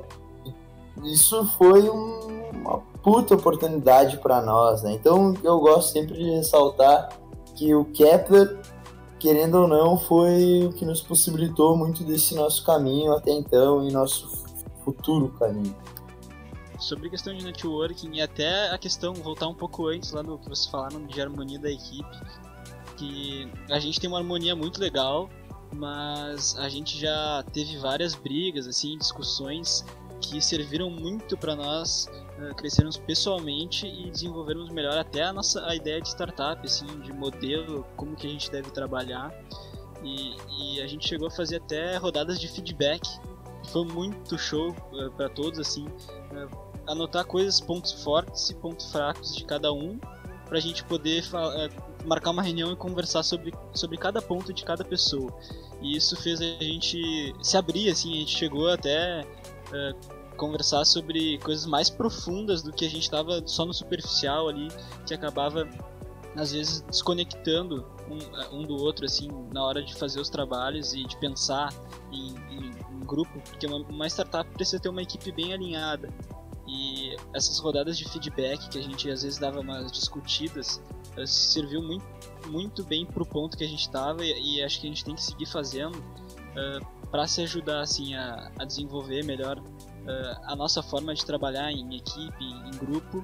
isso 1.04 1.46
foi 1.58 1.88
um, 1.88 2.50
uma 2.52 2.78
puta 3.02 3.34
oportunidade 3.34 4.18
para 4.18 4.40
nós, 4.40 4.82
né? 4.82 4.92
Então 4.92 5.34
eu 5.42 5.58
gosto 5.60 5.92
sempre 5.92 6.14
de 6.14 6.30
ressaltar 6.30 7.08
que 7.54 7.74
o 7.74 7.84
Kepler 7.86 8.60
querendo 9.22 9.54
ou 9.54 9.68
não, 9.68 9.96
foi 9.96 10.66
o 10.66 10.72
que 10.72 10.84
nos 10.84 11.00
possibilitou 11.00 11.76
muito 11.76 12.02
desse 12.02 12.34
nosso 12.34 12.64
caminho 12.64 13.12
até 13.12 13.30
então 13.30 13.88
e 13.88 13.92
nosso 13.92 14.28
futuro 14.84 15.28
caminho. 15.38 15.76
Sobre 16.80 17.06
a 17.06 17.10
questão 17.12 17.32
de 17.32 17.44
networking 17.44 18.16
e 18.16 18.20
até 18.20 18.70
a 18.70 18.78
questão, 18.78 19.14
voltar 19.14 19.46
um 19.46 19.54
pouco 19.54 19.86
antes 19.86 20.10
lá 20.10 20.24
no 20.24 20.38
que 20.38 20.48
vocês 20.48 20.66
falaram 20.66 21.06
de 21.06 21.20
harmonia 21.22 21.60
da 21.60 21.70
equipe, 21.70 22.20
que 22.96 23.48
a 23.70 23.78
gente 23.78 24.00
tem 24.00 24.10
uma 24.10 24.18
harmonia 24.18 24.56
muito 24.56 24.80
legal, 24.80 25.30
mas 25.72 26.58
a 26.58 26.68
gente 26.68 26.98
já 26.98 27.44
teve 27.52 27.78
várias 27.78 28.16
brigas, 28.16 28.66
assim, 28.66 28.98
discussões 28.98 29.84
que 30.22 30.40
serviram 30.40 30.88
muito 30.88 31.36
para 31.36 31.54
nós 31.54 32.08
uh, 32.38 32.54
crescermos 32.54 32.96
pessoalmente 32.96 33.86
e 33.86 34.10
desenvolvermos 34.10 34.70
melhor 34.70 34.96
até 34.96 35.24
a 35.24 35.32
nossa 35.32 35.66
a 35.66 35.74
ideia 35.74 36.00
de 36.00 36.08
startup, 36.08 36.64
assim, 36.64 36.86
de 37.00 37.12
modelo, 37.12 37.84
como 37.96 38.14
que 38.14 38.26
a 38.26 38.30
gente 38.30 38.50
deve 38.50 38.70
trabalhar. 38.70 39.34
E, 40.02 40.36
e 40.58 40.80
a 40.80 40.86
gente 40.86 41.06
chegou 41.06 41.28
a 41.28 41.30
fazer 41.30 41.56
até 41.56 41.96
rodadas 41.96 42.40
de 42.40 42.48
feedback. 42.48 43.02
Foi 43.70 43.84
muito 43.84 44.38
show 44.38 44.70
uh, 44.70 45.10
para 45.12 45.28
todos, 45.28 45.58
assim, 45.58 45.86
uh, 45.86 46.72
anotar 46.86 47.26
coisas, 47.26 47.60
pontos 47.60 47.92
fortes 48.02 48.50
e 48.50 48.54
pontos 48.54 48.90
fracos 48.90 49.34
de 49.34 49.44
cada 49.44 49.72
um, 49.72 49.98
para 50.46 50.58
a 50.58 50.60
gente 50.60 50.84
poder 50.84 51.24
marcar 52.04 52.30
uma 52.30 52.42
reunião 52.42 52.72
e 52.72 52.76
conversar 52.76 53.22
sobre, 53.22 53.54
sobre 53.72 53.96
cada 53.96 54.20
ponto 54.20 54.52
de 54.52 54.64
cada 54.64 54.84
pessoa. 54.84 55.32
E 55.80 55.96
isso 55.96 56.14
fez 56.16 56.40
a 56.40 56.44
gente 56.44 57.34
se 57.40 57.56
abrir, 57.56 57.88
assim, 57.88 58.12
a 58.16 58.18
gente 58.18 58.36
chegou 58.36 58.68
até 58.68 59.24
uh, 59.72 60.36
conversar 60.36 60.84
sobre 60.84 61.38
coisas 61.38 61.66
mais 61.66 61.90
profundas 61.90 62.62
do 62.62 62.72
que 62.72 62.84
a 62.84 62.90
gente 62.90 63.02
estava 63.02 63.42
só 63.46 63.64
no 63.64 63.74
superficial 63.74 64.48
ali, 64.48 64.68
que 65.06 65.14
acabava 65.14 65.68
às 66.36 66.52
vezes 66.52 66.80
desconectando 66.82 67.86
um, 68.08 68.60
um, 68.60 68.62
do 68.64 68.76
outro, 68.76 69.04
assim, 69.04 69.28
na 69.52 69.62
hora 69.64 69.82
de 69.82 69.94
fazer 69.94 70.20
os 70.20 70.30
trabalhos 70.30 70.94
e 70.94 71.04
de 71.04 71.16
pensar 71.18 71.72
em, 72.10 72.34
em, 72.50 72.70
em 72.90 73.00
grupo, 73.04 73.40
porque 73.50 73.66
uma, 73.66 73.78
uma, 73.78 74.06
startup 74.06 74.48
precisa 74.52 74.80
ter 74.80 74.88
uma 74.88 75.02
equipe 75.02 75.30
bem 75.32 75.52
alinhada. 75.52 76.08
E 76.66 77.14
essas 77.34 77.58
rodadas 77.58 77.98
de 77.98 78.08
feedback 78.08 78.68
que 78.70 78.78
a 78.78 78.82
gente 78.82 79.10
às 79.10 79.22
vezes 79.22 79.38
dava 79.38 79.60
umas 79.60 79.92
discutidas, 79.92 80.80
eh, 81.16 81.26
serviu 81.26 81.82
muito, 81.82 82.04
muito 82.46 82.82
bem 82.84 83.04
pro 83.04 83.26
ponto 83.26 83.56
que 83.58 83.64
a 83.64 83.68
gente 83.68 83.80
estava 83.80 84.24
e, 84.24 84.56
e, 84.56 84.62
acho 84.62 84.80
que 84.80 84.86
a 84.86 84.90
gente 84.90 85.04
tem 85.04 85.14
que 85.14 85.22
seguir 85.22 85.44
fazendo 85.44 85.96
uh, 85.96 86.02
eh, 86.56 86.80
para 87.12 87.26
se 87.26 87.42
ajudar 87.42 87.82
assim 87.82 88.14
a, 88.14 88.50
a 88.58 88.64
desenvolver 88.64 89.22
melhor 89.22 89.58
uh, 89.58 90.40
a 90.46 90.56
nossa 90.56 90.82
forma 90.82 91.14
de 91.14 91.24
trabalhar 91.24 91.70
em 91.70 91.94
equipe, 91.94 92.42
em 92.42 92.70
grupo 92.78 93.22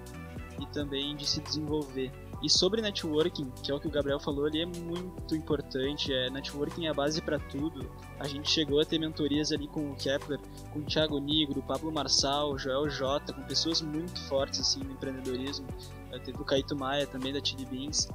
e 0.60 0.66
também 0.66 1.16
de 1.16 1.26
se 1.26 1.40
desenvolver. 1.40 2.12
E 2.42 2.48
sobre 2.48 2.80
networking, 2.80 3.50
que 3.62 3.72
é 3.72 3.74
o 3.74 3.80
que 3.80 3.88
o 3.88 3.90
Gabriel 3.90 4.20
falou, 4.20 4.44
ali 4.44 4.62
é 4.62 4.66
muito 4.66 5.34
importante. 5.34 6.12
É, 6.12 6.30
networking 6.30 6.86
é 6.86 6.90
a 6.90 6.94
base 6.94 7.20
para 7.20 7.38
tudo. 7.38 7.90
A 8.20 8.28
gente 8.28 8.48
chegou 8.48 8.80
a 8.80 8.84
ter 8.84 8.98
mentorias 8.98 9.50
ali 9.50 9.66
com 9.66 9.90
o 9.90 9.96
Kepler, 9.96 10.38
com 10.72 10.78
o 10.78 10.84
Thiago 10.84 11.18
Nigro, 11.18 11.60
Pablo 11.62 11.90
Marçal, 11.90 12.56
Joel 12.56 12.88
J, 12.88 13.32
com 13.32 13.42
pessoas 13.42 13.82
muito 13.82 14.20
fortes 14.28 14.60
assim 14.60 14.80
no 14.84 14.92
empreendedorismo. 14.92 15.66
É, 16.12 16.18
teve 16.20 16.40
o 16.40 16.44
Caíto 16.44 16.76
Maia 16.76 17.06
também 17.06 17.32
da 17.32 17.42
Chili 17.42 17.64
Beans. 17.64 18.06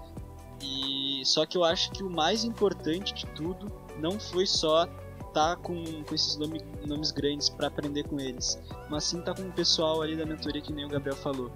E 0.62 1.22
só 1.26 1.46
que 1.46 1.58
eu 1.58 1.64
acho 1.66 1.92
que 1.92 2.02
o 2.02 2.10
mais 2.10 2.46
importante 2.46 3.14
de 3.14 3.26
tudo 3.28 3.70
não 4.00 4.18
foi 4.18 4.46
só 4.46 4.88
tá 5.34 5.56
com, 5.56 6.04
com 6.04 6.16
esses 6.16 6.38
nome, 6.38 6.62
nomes 6.86 7.12
grandes 7.12 7.50
para 7.50 7.68
aprender 7.68 8.04
com 8.04 8.20
eles, 8.20 8.60
mas 8.90 9.04
sim 9.04 9.22
tá 9.22 9.34
com 9.34 9.44
o 9.44 9.52
pessoal 9.52 10.02
ali 10.02 10.16
da 10.16 10.26
mentoria 10.26 10.62
que 10.62 10.72
nem 10.72 10.86
o 10.86 10.90
Gabriel 10.90 11.16
falou. 11.16 11.52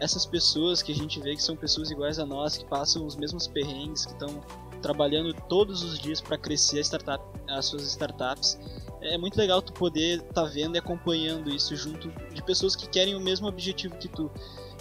Essas 0.00 0.26
pessoas 0.26 0.82
que 0.82 0.92
a 0.92 0.94
gente 0.94 1.20
vê 1.20 1.34
que 1.34 1.42
são 1.42 1.56
pessoas 1.56 1.90
iguais 1.90 2.18
a 2.18 2.26
nós, 2.26 2.56
que 2.56 2.64
passam 2.66 3.06
os 3.06 3.16
mesmos 3.16 3.46
perrengues, 3.46 4.06
que 4.06 4.12
estão 4.12 4.42
trabalhando 4.82 5.32
todos 5.48 5.82
os 5.82 5.98
dias 5.98 6.20
para 6.20 6.36
crescer 6.36 6.80
startup, 6.80 7.24
as 7.48 7.66
suas 7.66 7.82
startups. 7.84 8.58
É 9.00 9.16
muito 9.16 9.36
legal 9.36 9.60
tu 9.62 9.72
poder 9.72 10.20
estar 10.20 10.32
tá 10.32 10.44
vendo 10.44 10.76
e 10.76 10.78
acompanhando 10.78 11.50
isso 11.50 11.74
junto 11.74 12.08
de 12.32 12.42
pessoas 12.42 12.76
que 12.76 12.88
querem 12.88 13.14
o 13.14 13.20
mesmo 13.20 13.46
objetivo 13.46 13.96
que 13.96 14.08
tu. 14.08 14.30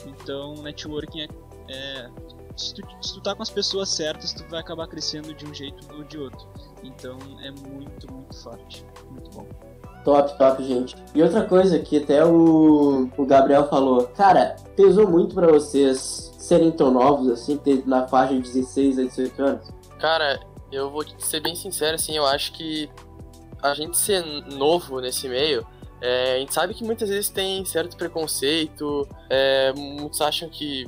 Então, 0.05 0.55
networking 0.55 1.21
é, 1.21 1.27
é 1.69 2.09
se, 2.55 2.73
tu, 2.73 2.81
se 3.01 3.13
tu 3.13 3.21
tá 3.21 3.35
com 3.35 3.43
as 3.43 3.49
pessoas 3.49 3.89
certas, 3.89 4.33
tu 4.33 4.43
vai 4.49 4.59
acabar 4.59 4.87
crescendo 4.87 5.33
de 5.33 5.45
um 5.45 5.53
jeito 5.53 5.87
ou 5.93 6.03
de 6.03 6.17
outro. 6.17 6.47
Então 6.83 7.17
é 7.41 7.51
muito, 7.51 8.11
muito 8.11 8.35
forte. 8.35 8.85
Muito 9.09 9.29
bom. 9.31 9.47
Top, 10.03 10.37
top, 10.37 10.63
gente. 10.63 10.95
E 11.15 11.23
outra 11.23 11.45
coisa 11.45 11.79
que 11.79 11.97
até 11.97 12.25
o, 12.25 13.09
o 13.17 13.25
Gabriel 13.25 13.69
falou, 13.69 14.07
cara, 14.07 14.55
pesou 14.75 15.09
muito 15.09 15.33
para 15.33 15.47
vocês 15.47 16.33
serem 16.37 16.71
tão 16.71 16.91
novos 16.91 17.29
assim, 17.29 17.57
ter 17.57 17.87
na 17.87 18.05
faixa 18.07 18.33
de 18.33 18.41
16 18.41 18.99
a 18.99 19.03
18 19.03 19.43
anos? 19.43 19.67
Cara, 19.99 20.41
eu 20.71 20.91
vou 20.91 21.05
ser 21.17 21.39
bem 21.39 21.55
sincero, 21.55 21.95
assim, 21.95 22.17
eu 22.17 22.25
acho 22.25 22.51
que 22.51 22.89
a 23.61 23.73
gente 23.73 23.97
ser 23.97 24.21
novo 24.51 24.99
nesse 24.99 25.29
meio, 25.29 25.65
é, 26.01 26.35
a 26.35 26.39
gente 26.39 26.53
sabe 26.53 26.73
que 26.73 26.83
muitas 26.83 27.07
vezes 27.07 27.29
tem 27.29 27.63
certo 27.63 27.95
preconceito, 27.95 29.07
é, 29.29 29.71
muitos 29.71 30.19
acham 30.19 30.49
que, 30.49 30.85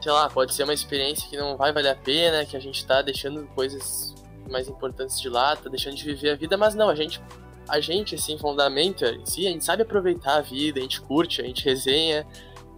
sei 0.00 0.12
lá, 0.12 0.28
pode 0.28 0.54
ser 0.54 0.64
uma 0.64 0.74
experiência 0.74 1.28
que 1.28 1.36
não 1.36 1.56
vai 1.56 1.72
valer 1.72 1.90
a 1.90 1.94
pena, 1.94 2.44
que 2.44 2.56
a 2.56 2.60
gente 2.60 2.84
tá 2.86 3.02
deixando 3.02 3.46
coisas 3.54 4.14
mais 4.48 4.68
importantes 4.68 5.20
de 5.20 5.28
lá, 5.28 5.54
tá 5.56 5.68
deixando 5.68 5.96
de 5.96 6.04
viver 6.04 6.30
a 6.30 6.36
vida, 6.36 6.56
mas 6.56 6.74
não, 6.74 6.88
a 6.88 6.94
gente, 6.94 7.20
a 7.68 7.80
gente, 7.80 8.14
assim, 8.14 8.38
fundamento 8.38 9.04
em 9.04 9.24
si, 9.24 9.46
a 9.46 9.50
gente 9.50 9.64
sabe 9.64 9.82
aproveitar 9.82 10.36
a 10.36 10.40
vida, 10.40 10.80
a 10.80 10.82
gente 10.82 11.00
curte, 11.00 11.40
a 11.40 11.44
gente 11.44 11.64
resenha, 11.64 12.26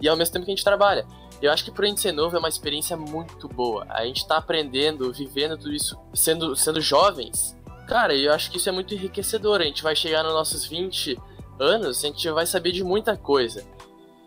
e 0.01 0.09
ao 0.09 0.17
mesmo 0.17 0.33
tempo 0.33 0.45
que 0.45 0.51
a 0.51 0.55
gente 0.55 0.65
trabalha. 0.65 1.07
Eu 1.41 1.51
acho 1.51 1.65
que 1.65 1.73
pro 1.73 1.85
gente 1.85 2.01
ser 2.01 2.13
novo 2.13 2.37
é 2.37 2.39
uma 2.39 2.49
experiência 2.49 2.97
muito 2.97 3.49
boa. 3.49 3.85
A 3.89 4.05
gente 4.05 4.27
tá 4.27 4.37
aprendendo, 4.37 5.13
vivendo 5.13 5.59
tudo 5.59 5.73
isso, 5.73 5.99
sendo, 6.15 6.55
sendo 6.55 6.81
jovens. 6.81 7.57
Cara, 7.89 8.15
eu 8.15 8.33
acho 8.33 8.49
que 8.49 8.59
isso 8.59 8.69
é 8.69 8.73
muito 8.73 8.95
enriquecedor. 8.95 9.61
A 9.61 9.65
gente 9.65 9.83
vai 9.83 9.97
chegar 9.97 10.23
nos 10.23 10.33
nossos 10.33 10.65
20 10.65 11.19
anos, 11.59 11.99
a 11.99 12.07
gente 12.07 12.31
vai 12.31 12.47
saber 12.47 12.71
de 12.71 12.85
muita 12.85 13.17
coisa. 13.17 13.65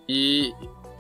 E, 0.09 0.53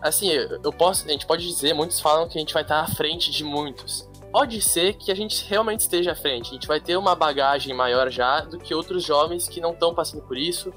assim, 0.07 0.29
eu 0.29 0.71
posso, 0.73 1.07
a 1.07 1.11
gente 1.11 1.25
pode 1.25 1.47
dizer, 1.47 1.73
muitos 1.73 1.99
falam 1.99 2.27
que 2.27 2.37
a 2.37 2.41
gente 2.41 2.53
vai 2.53 2.63
estar 2.63 2.81
à 2.81 2.87
frente 2.87 3.31
de 3.31 3.43
muitos 3.43 4.07
pode 4.35 4.61
ser 4.61 4.95
que 4.95 5.13
a 5.13 5.15
gente 5.15 5.45
realmente 5.47 5.79
esteja 5.79 6.11
à 6.11 6.15
frente. 6.15 6.49
A 6.49 6.53
gente 6.55 6.67
vai 6.67 6.77
ter 6.77 6.97
uma 6.97 7.15
bagagem 7.15 7.73
maior 7.73 8.09
já 8.09 8.41
do 8.41 8.57
que 8.57 8.75
outros 8.75 9.01
jovens 9.01 9.47
que 9.47 9.61
não 9.61 9.71
estão 9.71 9.95
passando 9.95 10.23
por 10.23 10.35
isso. 10.35 10.73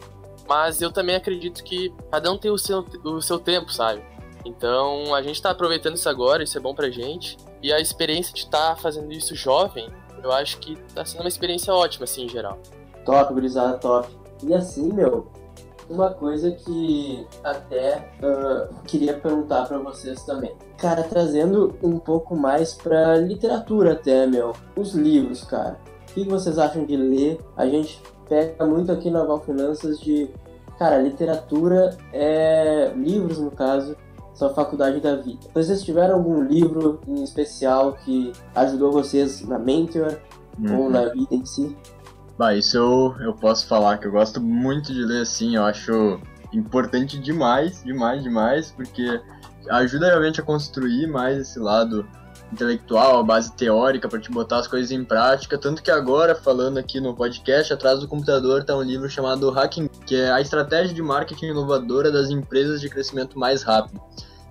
Mas 0.48 0.80
eu 0.80 0.92
também 0.92 1.16
acredito 1.16 1.64
que 1.64 1.92
cada 2.08 2.30
um 2.30 2.38
tem 2.38 2.52
o 2.52 2.56
seu, 2.56 2.86
o 3.02 3.20
seu 3.20 3.36
tempo, 3.36 3.72
sabe? 3.72 4.00
Então 4.44 5.12
a 5.12 5.20
gente 5.22 5.34
está 5.34 5.50
aproveitando 5.50 5.96
isso 5.96 6.08
agora, 6.08 6.44
isso 6.44 6.56
é 6.56 6.60
bom 6.60 6.72
pra 6.72 6.88
gente. 6.88 7.36
E 7.60 7.72
a 7.72 7.80
experiência 7.80 8.32
de 8.32 8.44
estar 8.44 8.76
tá 8.76 8.76
fazendo 8.76 9.12
isso 9.12 9.34
jovem, 9.34 9.90
eu 10.22 10.30
acho 10.30 10.58
que 10.58 10.74
está 10.86 11.04
sendo 11.04 11.22
uma 11.22 11.28
experiência 11.28 11.74
ótima, 11.74 12.04
assim, 12.04 12.26
em 12.26 12.28
geral. 12.28 12.60
Top, 13.04 13.34
gurizada, 13.34 13.76
top. 13.78 14.08
E 14.44 14.54
assim, 14.54 14.92
meu, 14.92 15.32
uma 15.88 16.10
coisa 16.10 16.50
que 16.50 17.26
até 17.42 18.10
uh, 18.22 18.74
queria 18.84 19.14
perguntar 19.14 19.66
para 19.66 19.78
vocês 19.78 20.22
também. 20.24 20.54
Cara, 20.76 21.02
trazendo 21.02 21.76
um 21.82 21.98
pouco 21.98 22.36
mais 22.36 22.74
pra 22.74 23.16
literatura 23.16 23.92
até, 23.92 24.26
meu. 24.26 24.52
Os 24.76 24.94
livros, 24.94 25.44
cara. 25.44 25.78
O 26.10 26.12
que 26.12 26.24
vocês 26.24 26.58
acham 26.58 26.84
de 26.84 26.96
ler? 26.96 27.38
A 27.56 27.66
gente 27.66 28.02
pega 28.28 28.64
muito 28.66 28.92
aqui 28.92 29.10
na 29.10 29.24
Val 29.24 29.40
Finanças 29.40 29.98
de... 29.98 30.30
Cara, 30.78 30.98
literatura 30.98 31.96
é... 32.12 32.92
Livros, 32.94 33.38
no 33.38 33.50
caso, 33.50 33.96
são 34.34 34.48
a 34.48 34.54
faculdade 34.54 35.00
da 35.00 35.16
vida. 35.16 35.40
Vocês 35.52 35.82
tiveram 35.82 36.14
algum 36.14 36.42
livro 36.42 37.00
em 37.08 37.24
especial 37.24 37.94
que 38.04 38.32
ajudou 38.54 38.92
vocês 38.92 39.46
na 39.46 39.58
Mentor 39.58 40.18
uhum. 40.58 40.82
ou 40.82 40.90
na 40.90 41.06
vida 41.06 41.34
em 41.34 41.44
si? 41.44 41.76
Bah, 42.38 42.54
isso 42.54 42.76
eu, 42.76 43.16
eu 43.18 43.34
posso 43.34 43.66
falar 43.66 43.98
que 43.98 44.06
eu 44.06 44.12
gosto 44.12 44.40
muito 44.40 44.94
de 44.94 45.04
ler 45.04 45.22
assim, 45.22 45.56
eu 45.56 45.64
acho 45.64 46.20
importante 46.52 47.18
demais, 47.18 47.82
demais, 47.82 48.22
demais, 48.22 48.70
porque 48.70 49.20
ajuda 49.68 50.06
realmente 50.06 50.40
a 50.40 50.44
construir 50.44 51.08
mais 51.08 51.36
esse 51.36 51.58
lado 51.58 52.08
intelectual, 52.52 53.18
a 53.18 53.22
base 53.24 53.52
teórica 53.56 54.08
para 54.08 54.20
te 54.20 54.30
botar 54.30 54.58
as 54.58 54.68
coisas 54.68 54.92
em 54.92 55.04
prática, 55.04 55.58
tanto 55.58 55.82
que 55.82 55.90
agora 55.90 56.34
falando 56.34 56.78
aqui 56.78 57.00
no 57.00 57.14
podcast, 57.14 57.72
atrás 57.72 57.98
do 57.98 58.06
computador 58.06 58.64
tá 58.64 58.76
um 58.76 58.82
livro 58.82 59.10
chamado 59.10 59.50
Hacking, 59.50 59.88
que 60.06 60.14
é 60.14 60.30
a 60.30 60.40
estratégia 60.40 60.94
de 60.94 61.02
marketing 61.02 61.46
inovadora 61.46 62.10
das 62.10 62.30
empresas 62.30 62.80
de 62.80 62.88
crescimento 62.88 63.36
mais 63.36 63.64
rápido. 63.64 64.00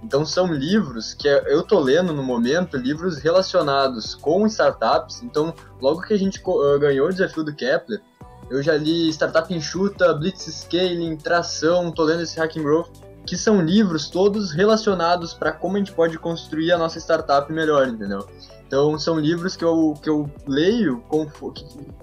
Então 0.03 0.25
são 0.25 0.51
livros 0.53 1.13
que 1.13 1.27
eu 1.27 1.63
tô 1.63 1.79
lendo 1.79 2.13
no 2.13 2.23
momento, 2.23 2.77
livros 2.77 3.17
relacionados 3.17 4.13
com 4.15 4.45
startups. 4.45 5.23
Então, 5.23 5.53
logo 5.81 6.01
que 6.01 6.13
a 6.13 6.17
gente 6.17 6.41
uh, 6.45 6.79
ganhou 6.79 7.07
o 7.07 7.11
desafio 7.11 7.43
do 7.43 7.53
Kepler, 7.53 8.01
eu 8.49 8.61
já 8.61 8.75
li 8.77 9.09
Startup 9.09 9.51
Enxuta, 9.53 10.13
Blitz 10.13 10.45
Scaling, 10.45 11.17
Tração, 11.17 11.91
tô 11.91 12.03
lendo 12.03 12.21
esse 12.21 12.39
Hacking 12.39 12.63
Growth, 12.63 12.89
que 13.25 13.35
são 13.35 13.61
livros 13.61 14.09
todos 14.09 14.51
relacionados 14.51 15.33
para 15.33 15.51
como 15.51 15.75
a 15.75 15.79
gente 15.79 15.91
pode 15.91 16.17
construir 16.17 16.71
a 16.71 16.77
nossa 16.77 16.97
startup 16.97 17.51
melhor, 17.51 17.87
entendeu? 17.87 18.25
Então 18.65 18.97
são 18.97 19.19
livros 19.19 19.57
que 19.57 19.65
eu, 19.65 19.93
que 20.01 20.09
eu 20.09 20.31
leio, 20.45 21.03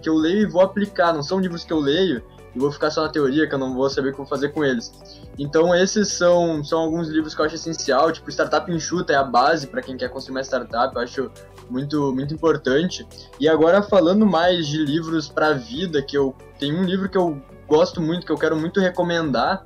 que 0.03 0.09
eu 0.09 0.15
leio 0.15 0.43
e 0.43 0.47
vou 0.47 0.61
aplicar, 0.61 1.15
não 1.15 1.23
são 1.23 1.39
livros 1.39 1.65
que 1.65 1.73
eu 1.73 1.79
leio 1.79 2.23
e 2.55 2.59
vou 2.59 2.71
ficar 2.71 2.91
só 2.91 3.03
na 3.03 3.09
teoria, 3.09 3.49
que 3.49 3.55
eu 3.55 3.59
não 3.59 3.75
vou 3.75 3.89
saber 3.91 4.11
o 4.11 4.13
que 4.13 4.19
vou 4.19 4.27
fazer 4.27 4.51
com 4.51 4.65
eles. 4.65 4.93
Então 5.39 5.75
esses 5.75 6.09
são, 6.09 6.63
são 6.63 6.81
alguns 6.81 7.09
livros 7.09 7.35
que 7.35 7.41
eu 7.41 7.45
acho 7.47 7.57
essencial, 7.57 8.13
tipo 8.13 8.31
Startup 8.31 8.71
Enxuta 8.71 9.13
é 9.13 9.17
a 9.17 9.25
base 9.25 9.67
para 9.67 9.83
quem 9.83 9.97
quer 9.97 10.09
construir 10.09 10.37
uma 10.37 10.43
startup, 10.43 10.95
eu 10.95 11.03
acho 11.03 11.31
muito, 11.69 12.15
muito 12.15 12.33
importante. 12.33 13.07
E 13.41 13.49
agora 13.49 13.83
falando 13.83 14.27
mais 14.27 14.67
de 14.67 14.85
livros 14.85 15.29
para 15.29 15.49
a 15.49 15.53
vida, 15.55 16.03
que 16.03 16.17
eu 16.17 16.35
tem 16.59 16.73
um 16.73 16.85
livro 16.85 17.09
que 17.09 17.19
eu 17.19 17.41
gosto 17.67 18.01
muito, 18.01 18.25
que 18.25 18.33
eu 18.33 18.39
quero 18.39 18.57
muito 18.57 18.81
recomendar, 18.81 19.65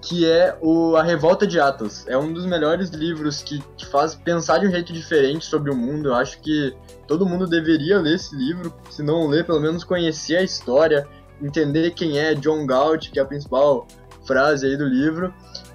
que 0.00 0.26
é 0.26 0.56
o 0.60 0.96
A 0.96 1.02
Revolta 1.02 1.46
de 1.46 1.60
Atlas. 1.60 2.06
É 2.08 2.16
um 2.16 2.32
dos 2.32 2.46
melhores 2.46 2.90
livros 2.90 3.42
que 3.42 3.62
te 3.76 3.86
faz 3.86 4.14
pensar 4.14 4.58
de 4.58 4.66
um 4.66 4.70
jeito 4.70 4.92
diferente 4.92 5.44
sobre 5.44 5.70
o 5.70 5.76
mundo. 5.76 6.08
Eu 6.08 6.14
acho 6.14 6.40
que 6.40 6.74
todo 7.06 7.26
mundo 7.26 7.46
deveria 7.46 7.98
ler 7.98 8.14
esse 8.14 8.34
livro, 8.34 8.72
se 8.90 9.02
não 9.02 9.26
ler, 9.26 9.44
pelo 9.44 9.60
menos 9.60 9.84
conhecer 9.84 10.36
a 10.36 10.42
história, 10.42 11.06
entender 11.42 11.92
quem 11.92 12.18
é 12.18 12.34
John 12.34 12.66
Galt, 12.66 13.10
que 13.10 13.18
é 13.18 13.22
a 13.22 13.26
principal 13.26 13.86
frase 14.26 14.66
aí 14.66 14.76
do 14.76 14.84
livro, 14.84 15.32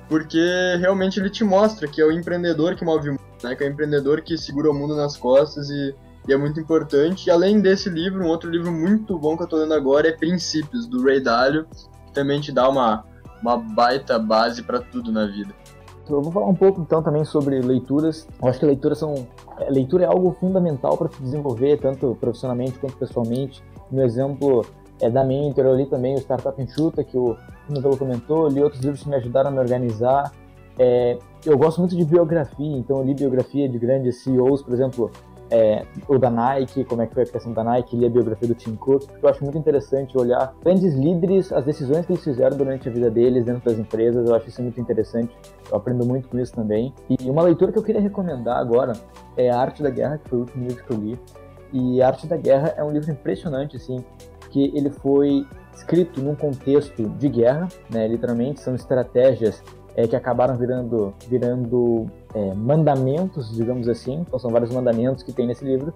porque 0.08 0.76
realmente 0.80 1.20
ele 1.20 1.30
te 1.30 1.44
mostra 1.44 1.88
que 1.88 2.02
é 2.02 2.06
o 2.06 2.12
empreendedor 2.12 2.76
que 2.76 2.86
move 2.86 3.10
o 3.10 3.12
mundo, 3.14 3.22
né? 3.44 3.56
que 3.56 3.64
é 3.64 3.68
o 3.68 3.72
empreendedor 3.72 4.22
que 4.22 4.38
segura 4.38 4.70
o 4.70 4.74
mundo 4.74 4.96
nas 4.96 5.18
costas 5.18 5.70
e, 5.70 5.96
e 6.28 6.34
é 6.34 6.38
muito 6.38 6.60
importante. 6.60 7.28
E 7.28 7.32
além 7.32 7.60
desse 7.60 7.90
livro, 7.90 8.24
um 8.24 8.28
outro 8.28 8.50
livro 8.50 8.72
muito 8.72 9.18
bom 9.18 9.36
que 9.36 9.44
eu 9.44 9.46
estou 9.46 9.60
lendo 9.60 9.74
agora 9.74 10.08
é 10.08 10.12
Princípios, 10.12 10.88
do 10.88 11.04
Ray 11.04 11.20
Dalio, 11.20 11.66
que 12.08 12.14
também 12.14 12.40
te 12.40 12.52
dá 12.52 12.70
uma, 12.70 13.04
uma 13.42 13.58
baita 13.58 14.20
base 14.20 14.62
para 14.62 14.80
tudo 14.80 15.12
na 15.12 15.26
vida. 15.26 15.54
Eu 16.08 16.22
vou 16.22 16.32
falar 16.32 16.46
um 16.46 16.56
pouco 16.56 16.82
então 16.82 17.02
também 17.02 17.26
sobre 17.26 17.60
leituras. 17.62 18.28
Eu 18.40 18.48
acho 18.48 18.60
que 18.60 18.66
leituras 18.66 19.00
são 19.00 19.28
leitura 19.70 20.04
é 20.04 20.08
algo 20.08 20.36
fundamental 20.40 20.98
para 20.98 21.10
se 21.10 21.22
desenvolver 21.22 21.80
tanto 21.80 22.16
profissionalmente 22.20 22.78
quanto 22.78 22.96
pessoalmente. 22.98 23.64
No 23.92 24.04
exemplo 24.04 24.66
é, 25.02 25.10
da 25.10 25.24
Mentor, 25.24 25.66
eu 25.66 25.76
li 25.76 25.86
também 25.86 26.16
o 26.16 26.20
Startup 26.20 26.60
Enxuta, 26.62 27.04
que 27.04 27.18
o 27.18 27.36
Novelo 27.70 27.98
comentou, 27.98 28.48
li 28.48 28.62
outros 28.62 28.82
livros 28.82 29.04
que 29.04 29.10
me 29.10 29.16
ajudaram 29.16 29.50
a 29.50 29.52
me 29.52 29.60
organizar. 29.60 30.32
É, 30.78 31.18
eu 31.46 31.58
gosto 31.58 31.80
muito 31.80 31.96
de 31.96 32.04
biografia, 32.04 32.78
então 32.78 32.98
eu 32.98 33.04
li 33.04 33.14
biografia 33.14 33.68
de 33.68 33.78
grandes 33.78 34.24
CEOs, 34.24 34.62
por 34.62 34.74
exemplo, 34.74 35.12
é, 35.52 35.86
o 36.08 36.18
da 36.18 36.30
Nike, 36.30 36.84
como 36.86 37.02
é 37.02 37.08
que 37.08 37.14
foi 37.14 37.24
a 37.24 37.26
criação 37.26 37.54
da 37.54 37.64
Nike, 37.64 37.96
li 37.96 38.06
a 38.06 38.10
biografia 38.10 38.48
do 38.48 38.56
Tim 38.56 38.76
Cook, 38.76 39.06
porque 39.06 39.26
eu 39.26 39.30
acho 39.30 39.44
muito 39.44 39.58
interessante 39.58 40.18
olhar 40.18 40.56
grandes 40.64 40.94
líderes, 40.96 41.52
as 41.52 41.64
decisões 41.66 42.06
que 42.06 42.14
eles 42.14 42.24
fizeram 42.24 42.58
durante 42.58 42.90
a 42.90 42.92
vida 42.92 43.12
deles 43.12 43.46
dentro 43.46 43.64
das 43.64 43.78
empresas, 43.78 44.28
eu 44.28 44.36
acho 44.36 44.50
isso 44.50 44.62
muito 44.62 44.80
interessante, 44.82 45.36
eu 45.70 45.78
aprendo 45.78 46.06
muito 46.06 46.28
com 46.28 46.40
isso 46.40 46.54
também. 46.54 46.94
E 47.10 47.30
uma 47.30 47.44
leitura 47.44 47.72
que 47.72 47.78
eu 47.78 47.84
queria 47.84 48.02
recomendar 48.02 48.58
agora 48.58 48.94
é 49.38 49.50
A 49.50 49.60
Arte 49.60 49.84
da 49.84 49.90
Guerra, 49.90 50.18
que 50.18 50.30
foi 50.30 50.40
o 50.40 50.42
último 50.42 50.68
livro 50.68 50.84
que 50.84 50.92
eu 50.92 50.98
li, 50.98 51.20
e 51.72 52.02
A 52.02 52.08
Arte 52.08 52.26
da 52.26 52.38
Guerra 52.38 52.74
é 52.76 52.84
um 52.84 52.92
livro 52.92 53.12
impressionante, 53.12 53.76
assim, 53.78 54.04
que 54.56 54.72
ele 54.74 54.90
foi 54.90 55.46
escrito 55.74 56.22
num 56.22 56.34
contexto 56.34 57.10
de 57.10 57.28
guerra, 57.28 57.68
né, 57.90 58.08
literalmente, 58.08 58.62
são 58.62 58.74
estratégias 58.74 59.62
é, 59.98 60.08
que 60.08 60.16
acabaram 60.16 60.56
virando, 60.56 61.14
virando 61.28 62.06
é, 62.34 62.54
mandamentos, 62.54 63.54
digamos 63.54 63.90
assim, 63.90 64.24
então 64.26 64.40
são 64.40 64.50
vários 64.50 64.72
mandamentos 64.72 65.24
que 65.24 65.34
tem 65.34 65.46
nesse 65.46 65.66
livro, 65.66 65.94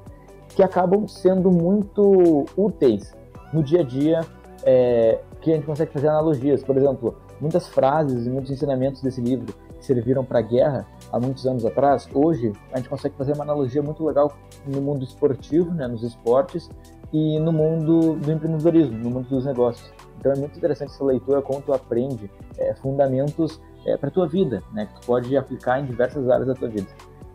que 0.50 0.62
acabam 0.62 1.08
sendo 1.08 1.50
muito 1.50 2.44
úteis 2.58 3.16
no 3.54 3.64
dia 3.64 3.80
a 3.80 3.84
dia, 3.84 4.20
é, 4.66 5.22
que 5.40 5.54
a 5.54 5.56
gente 5.56 5.66
consegue 5.66 5.94
fazer 5.94 6.10
analogias. 6.10 6.62
Por 6.62 6.76
exemplo, 6.76 7.16
muitas 7.40 7.66
frases 7.70 8.28
e 8.28 8.30
muitos 8.30 8.52
ensinamentos 8.52 9.02
desse 9.02 9.22
livro 9.22 9.54
que 9.78 9.86
serviram 9.86 10.26
para 10.26 10.40
a 10.40 10.42
guerra 10.42 10.86
há 11.14 11.18
muitos 11.18 11.48
anos 11.48 11.66
atrás, 11.66 12.10
hoje 12.14 12.52
a 12.74 12.78
gente 12.78 12.90
consegue 12.90 13.16
fazer 13.16 13.32
uma 13.36 13.46
analogia 13.46 13.82
muito 13.82 14.06
legal 14.06 14.34
no 14.68 14.82
mundo 14.82 15.06
esportivo, 15.06 15.74
né, 15.74 15.88
nos 15.88 16.04
esportes, 16.04 16.70
e 17.12 17.40
no 17.40 17.52
mundo 17.52 18.16
do 18.16 18.32
empreendedorismo, 18.32 18.98
no 18.98 19.10
mundo 19.10 19.30
dos 19.30 19.46
negócios. 19.46 19.92
Então 20.20 20.32
é 20.32 20.36
muito 20.36 20.58
interessante 20.58 20.92
essa 20.94 21.04
leitura, 21.04 21.42
como 21.42 21.62
tu 21.62 21.74
aprende 21.74 22.30
é, 22.58 22.76
fundamentos 22.76 23.60
é, 23.86 23.98
para 23.98 24.10
a 24.10 24.12
tua 24.12 24.28
vida, 24.28 24.62
né? 24.74 24.86
Que 24.86 25.02
tu 25.02 25.08
pode 25.08 25.36
aplicar 25.36 25.80
em 25.80 25.86
diversas 25.86 26.30
áreas 26.30 26.48
da 26.48 26.54
tua 26.54 26.68
vida. 26.68 26.88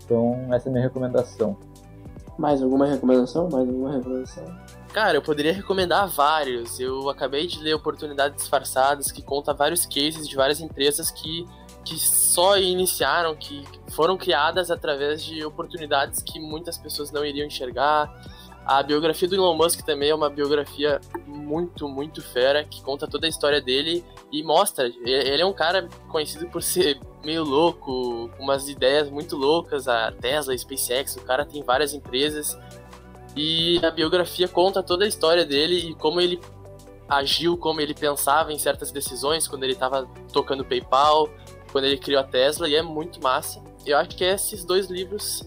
Então, 0.04 0.48
essa 0.52 0.68
é 0.68 0.70
a 0.70 0.72
minha 0.72 0.84
recomendação. 0.84 1.56
Mais 2.38 2.62
alguma 2.62 2.86
recomendação? 2.86 3.48
Mais 3.50 3.68
alguma 3.68 3.92
recomendação? 3.92 4.44
Cara, 4.92 5.16
eu 5.16 5.22
poderia 5.22 5.52
recomendar 5.52 6.06
vários. 6.08 6.78
Eu 6.78 7.08
acabei 7.08 7.46
de 7.46 7.60
ler 7.60 7.74
Oportunidades 7.74 8.36
Disfarçadas, 8.36 9.10
que 9.10 9.22
conta 9.22 9.54
vários 9.54 9.86
cases 9.86 10.28
de 10.28 10.36
várias 10.36 10.60
empresas 10.60 11.10
que, 11.10 11.46
que 11.84 11.98
só 11.98 12.58
iniciaram, 12.58 13.34
que 13.34 13.64
foram 13.90 14.16
criadas 14.16 14.70
através 14.70 15.22
de 15.22 15.44
oportunidades 15.44 16.22
que 16.22 16.38
muitas 16.38 16.76
pessoas 16.76 17.10
não 17.10 17.24
iriam 17.24 17.46
enxergar. 17.46 18.12
A 18.66 18.82
biografia 18.82 19.28
do 19.28 19.34
Elon 19.34 19.54
Musk 19.54 19.82
também 19.82 20.08
é 20.08 20.14
uma 20.14 20.30
biografia 20.30 20.98
muito, 21.26 21.86
muito 21.86 22.22
fera, 22.22 22.64
que 22.64 22.82
conta 22.82 23.06
toda 23.06 23.26
a 23.26 23.28
história 23.28 23.60
dele 23.60 24.02
e 24.32 24.42
mostra. 24.42 24.86
Ele 24.86 25.42
é 25.42 25.44
um 25.44 25.52
cara 25.52 25.86
conhecido 26.08 26.46
por 26.46 26.62
ser 26.62 26.98
meio 27.22 27.44
louco, 27.44 28.30
com 28.36 28.42
umas 28.42 28.68
ideias 28.68 29.10
muito 29.10 29.36
loucas, 29.36 29.86
a 29.86 30.12
Tesla, 30.12 30.54
a 30.54 30.58
SpaceX, 30.58 31.16
o 31.16 31.22
cara 31.22 31.44
tem 31.44 31.62
várias 31.62 31.92
empresas. 31.92 32.58
E 33.36 33.84
a 33.84 33.90
biografia 33.90 34.48
conta 34.48 34.82
toda 34.82 35.04
a 35.04 35.08
história 35.08 35.44
dele 35.44 35.90
e 35.90 35.94
como 35.94 36.20
ele 36.20 36.40
agiu, 37.06 37.58
como 37.58 37.82
ele 37.82 37.92
pensava 37.92 38.50
em 38.50 38.58
certas 38.58 38.90
decisões, 38.90 39.46
quando 39.46 39.64
ele 39.64 39.74
estava 39.74 40.08
tocando 40.32 40.64
PayPal, 40.64 41.28
quando 41.70 41.84
ele 41.84 41.98
criou 41.98 42.20
a 42.20 42.24
Tesla, 42.24 42.66
e 42.66 42.74
é 42.74 42.82
muito 42.82 43.22
massa. 43.22 43.62
Eu 43.84 43.98
acho 43.98 44.16
que 44.16 44.24
esses 44.24 44.64
dois 44.64 44.86
livros 44.86 45.46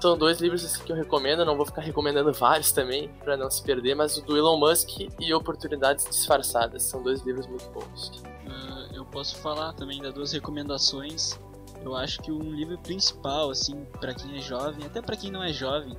são 0.00 0.16
dois 0.16 0.40
livros 0.40 0.64
assim, 0.64 0.82
que 0.82 0.92
eu 0.92 0.96
recomendo, 0.96 1.44
não 1.44 1.56
vou 1.56 1.66
ficar 1.66 1.82
recomendando 1.82 2.32
vários 2.32 2.72
também, 2.72 3.08
para 3.22 3.36
não 3.36 3.50
se 3.50 3.62
perder, 3.62 3.94
mas 3.94 4.16
o 4.16 4.22
do 4.22 4.36
Elon 4.36 4.58
Musk 4.58 4.88
e 5.18 5.34
Oportunidades 5.34 6.06
Disfarçadas, 6.06 6.82
são 6.82 7.02
dois 7.02 7.22
livros 7.22 7.46
muito 7.46 7.68
bons. 7.70 8.08
Uh, 8.46 8.94
eu 8.94 9.04
posso 9.04 9.36
falar 9.36 9.72
também 9.74 10.00
das 10.00 10.12
duas 10.12 10.32
recomendações. 10.32 11.38
Eu 11.82 11.96
acho 11.96 12.20
que 12.20 12.30
um 12.30 12.52
livro 12.52 12.78
principal, 12.78 13.50
assim, 13.50 13.84
para 14.00 14.12
quem 14.14 14.36
é 14.36 14.40
jovem, 14.40 14.84
até 14.84 15.00
para 15.00 15.16
quem 15.16 15.30
não 15.30 15.42
é 15.42 15.52
jovem, 15.52 15.96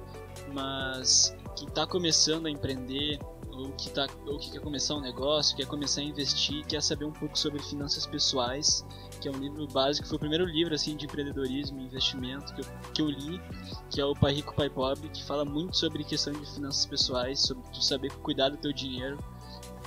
mas 0.53 1.35
que 1.55 1.65
está 1.65 1.87
começando 1.87 2.45
a 2.45 2.49
empreender, 2.49 3.19
ou 3.51 3.71
que, 3.71 3.89
tá, 3.89 4.07
ou 4.25 4.37
que 4.37 4.51
quer 4.51 4.59
começar 4.59 4.95
um 4.95 5.01
negócio, 5.01 5.55
quer 5.55 5.65
começar 5.65 6.01
a 6.01 6.03
investir, 6.03 6.65
quer 6.65 6.81
saber 6.81 7.05
um 7.05 7.11
pouco 7.11 7.37
sobre 7.37 7.61
finanças 7.61 8.05
pessoais, 8.05 8.85
que 9.21 9.29
é 9.29 9.31
um 9.31 9.37
livro 9.37 9.67
básico, 9.67 10.07
foi 10.07 10.17
o 10.17 10.19
primeiro 10.19 10.45
livro 10.45 10.73
assim 10.73 10.97
de 10.97 11.05
empreendedorismo 11.05 11.79
e 11.79 11.83
investimento 11.83 12.53
que 12.53 12.61
eu, 12.61 12.65
que 12.93 13.01
eu 13.01 13.09
li, 13.09 13.41
que 13.89 14.01
é 14.01 14.05
o 14.05 14.13
Pai 14.13 14.33
Rico, 14.33 14.55
Pai 14.55 14.69
Pobre, 14.69 15.07
que 15.09 15.23
fala 15.23 15.45
muito 15.45 15.77
sobre 15.77 16.03
questão 16.03 16.33
de 16.33 16.45
finanças 16.51 16.85
pessoais, 16.85 17.39
sobre 17.39 17.63
tu 17.71 17.81
saber 17.81 18.11
cuidar 18.17 18.49
do 18.49 18.57
teu 18.57 18.73
dinheiro, 18.73 19.17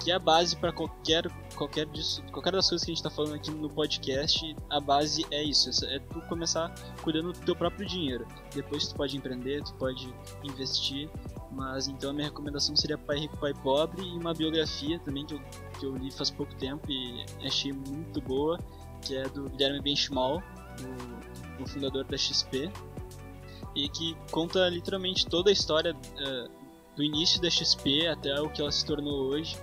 que 0.02 0.10
é 0.10 0.14
a 0.14 0.18
base 0.18 0.56
para 0.56 0.72
qualquer 0.72 1.24
qualquer 1.54 1.86
disso, 1.86 2.22
qualquer 2.32 2.52
das 2.52 2.68
coisas 2.68 2.84
que 2.84 2.90
a 2.90 2.94
gente 2.94 3.04
está 3.04 3.10
falando 3.10 3.34
aqui 3.34 3.50
no 3.50 3.70
podcast, 3.70 4.56
a 4.68 4.80
base 4.80 5.24
é 5.30 5.42
isso, 5.42 5.70
é 5.86 5.98
tu 5.98 6.20
começar 6.22 6.72
cuidando 7.02 7.32
do 7.32 7.38
teu 7.40 7.56
próprio 7.56 7.86
dinheiro. 7.86 8.26
Depois 8.52 8.88
tu 8.88 8.94
pode 8.94 9.16
empreender, 9.16 9.62
tu 9.62 9.72
pode 9.74 10.12
investir, 10.42 11.08
mas 11.52 11.88
então 11.88 12.10
a 12.10 12.12
minha 12.12 12.26
recomendação 12.26 12.74
seria 12.76 12.98
Pai 12.98 13.18
Rico, 13.18 13.36
Pai 13.36 13.54
Pobre 13.54 14.02
e 14.02 14.12
uma 14.18 14.34
biografia 14.34 14.98
também 14.98 15.24
que 15.24 15.34
eu, 15.34 15.40
que 15.78 15.86
eu 15.86 15.96
li 15.96 16.10
faz 16.10 16.30
pouco 16.30 16.54
tempo 16.56 16.90
e 16.90 17.24
achei 17.46 17.72
muito 17.72 18.20
boa, 18.20 18.58
que 19.04 19.16
é 19.16 19.28
do 19.28 19.48
Guilherme 19.50 19.80
Benchimol, 19.80 20.42
o, 21.60 21.66
fundador 21.66 22.04
da 22.04 22.16
XP, 22.16 22.70
e 23.74 23.88
que 23.88 24.16
conta 24.30 24.68
literalmente 24.68 25.26
toda 25.26 25.50
a 25.50 25.52
história 25.52 25.94
uh, 25.94 26.50
do 26.96 27.02
início 27.02 27.40
da 27.40 27.50
XP 27.50 28.06
até 28.06 28.40
o 28.40 28.48
que 28.48 28.60
ela 28.60 28.70
se 28.70 28.84
tornou 28.84 29.30
hoje, 29.30 29.56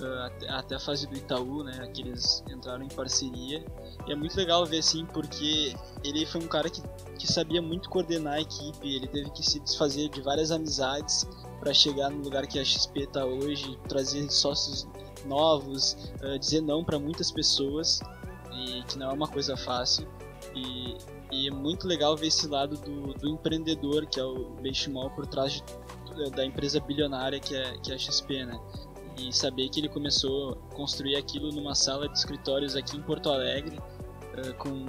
uh, 0.00 0.26
até, 0.26 0.48
até, 0.48 0.74
a 0.76 0.80
fase 0.80 1.06
do 1.06 1.16
Itaú, 1.16 1.64
né, 1.64 1.90
que 1.92 2.02
eles 2.02 2.42
entraram 2.48 2.84
em 2.84 2.88
parceria. 2.88 3.64
E 4.06 4.12
é 4.12 4.14
muito 4.14 4.36
legal 4.36 4.64
ver 4.64 4.78
assim, 4.78 5.04
porque 5.06 5.74
ele 6.04 6.24
foi 6.26 6.40
um 6.40 6.46
cara 6.46 6.70
que, 6.70 6.82
que 7.18 7.26
sabia 7.30 7.60
muito 7.60 7.88
coordenar 7.90 8.34
a 8.34 8.40
equipe, 8.40 8.94
ele 8.94 9.06
teve 9.08 9.30
que 9.30 9.42
se 9.42 9.60
desfazer 9.60 10.08
de 10.08 10.22
várias 10.22 10.50
amizades 10.50 11.26
para 11.58 11.74
chegar 11.74 12.10
no 12.10 12.22
lugar 12.22 12.46
que 12.46 12.58
a 12.58 12.64
XP 12.64 13.00
está 13.00 13.24
hoje, 13.24 13.78
trazer 13.88 14.30
sócios 14.30 14.88
novos, 15.26 15.92
uh, 16.22 16.38
dizer 16.38 16.62
não 16.62 16.82
para 16.82 16.98
muitas 16.98 17.30
pessoas 17.30 18.00
e 18.60 18.82
que 18.84 18.98
não 18.98 19.10
é 19.10 19.12
uma 19.12 19.28
coisa 19.28 19.56
fácil. 19.56 20.08
E, 20.54 20.96
e 21.30 21.48
é 21.48 21.50
muito 21.50 21.86
legal 21.86 22.16
ver 22.16 22.28
esse 22.28 22.46
lado 22.46 22.76
do, 22.76 23.14
do 23.14 23.28
empreendedor, 23.28 24.06
que 24.06 24.18
é 24.18 24.24
o 24.24 24.50
Benchimol, 24.60 25.10
por 25.10 25.26
trás 25.26 25.52
de, 25.52 26.30
da 26.30 26.44
empresa 26.44 26.80
bilionária 26.80 27.38
que 27.38 27.54
é, 27.54 27.78
que 27.78 27.92
é 27.92 27.94
a 27.94 27.98
XP, 27.98 28.44
né? 28.44 28.60
E 29.18 29.32
saber 29.32 29.68
que 29.68 29.80
ele 29.80 29.88
começou 29.88 30.52
a 30.52 30.74
construir 30.74 31.16
aquilo 31.16 31.50
numa 31.52 31.74
sala 31.74 32.08
de 32.08 32.18
escritórios 32.18 32.74
aqui 32.74 32.96
em 32.96 33.02
Porto 33.02 33.28
Alegre, 33.28 33.76
uh, 33.76 34.54
com, 34.54 34.86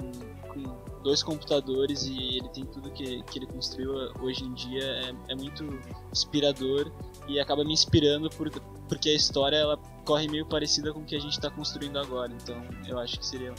com 0.48 1.02
dois 1.02 1.22
computadores 1.22 2.04
e 2.04 2.38
ele 2.38 2.48
tem 2.48 2.64
tudo 2.64 2.90
que, 2.90 3.22
que 3.24 3.38
ele 3.38 3.46
construiu 3.46 3.92
hoje 4.20 4.44
em 4.44 4.54
dia, 4.54 4.84
é, 4.84 5.32
é 5.32 5.34
muito 5.34 5.64
inspirador 6.10 6.90
e 7.28 7.40
acaba 7.40 7.64
me 7.64 7.72
inspirando 7.72 8.28
por, 8.30 8.50
porque 8.88 9.08
a 9.08 9.14
história 9.14 9.56
ela 9.56 9.78
corre 10.04 10.28
meio 10.28 10.46
parecida 10.46 10.92
com 10.92 11.00
o 11.00 11.04
que 11.04 11.16
a 11.16 11.20
gente 11.20 11.32
está 11.32 11.50
construindo 11.50 11.98
agora. 11.98 12.32
Então 12.42 12.56
eu 12.86 12.98
acho 12.98 13.18
que 13.18 13.26
seria 13.26 13.54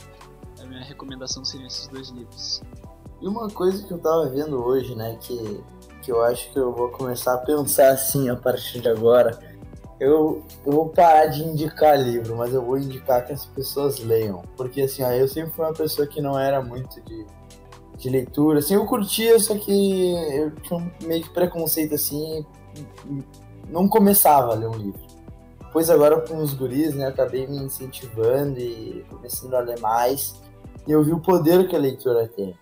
a 0.60 0.66
minha 0.66 0.82
recomendação 0.82 1.44
seriam 1.44 1.66
esses 1.66 1.88
dois 1.88 2.10
livros. 2.10 2.62
E 3.20 3.26
uma 3.26 3.48
coisa 3.48 3.86
que 3.86 3.92
eu 3.92 3.98
tava 3.98 4.28
vendo 4.28 4.62
hoje, 4.62 4.94
né, 4.94 5.16
que, 5.20 5.60
que 6.02 6.12
eu 6.12 6.22
acho 6.22 6.52
que 6.52 6.58
eu 6.58 6.72
vou 6.72 6.90
começar 6.90 7.34
a 7.34 7.38
pensar 7.38 7.88
assim 7.88 8.28
a 8.28 8.36
partir 8.36 8.80
de 8.80 8.88
agora. 8.88 9.38
Eu, 9.98 10.42
eu 10.66 10.72
vou 10.72 10.88
parar 10.88 11.26
de 11.26 11.42
indicar 11.42 11.98
livro, 11.98 12.36
mas 12.36 12.52
eu 12.52 12.62
vou 12.62 12.76
indicar 12.76 13.24
que 13.24 13.32
as 13.32 13.46
pessoas 13.46 13.98
leiam. 13.98 14.42
Porque 14.56 14.82
assim, 14.82 15.02
ó, 15.02 15.10
eu 15.12 15.28
sempre 15.28 15.52
fui 15.52 15.64
uma 15.64 15.72
pessoa 15.72 16.06
que 16.06 16.20
não 16.20 16.38
era 16.38 16.60
muito 16.62 17.00
de, 17.02 17.26
de 17.96 18.10
leitura. 18.10 18.58
Assim, 18.58 18.74
eu 18.74 18.84
curtia, 18.86 19.38
só 19.38 19.56
que 19.56 20.12
eu 20.34 20.50
tinha 20.56 20.80
um 20.80 20.90
meio 21.06 21.22
de 21.22 21.30
preconceito 21.30 21.94
assim, 21.94 22.44
não 23.74 23.88
começava 23.88 24.52
a 24.52 24.54
ler 24.54 24.68
um 24.68 24.76
livro. 24.76 25.00
Depois 25.58 25.90
agora 25.90 26.20
com 26.20 26.38
os 26.38 26.54
guris, 26.54 26.94
né, 26.94 27.08
acabei 27.08 27.48
me 27.48 27.58
incentivando 27.58 28.60
e 28.60 29.04
começando 29.10 29.54
a 29.54 29.60
ler 29.60 29.80
mais. 29.80 30.40
E 30.86 30.92
eu 30.92 31.02
vi 31.02 31.12
o 31.12 31.18
poder 31.18 31.66
que 31.66 31.74
a 31.74 31.78
leitura 31.78 32.28
tem. 32.28 32.56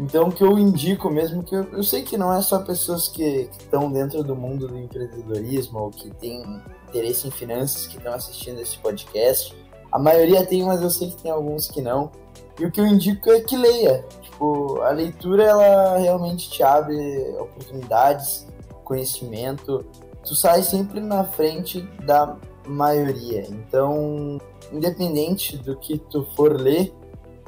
Então, 0.00 0.28
o 0.28 0.32
que 0.32 0.42
eu 0.42 0.58
indico 0.58 1.10
mesmo, 1.10 1.42
que 1.42 1.54
eu, 1.54 1.64
eu 1.64 1.82
sei 1.82 2.02
que 2.02 2.16
não 2.16 2.32
é 2.32 2.40
só 2.40 2.60
pessoas 2.60 3.08
que 3.08 3.50
estão 3.58 3.90
dentro 3.90 4.22
do 4.22 4.34
mundo 4.34 4.66
do 4.66 4.78
empreendedorismo 4.78 5.78
ou 5.78 5.90
que 5.90 6.10
têm 6.14 6.42
interesse 6.88 7.28
em 7.28 7.30
finanças 7.30 7.86
que 7.86 7.98
estão 7.98 8.14
assistindo 8.14 8.58
esse 8.60 8.78
podcast. 8.78 9.54
A 9.92 9.98
maioria 9.98 10.44
tem, 10.46 10.64
mas 10.64 10.80
eu 10.80 10.90
sei 10.90 11.10
que 11.10 11.22
tem 11.22 11.30
alguns 11.30 11.68
que 11.68 11.82
não. 11.82 12.10
E 12.58 12.64
o 12.64 12.70
que 12.70 12.80
eu 12.80 12.86
indico 12.86 13.30
é 13.30 13.40
que 13.40 13.56
leia. 13.56 14.04
Tipo, 14.22 14.80
a 14.80 14.90
leitura, 14.90 15.44
ela 15.44 15.98
realmente 15.98 16.48
te 16.50 16.62
abre 16.62 16.96
oportunidades, 17.38 18.46
conhecimento, 18.84 19.84
tu 20.26 20.34
sai 20.34 20.62
sempre 20.62 21.00
na 21.00 21.24
frente 21.24 21.80
da 22.04 22.36
maioria. 22.66 23.46
Então, 23.48 24.38
independente 24.72 25.56
do 25.56 25.76
que 25.76 25.98
tu 25.98 26.26
for 26.36 26.60
ler, 26.60 26.92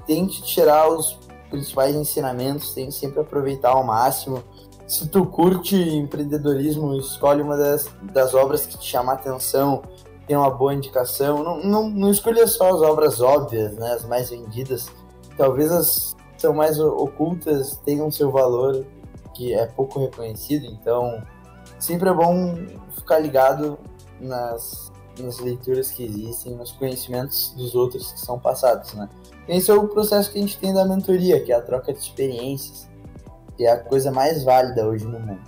tente 0.07 0.43
tirar 0.43 0.89
os 0.89 1.18
principais 1.51 1.95
ensinamentos, 1.95 2.72
tente 2.72 2.95
sempre 2.95 3.20
aproveitar 3.20 3.70
ao 3.70 3.85
máximo. 3.85 4.43
Se 4.87 5.07
tu 5.09 5.26
curte 5.26 5.76
empreendedorismo, 5.76 6.95
escolhe 6.97 7.43
uma 7.43 7.57
das, 7.57 7.91
das 8.03 8.33
obras 8.33 8.64
que 8.64 8.79
te 8.79 8.87
chama 8.87 9.12
a 9.12 9.14
atenção, 9.16 9.83
tem 10.26 10.37
uma 10.37 10.51
boa 10.51 10.72
indicação. 10.72 11.43
Não, 11.43 11.62
não, 11.62 11.91
não 11.91 12.11
escolha 12.11 12.47
só 12.47 12.74
as 12.74 12.81
obras 12.81 13.20
óbvias, 13.20 13.74
né, 13.74 13.93
as 13.93 14.07
mais 14.07 14.31
vendidas. 14.31 14.89
talvez 15.37 15.70
as 15.70 16.16
que 16.35 16.43
são 16.43 16.55
mais 16.55 16.79
ocultas 16.79 17.81
tenham 17.85 18.12
seu 18.12 18.31
valor 18.31 18.87
que 19.35 19.53
é 19.53 19.66
pouco 19.66 19.99
reconhecido, 20.01 20.66
então 20.66 21.20
sempre 21.79 22.09
é 22.09 22.12
bom 22.12 22.57
ficar 22.97 23.18
ligado 23.18 23.79
nas, 24.20 24.93
nas 25.18 25.39
leituras 25.39 25.91
que 25.91 26.05
existem, 26.05 26.55
nos 26.55 26.72
conhecimentos 26.72 27.55
dos 27.57 27.74
outros 27.74 28.12
que 28.12 28.20
são 28.20 28.39
passados, 28.39 28.95
né? 28.95 29.09
Esse 29.49 29.70
é 29.70 29.74
o 29.74 29.89
processo 29.89 30.31
que 30.31 30.39
a 30.39 30.43
gente 30.43 30.59
tem 30.59 30.74
da 30.74 30.85
mentoria, 30.85 31.41
que 31.41 31.51
é 31.53 31.57
a 31.57 31.62
troca 31.62 31.93
de 31.93 31.99
experiências, 31.99 32.89
que 33.57 33.64
é 33.64 33.72
a 33.72 33.79
coisa 33.79 34.12
mais 34.12 34.45
válida 34.45 34.87
hoje 34.87 35.07
no 35.07 35.18
mundo. 35.18 35.41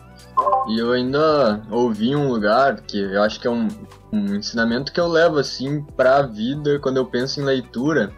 E 0.68 0.78
eu 0.78 0.92
ainda 0.92 1.62
ouvi 1.70 2.16
um 2.16 2.28
lugar 2.28 2.80
que 2.82 2.98
eu 2.98 3.22
acho 3.22 3.38
que 3.38 3.46
é 3.46 3.50
um, 3.50 3.68
um 4.12 4.34
ensinamento 4.36 4.92
que 4.92 5.00
eu 5.00 5.06
levo 5.06 5.38
assim 5.38 5.82
para 5.96 6.16
a 6.16 6.22
vida 6.22 6.78
quando 6.78 6.96
eu 6.96 7.06
penso 7.06 7.40
em 7.40 7.44
leitura, 7.44 8.12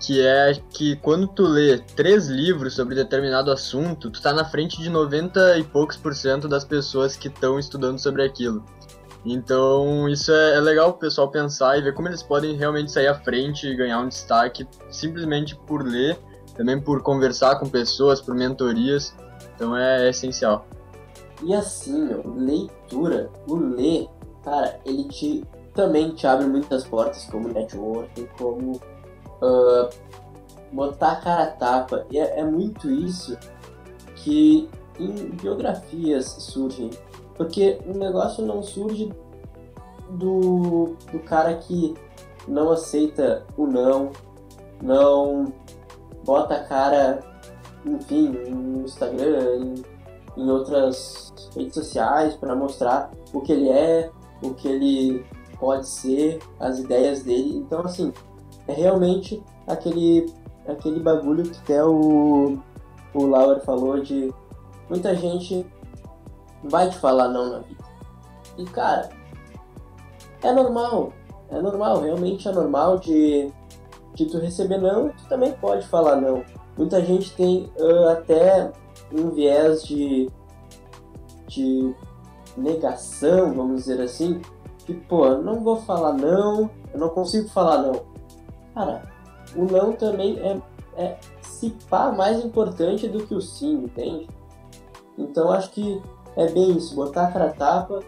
que 0.00 0.24
é 0.24 0.54
que 0.70 0.96
quando 0.96 1.26
tu 1.26 1.42
lê 1.42 1.78
três 1.78 2.28
livros 2.28 2.74
sobre 2.74 2.94
determinado 2.94 3.50
assunto, 3.50 4.10
tu 4.10 4.22
tá 4.22 4.32
na 4.32 4.44
frente 4.44 4.80
de 4.80 4.88
90 4.88 5.58
e 5.58 5.64
poucos 5.64 5.96
por 5.96 6.14
cento 6.14 6.48
das 6.48 6.64
pessoas 6.64 7.16
que 7.16 7.28
estão 7.28 7.58
estudando 7.58 7.98
sobre 7.98 8.22
aquilo. 8.22 8.64
Então 9.24 10.08
isso 10.08 10.32
é, 10.32 10.56
é 10.56 10.60
legal 10.60 10.90
o 10.90 10.94
pessoal 10.94 11.28
pensar 11.30 11.76
e 11.76 11.82
ver 11.82 11.94
como 11.94 12.08
eles 12.08 12.22
podem 12.22 12.56
realmente 12.56 12.92
sair 12.92 13.08
à 13.08 13.14
frente 13.14 13.66
e 13.66 13.74
ganhar 13.74 14.00
um 14.00 14.08
destaque 14.08 14.66
simplesmente 14.90 15.56
por 15.66 15.84
ler, 15.84 16.16
também 16.56 16.80
por 16.80 17.02
conversar 17.02 17.58
com 17.58 17.68
pessoas, 17.68 18.20
por 18.20 18.34
mentorias. 18.34 19.14
Então 19.54 19.76
é, 19.76 20.06
é 20.06 20.10
essencial. 20.10 20.66
E 21.42 21.54
assim, 21.54 22.04
meu, 22.04 22.22
leitura, 22.36 23.30
o 23.48 23.56
ler, 23.56 24.08
cara, 24.44 24.78
ele 24.84 25.04
te 25.04 25.44
também 25.74 26.12
te 26.12 26.26
abre 26.26 26.46
muitas 26.46 26.84
portas 26.84 27.24
como 27.26 27.48
networking, 27.48 28.26
como 28.36 28.80
uh, 29.42 29.88
botar 30.72 31.12
a 31.12 31.16
cara 31.16 31.42
a 31.44 31.50
tapa. 31.50 32.06
E 32.10 32.18
é, 32.18 32.40
é 32.40 32.44
muito 32.44 32.90
isso 32.90 33.36
que 34.16 34.68
em 34.98 35.30
biografias 35.30 36.26
surgem. 36.26 36.90
Porque 37.34 37.78
o 37.86 37.96
negócio 37.96 38.44
não 38.44 38.62
surge 38.62 39.12
do, 40.10 40.96
do 41.12 41.18
cara 41.20 41.54
que 41.54 41.94
não 42.46 42.70
aceita 42.70 43.44
o 43.56 43.66
não, 43.66 44.10
não 44.82 45.52
bota 46.24 46.56
a 46.56 46.64
cara, 46.64 47.20
enfim, 47.84 48.28
no 48.28 48.84
Instagram, 48.84 49.56
em, 49.56 50.42
em 50.42 50.50
outras 50.50 51.32
redes 51.54 51.74
sociais 51.74 52.34
para 52.34 52.54
mostrar 52.54 53.10
o 53.32 53.40
que 53.40 53.52
ele 53.52 53.68
é, 53.68 54.10
o 54.42 54.54
que 54.54 54.68
ele 54.68 55.24
pode 55.58 55.88
ser, 55.88 56.38
as 56.58 56.78
ideias 56.78 57.22
dele. 57.22 57.56
Então, 57.58 57.80
assim, 57.80 58.12
é 58.68 58.72
realmente 58.72 59.42
aquele, 59.66 60.32
aquele 60.66 61.00
bagulho 61.00 61.42
que 61.42 61.58
até 61.58 61.84
o, 61.84 62.58
o 63.14 63.26
Laura 63.26 63.60
falou 63.60 64.00
de 64.00 64.32
muita 64.88 65.14
gente 65.16 65.66
vai 66.64 66.90
te 66.90 66.96
falar 66.98 67.28
não 67.28 67.50
na 67.50 67.58
vida. 67.60 67.84
E 68.56 68.64
cara, 68.66 69.08
é 70.42 70.52
normal, 70.52 71.12
é 71.50 71.60
normal, 71.60 72.00
realmente 72.00 72.46
é 72.46 72.52
normal 72.52 72.98
de, 72.98 73.50
de 74.14 74.26
tu 74.26 74.38
receber 74.38 74.78
não 74.78 75.08
e 75.08 75.12
tu 75.12 75.28
também 75.28 75.52
pode 75.52 75.86
falar 75.86 76.16
não. 76.16 76.44
Muita 76.76 77.04
gente 77.04 77.34
tem 77.34 77.72
uh, 77.78 78.08
até 78.10 78.70
um 79.12 79.30
viés 79.30 79.82
de, 79.82 80.30
de 81.46 81.94
negação, 82.56 83.52
vamos 83.52 83.84
dizer 83.84 84.00
assim, 84.00 84.40
que 84.84 84.92
pô, 84.94 85.28
não 85.36 85.60
vou 85.60 85.76
falar 85.76 86.12
não, 86.12 86.70
eu 86.92 87.00
não 87.00 87.08
consigo 87.08 87.48
falar 87.48 87.82
não. 87.82 88.17
Cara, 88.78 89.02
o 89.56 89.64
não 89.64 89.92
também 89.92 90.38
é, 90.38 90.56
é 90.96 91.16
se 91.42 91.70
pá 91.90 92.12
mais 92.12 92.44
importante 92.44 93.08
do 93.08 93.26
que 93.26 93.34
o 93.34 93.40
sim, 93.40 93.72
entende? 93.72 94.28
Então 95.18 95.50
acho 95.50 95.72
que 95.72 96.00
é 96.36 96.46
bem 96.46 96.76
isso, 96.76 96.94
botar 96.94 97.24
a 97.24 97.32
cara 97.32 97.50
tapa, 97.50 97.98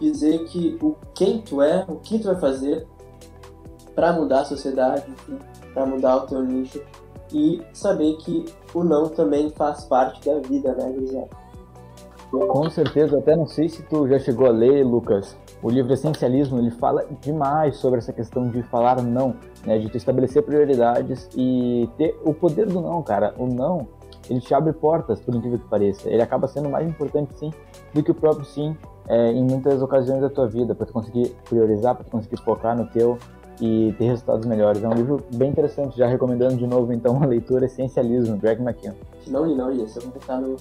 dizer 0.00 0.44
que 0.46 0.76
o 0.82 0.96
quem 1.14 1.40
tu 1.42 1.62
é, 1.62 1.84
o 1.86 1.94
que 1.94 2.18
tu 2.18 2.24
vai 2.24 2.40
fazer 2.40 2.88
para 3.94 4.12
mudar 4.14 4.40
a 4.40 4.44
sociedade, 4.46 5.06
para 5.72 5.86
mudar 5.86 6.16
o 6.16 6.26
teu 6.26 6.42
nicho 6.42 6.82
e 7.32 7.62
saber 7.72 8.16
que 8.16 8.46
o 8.74 8.82
não 8.82 9.08
também 9.08 9.50
faz 9.50 9.84
parte 9.84 10.28
da 10.28 10.40
vida, 10.40 10.74
né, 10.74 10.92
José? 10.98 11.28
Com 12.32 12.68
certeza, 12.68 13.16
até 13.16 13.36
não 13.36 13.46
sei 13.46 13.68
se 13.68 13.80
tu 13.84 14.08
já 14.08 14.18
chegou 14.18 14.48
a 14.48 14.50
ler, 14.50 14.84
Lucas, 14.84 15.36
o 15.62 15.70
livro 15.70 15.92
Essencialismo, 15.92 16.58
ele 16.58 16.70
fala 16.70 17.04
demais 17.20 17.76
sobre 17.76 17.98
essa 17.98 18.12
questão 18.12 18.48
de 18.48 18.62
falar 18.64 19.02
não, 19.02 19.34
né, 19.64 19.78
de 19.78 19.96
estabelecer 19.96 20.42
prioridades 20.42 21.28
e 21.34 21.88
ter 21.96 22.18
o 22.24 22.34
poder 22.34 22.66
do 22.66 22.80
não, 22.80 23.02
cara. 23.02 23.34
O 23.38 23.46
não, 23.46 23.88
ele 24.28 24.40
te 24.40 24.54
abre 24.54 24.72
portas, 24.72 25.20
por 25.20 25.34
incrível 25.34 25.58
que 25.58 25.68
pareça. 25.68 26.10
Ele 26.10 26.22
acaba 26.22 26.46
sendo 26.46 26.68
mais 26.68 26.86
importante, 26.86 27.36
sim, 27.38 27.52
do 27.94 28.02
que 28.02 28.10
o 28.10 28.14
próprio 28.14 28.44
sim 28.44 28.76
é, 29.08 29.32
em 29.32 29.44
muitas 29.44 29.80
ocasiões 29.82 30.20
da 30.20 30.28
tua 30.28 30.46
vida, 30.46 30.74
para 30.74 30.86
tu 30.86 30.92
conseguir 30.92 31.34
priorizar, 31.48 31.94
para 31.94 32.04
tu 32.04 32.10
conseguir 32.10 32.36
focar 32.42 32.76
no 32.76 32.86
teu 32.86 33.18
e 33.60 33.94
ter 33.98 34.04
resultados 34.04 34.46
melhores. 34.46 34.82
É 34.82 34.88
um 34.88 34.94
livro 34.94 35.22
bem 35.34 35.50
interessante, 35.50 35.96
já 35.96 36.06
recomendando 36.06 36.56
de 36.56 36.66
novo, 36.66 36.92
então, 36.92 37.22
a 37.22 37.26
leitura 37.26 37.66
Essencialismo, 37.66 38.36
Greg 38.36 38.60
McKeown. 38.62 38.94
Não 39.28 39.46
li, 39.46 39.54
não 39.54 39.70
li, 39.70 39.82
esse 39.82 39.98
eu 39.98 40.56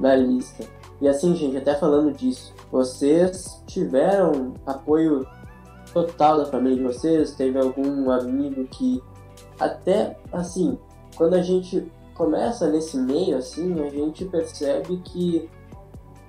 na 0.00 0.16
lista. 0.16 0.64
E 1.02 1.08
assim, 1.08 1.34
gente, 1.34 1.56
até 1.56 1.74
falando 1.74 2.12
disso, 2.12 2.54
vocês 2.70 3.60
tiveram 3.66 4.54
apoio 4.64 5.26
total 5.92 6.38
da 6.38 6.46
família 6.46 6.76
de 6.76 6.84
vocês? 6.84 7.34
Teve 7.34 7.58
algum 7.58 8.08
amigo 8.08 8.64
que 8.68 9.02
até 9.58 10.16
assim, 10.32 10.78
quando 11.16 11.34
a 11.34 11.42
gente 11.42 11.90
começa 12.14 12.70
nesse 12.70 12.96
meio 12.96 13.36
assim, 13.36 13.80
a 13.84 13.90
gente 13.90 14.24
percebe 14.26 14.98
que 14.98 15.50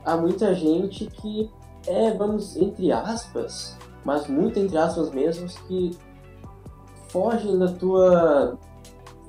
há 0.03 0.17
muita 0.17 0.55
gente 0.55 1.05
que 1.05 1.51
é, 1.85 2.09
vamos, 2.11 2.55
entre 2.55 2.91
aspas, 2.91 3.77
mas 4.03 4.25
muito 4.27 4.57
entre 4.57 4.75
aspas 4.75 5.11
mesmo, 5.11 5.47
que 5.67 5.95
fogem 7.09 7.59
da 7.59 7.67
tua 7.67 8.57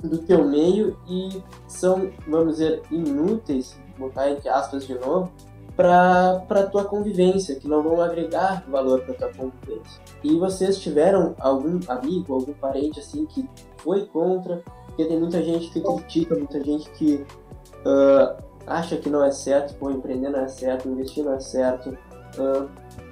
do 0.03 0.17
teu 0.19 0.43
meio 0.49 0.97
e 1.07 1.43
são, 1.69 2.11
vamos 2.27 2.55
dizer, 2.55 2.81
inúteis 2.91 3.79
botar 3.99 4.31
entre 4.31 4.49
aspas 4.49 4.87
de 4.87 4.95
novo, 4.95 5.31
para 5.77 6.45
para 6.47 6.67
tua 6.67 6.85
convivência, 6.85 7.57
que 7.57 7.69
não 7.69 7.83
vão 7.83 8.01
agregar 8.01 8.65
valor 8.69 9.01
para 9.03 9.15
tua 9.15 9.29
convivência. 9.29 10.01
E 10.23 10.37
vocês 10.37 10.79
tiveram 10.79 11.35
algum 11.39 11.81
amigo, 11.89 12.35
algum 12.35 12.53
parente 12.55 13.01
assim 13.01 13.27
que 13.27 13.49
foi 13.79 14.07
contra? 14.07 14.63
Porque 14.87 15.05
tem 15.07 15.19
muita 15.19 15.43
gente 15.43 15.71
que 15.71 15.81
critica, 15.81 16.37
muita 16.37 16.63
gente 16.63 16.89
que 16.91 17.27
uh, 17.85 18.43
acha 18.67 18.97
que 18.97 19.11
não 19.11 19.25
é 19.25 19.31
certo, 19.31 19.75
pô, 19.75 19.91
empreender 19.91 20.31
não 20.31 20.41
é 20.41 20.49
certo, 20.49 20.89
investir 20.89 21.25
não 21.25 21.35
é 21.35 21.41
certo, 21.41 21.91
uh, 22.39 22.69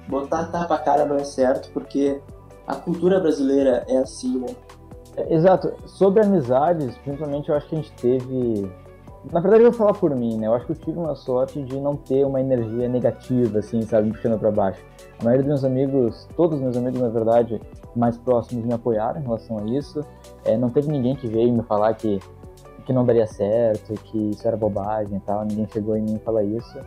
botar 0.07 0.45
tapa 0.45 0.75
a 0.75 0.79
cara 0.79 1.05
não 1.05 1.17
é 1.17 1.23
certo, 1.23 1.69
porque 1.73 2.21
a 2.65 2.75
cultura 2.75 3.19
brasileira 3.19 3.83
é 3.87 3.97
assim, 3.97 4.39
né? 4.39 4.55
Exato. 5.29 5.73
Sobre 5.85 6.23
amizades, 6.23 6.97
principalmente 6.99 7.49
eu 7.49 7.55
acho 7.55 7.67
que 7.67 7.75
a 7.75 7.77
gente 7.79 7.91
teve 7.93 8.71
na 9.31 9.39
verdade, 9.39 9.63
eu 9.63 9.71
vou 9.71 9.77
falar 9.77 9.93
por 9.93 10.13
mim, 10.15 10.37
né? 10.37 10.47
Eu 10.47 10.53
acho 10.53 10.65
que 10.65 10.73
eu 10.73 10.75
tive 10.75 10.99
uma 10.99 11.15
sorte 11.15 11.61
de 11.63 11.79
não 11.79 11.95
ter 11.95 12.25
uma 12.25 12.41
energia 12.41 12.89
negativa, 12.89 13.59
assim, 13.59 13.81
sabe, 13.83 14.07
me 14.07 14.13
puxando 14.13 14.37
para 14.37 14.51
baixo. 14.51 14.83
A 15.19 15.23
maioria 15.23 15.43
dos 15.43 15.61
meus 15.61 15.63
amigos, 15.63 16.27
todos 16.35 16.57
os 16.57 16.61
meus 16.61 16.75
amigos, 16.75 16.99
na 16.99 17.09
verdade, 17.09 17.61
mais 17.95 18.17
próximos 18.17 18.65
me 18.65 18.73
apoiaram 18.73 19.21
em 19.21 19.23
relação 19.23 19.59
a 19.59 19.63
isso. 19.65 20.01
É, 20.43 20.57
não 20.57 20.69
teve 20.69 20.89
ninguém 20.89 21.15
que 21.15 21.27
veio 21.27 21.53
me 21.53 21.63
falar 21.63 21.93
que, 21.93 22.19
que 22.85 22.91
não 22.91 23.05
daria 23.05 23.25
certo, 23.25 23.93
que 23.93 24.31
isso 24.31 24.45
era 24.45 24.57
bobagem 24.57 25.17
e 25.17 25.21
tal. 25.21 25.45
Ninguém 25.45 25.67
chegou 25.71 25.95
em 25.95 26.01
mim 26.01 26.19
falar 26.19 26.43
isso. 26.43 26.79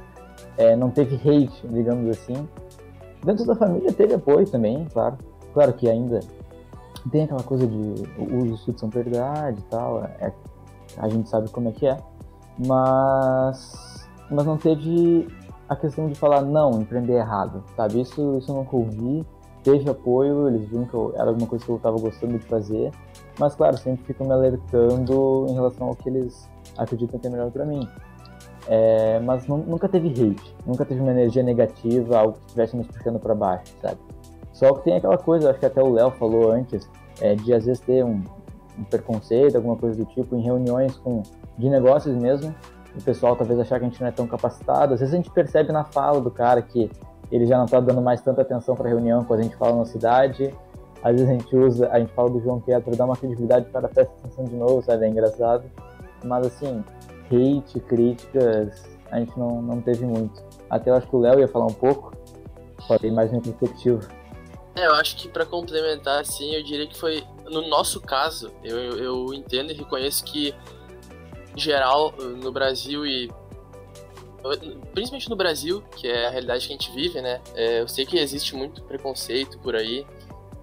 É, 0.59 0.77
não 0.77 0.91
teve 0.91 1.17
hate, 1.17 1.67
digamos 1.69 2.11
assim. 2.11 2.47
Dentro 3.25 3.47
da 3.47 3.57
família 3.57 3.93
teve 3.93 4.15
apoio 4.15 4.47
também, 4.47 4.87
claro. 4.93 5.17
Claro 5.55 5.73
que 5.73 5.89
ainda 5.89 6.21
tem 7.11 7.25
aquela 7.25 7.43
coisa 7.43 7.67
de 7.67 7.77
os 8.19 8.59
estudos 8.59 8.81
são 8.81 8.91
prioridade 8.91 9.59
e 9.59 9.65
tal. 9.71 10.05
É, 10.21 10.31
a 10.99 11.09
gente 11.09 11.29
sabe 11.29 11.49
como 11.51 11.69
é 11.69 11.73
que 11.73 11.87
é 11.87 11.97
mas 12.59 13.97
mas 14.31 14.45
não 14.45 14.57
teve 14.57 15.29
a 15.69 15.77
questão 15.77 16.09
de 16.09 16.15
falar 16.15 16.43
não, 16.43 16.81
empreender 16.81 17.15
errado, 17.15 17.63
sabe? 17.77 18.01
Isso, 18.01 18.39
isso 18.39 18.51
eu 18.51 18.57
nunca 18.57 18.77
ouvi. 18.77 19.25
Teve 19.63 19.91
apoio, 19.91 20.49
eles 20.49 20.69
viram 20.69 20.85
que 20.85 20.95
eu, 20.95 21.13
era 21.17 21.29
alguma 21.29 21.47
coisa 21.47 21.65
que 21.65 21.71
eu 21.71 21.77
estava 21.77 21.99
gostando 21.99 22.39
de 22.39 22.45
fazer, 22.45 22.93
mas 23.37 23.57
claro, 23.57 23.77
sempre 23.77 24.05
ficam 24.05 24.27
me 24.27 24.33
alertando 24.33 25.47
em 25.49 25.55
relação 25.55 25.89
ao 25.89 25.97
que 25.97 26.09
eles 26.09 26.49
acreditam 26.79 27.19
que 27.19 27.27
é 27.27 27.31
melhor 27.31 27.51
para 27.51 27.65
mim. 27.65 27.89
É, 28.69 29.19
mas 29.21 29.47
nunca 29.47 29.89
teve 29.89 30.09
hate, 30.09 30.57
nunca 30.65 30.85
teve 30.85 31.01
uma 31.01 31.11
energia 31.11 31.43
negativa, 31.43 32.19
algo 32.19 32.35
que 32.35 32.47
estivesse 32.47 32.77
nos 32.77 32.87
puxando 32.87 33.19
para 33.19 33.35
baixo, 33.35 33.73
sabe? 33.81 33.99
Só 34.53 34.73
que 34.73 34.85
tem 34.85 34.97
aquela 34.97 35.19
coisa, 35.19 35.51
acho 35.51 35.59
que 35.59 35.67
até 35.67 35.83
o 35.83 35.93
Léo 35.93 36.13
falou 36.13 36.51
antes, 36.51 36.89
é, 37.21 37.35
de 37.35 37.53
às 37.53 37.65
vezes 37.65 37.81
ter 37.81 38.05
um, 38.05 38.23
um 38.79 38.85
preconceito, 38.85 39.57
alguma 39.57 39.77
coisa 39.77 39.97
do 39.99 40.05
tipo, 40.07 40.37
em 40.37 40.43
reuniões 40.43 40.97
com 40.97 41.23
de 41.59 41.69
negócios 41.69 42.15
mesmo, 42.15 42.55
o 42.97 43.03
pessoal 43.03 43.37
talvez 43.37 43.59
achar 43.59 43.79
que 43.79 43.87
a 43.87 43.89
gente 43.89 44.01
não 44.01 44.09
é 44.09 44.13
tão 44.13 44.27
capacitado. 44.27 44.95
Às 44.95 45.01
vezes 45.01 45.15
a 45.15 45.17
gente 45.17 45.31
percebe 45.31 45.73
na 45.73 45.85
fala 45.85 46.21
do 46.21 46.31
cara 46.31 46.63
que 46.63 46.91
ele 47.31 47.47
já 47.47 47.57
não 47.57 47.65
está 47.65 47.81
dando 47.81 48.01
mais 48.01 48.21
tanta 48.21 48.43
atenção 48.43 48.75
para 48.75 48.87
a 48.87 48.91
reunião 48.91 49.25
quando 49.25 49.41
a 49.41 49.43
gente 49.43 49.57
fala 49.57 49.77
na 49.77 49.85
cidade. 49.85 50.55
às 51.03 51.13
vezes 51.13 51.29
a 51.29 51.33
gente 51.33 51.57
usa, 51.57 51.89
a 51.91 51.99
gente 51.99 52.13
fala 52.13 52.31
do 52.31 52.41
João 52.41 52.61
Kepler, 52.61 52.97
dá 52.97 53.05
uma 53.05 53.17
credibilidade 53.17 53.67
para 53.67 53.89
prestar 53.89 54.13
atenção 54.15 54.45
de 54.45 54.55
novo, 54.55 54.83
sabe? 54.83 55.05
É 55.05 55.09
engraçado. 55.09 55.65
Mas 56.25 56.47
assim, 56.47 56.85
hate, 57.31 57.81
críticas, 57.81 58.85
a 59.11 59.19
gente 59.19 59.39
não, 59.39 59.61
não 59.61 59.81
teve 59.81 60.05
muito. 60.05 60.43
Até 60.71 60.91
eu 60.91 60.95
acho 60.95 61.07
que 61.07 61.17
o 61.17 61.21
Léo 61.21 61.41
ia 61.41 61.49
falar 61.49 61.67
um 61.67 61.75
pouco, 61.75 62.13
falei 62.87 63.11
mais 63.11 63.33
no 63.33 63.41
perspectivo. 63.41 64.01
É, 64.75 64.87
eu 64.87 64.95
acho 64.95 65.17
que 65.17 65.29
para 65.29 65.47
complementar, 65.47 66.21
assim, 66.21 66.55
eu 66.55 66.63
diria 66.63 66.87
que 66.87 66.99
foi, 66.99 67.25
no 67.47 67.67
nosso 67.69 68.01
caso, 68.01 68.53
eu, 68.63 68.77
eu 68.99 69.35
entendo 69.35 69.71
e 69.71 69.75
reconheço 69.75 70.23
que, 70.25 70.55
em 71.57 71.59
geral, 71.59 72.13
no 72.19 72.53
Brasil 72.53 73.07
e 73.07 73.31
principalmente 74.93 75.29
no 75.29 75.35
Brasil, 75.35 75.83
que 75.97 76.07
é 76.07 76.27
a 76.27 76.31
realidade 76.31 76.67
que 76.67 76.73
a 76.73 76.77
gente 76.77 76.93
vive, 76.93 77.21
né? 77.21 77.41
É, 77.55 77.81
eu 77.81 77.89
sei 77.89 78.07
que 78.07 78.17
existe 78.19 78.55
muito 78.55 78.83
preconceito 78.83 79.59
por 79.59 79.75
aí 79.75 80.07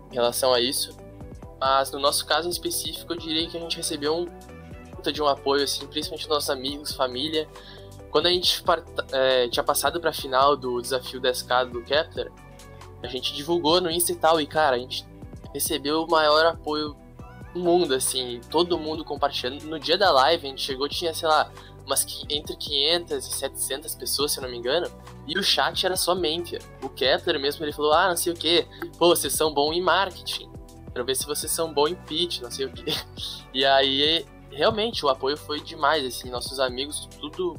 em 0.10 0.14
relação 0.14 0.54
a 0.54 0.62
isso, 0.62 0.96
mas 1.60 1.92
no 1.92 2.00
nosso 2.00 2.26
caso 2.26 2.48
em 2.48 2.52
específico, 2.52 3.12
eu 3.12 3.18
diria 3.18 3.48
que 3.50 3.58
a 3.58 3.60
gente 3.60 3.76
recebeu 3.76 4.16
um 4.16 4.26
puta 4.96 5.12
de 5.12 5.22
um 5.22 5.28
apoio, 5.28 5.64
assim, 5.64 5.86
principalmente 5.88 6.28
dos 6.28 6.36
nossos 6.36 6.50
amigos, 6.50 6.94
família. 6.94 7.50
Quando 8.10 8.28
a 8.28 8.30
gente 8.30 8.64
é, 9.12 9.50
tinha 9.50 9.64
passado 9.64 10.00
para 10.00 10.12
a 10.12 10.14
final 10.14 10.56
do 10.56 10.80
desafio 10.80 11.20
10K 11.20 11.72
do 11.72 11.84
Kepler, 11.84 12.32
a 13.02 13.08
gente 13.08 13.34
divulgou 13.34 13.82
no 13.82 13.90
Insta 13.90 14.12
e 14.12 14.16
tal, 14.16 14.40
e 14.40 14.46
cara, 14.46 14.76
a 14.76 14.80
gente 14.80 15.06
recebeu 15.54 16.04
o 16.04 16.10
maior 16.10 16.46
apoio 16.46 16.96
mundo, 17.60 17.94
assim, 17.94 18.42
todo 18.50 18.78
mundo 18.78 19.04
compartilhando. 19.04 19.64
No 19.66 19.80
dia 19.80 19.98
da 19.98 20.12
live, 20.12 20.46
a 20.46 20.50
gente 20.50 20.62
chegou, 20.62 20.88
tinha, 20.88 21.14
sei 21.14 21.28
lá, 21.28 21.52
umas 21.86 22.06
entre 22.30 22.56
500 22.56 23.28
e 23.28 23.34
700 23.34 23.96
pessoas, 23.96 24.32
se 24.32 24.40
eu 24.40 24.44
não 24.44 24.50
me 24.50 24.58
engano, 24.58 24.88
e 25.28 25.38
o 25.38 25.44
chat 25.44 25.86
era 25.86 25.96
só. 25.96 26.14
O 26.82 26.90
Kepler 26.90 27.40
mesmo, 27.40 27.64
ele 27.66 27.74
falou, 27.74 27.94
ah, 27.94 28.10
não 28.10 28.18
sei 28.18 28.34
o 28.34 28.36
que, 28.36 28.66
pô, 28.98 29.10
vocês 29.10 29.34
são 29.34 29.54
bons 29.54 29.74
em 29.76 29.82
marketing, 29.82 30.50
quero 30.92 31.06
ver 31.06 31.16
se 31.16 31.26
vocês 31.26 31.52
são 31.52 31.74
bons 31.74 31.92
em 31.92 31.96
pitch, 31.96 32.40
não 32.42 32.52
sei 32.52 32.66
o 32.66 32.72
que. 32.72 32.86
E 33.54 33.64
aí, 33.66 34.26
realmente, 34.50 35.06
o 35.06 35.10
apoio 35.10 35.38
foi 35.38 35.60
demais, 35.60 36.04
assim, 36.04 36.28
nossos 36.32 36.60
amigos, 36.60 37.08
tudo 37.20 37.56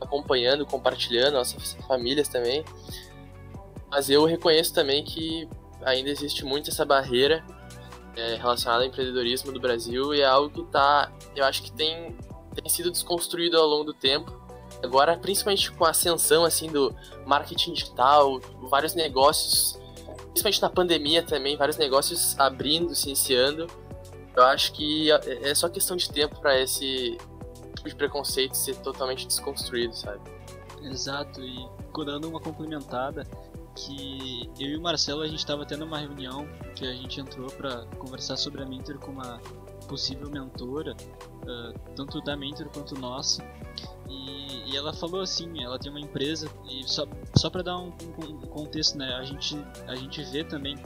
acompanhando, 0.00 0.64
compartilhando, 0.64 1.34
nossas 1.34 1.74
famílias 1.86 2.26
também. 2.26 2.64
Mas 3.90 4.08
eu 4.08 4.24
reconheço 4.24 4.72
também 4.72 5.04
que 5.04 5.46
ainda 5.82 6.08
existe 6.08 6.42
muito 6.42 6.70
essa 6.70 6.86
barreira 6.86 7.44
é, 8.16 8.34
relacionada 8.36 8.82
ao 8.82 8.88
empreendedorismo 8.88 9.52
do 9.52 9.60
Brasil 9.60 10.14
e 10.14 10.20
é 10.20 10.26
algo 10.26 10.50
que 10.50 10.62
tá, 10.70 11.12
eu 11.34 11.44
acho 11.44 11.62
que 11.62 11.72
tem 11.72 12.16
tem 12.62 12.70
sido 12.70 12.90
desconstruído 12.90 13.58
ao 13.58 13.66
longo 13.66 13.84
do 13.84 13.94
tempo. 13.94 14.32
Agora, 14.82 15.16
principalmente 15.16 15.70
com 15.72 15.84
a 15.84 15.90
ascensão 15.90 16.44
assim 16.44 16.70
do 16.70 16.94
marketing 17.26 17.72
digital, 17.72 18.40
vários 18.68 18.94
negócios, 18.94 19.78
principalmente 20.28 20.62
na 20.62 20.70
pandemia 20.70 21.22
também, 21.22 21.56
vários 21.56 21.76
negócios 21.76 22.38
abrindo, 22.38 22.94
se 22.94 23.08
iniciando. 23.08 23.66
Eu 24.34 24.44
acho 24.44 24.72
que 24.72 25.10
é 25.10 25.54
só 25.54 25.68
questão 25.68 25.96
de 25.96 26.10
tempo 26.10 26.38
para 26.40 26.58
esse 26.60 27.16
tipo 27.74 27.88
de 27.88 27.94
preconceito 27.94 28.54
ser 28.54 28.76
totalmente 28.76 29.26
desconstruído, 29.26 29.94
sabe? 29.94 30.20
Exato, 30.82 31.40
e 31.40 31.66
dando 32.04 32.28
uma 32.28 32.38
complementada, 32.38 33.26
que 33.76 34.50
eu 34.58 34.70
e 34.70 34.76
o 34.76 34.80
Marcelo 34.80 35.20
a 35.22 35.28
gente 35.28 35.38
estava 35.38 35.64
tendo 35.66 35.84
uma 35.84 35.98
reunião 35.98 36.48
que 36.74 36.86
a 36.86 36.92
gente 36.92 37.20
entrou 37.20 37.50
para 37.50 37.84
conversar 37.98 38.36
sobre 38.36 38.62
a 38.62 38.66
Mentor 38.66 38.98
com 38.98 39.12
uma 39.12 39.40
possível 39.86 40.28
mentora, 40.28 40.94
uh, 40.94 41.78
tanto 41.94 42.20
da 42.22 42.36
Mentor 42.36 42.68
quanto 42.72 42.98
nossa. 42.98 43.44
E, 44.08 44.70
e, 44.70 44.76
ela 44.76 44.92
falou 44.92 45.20
assim, 45.20 45.62
ela 45.62 45.78
tem 45.78 45.90
uma 45.90 46.00
empresa 46.00 46.48
e 46.68 46.82
só, 46.88 47.06
só 47.36 47.50
para 47.50 47.62
dar 47.62 47.78
um, 47.78 47.88
um, 47.88 48.24
um, 48.28 48.40
contexto, 48.40 48.96
né? 48.96 49.14
A 49.14 49.24
gente 49.24 49.56
a 49.86 49.94
gente 49.94 50.22
vê 50.24 50.42
também 50.42 50.76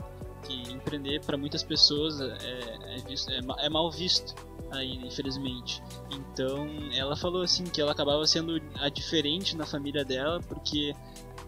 que 0.43 0.71
empreender 0.71 1.21
para 1.21 1.37
muitas 1.37 1.63
pessoas 1.63 2.19
é, 2.19 2.95
é, 2.95 2.97
visto, 3.07 3.31
é, 3.31 3.39
é 3.59 3.69
mal 3.69 3.91
visto 3.91 4.35
ainda, 4.71 5.07
infelizmente. 5.07 5.81
Então, 6.11 6.67
ela 6.93 7.15
falou 7.15 7.43
assim 7.43 7.63
que 7.63 7.79
ela 7.79 7.91
acabava 7.91 8.25
sendo 8.25 8.61
a 8.79 8.89
diferente 8.89 9.55
na 9.55 9.65
família 9.65 10.03
dela 10.03 10.39
porque 10.47 10.95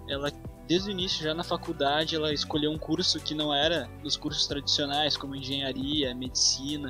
ela 0.08 0.32
desde 0.68 0.90
o 0.90 0.92
início, 0.92 1.24
já 1.24 1.34
na 1.34 1.44
faculdade, 1.44 2.16
ela 2.16 2.34
escolheu 2.34 2.72
um 2.72 2.78
curso 2.78 3.20
que 3.20 3.34
não 3.34 3.54
era 3.54 3.90
dos 4.02 4.16
cursos 4.16 4.48
tradicionais, 4.48 5.18
como 5.18 5.36
engenharia, 5.36 6.14
medicina, 6.16 6.90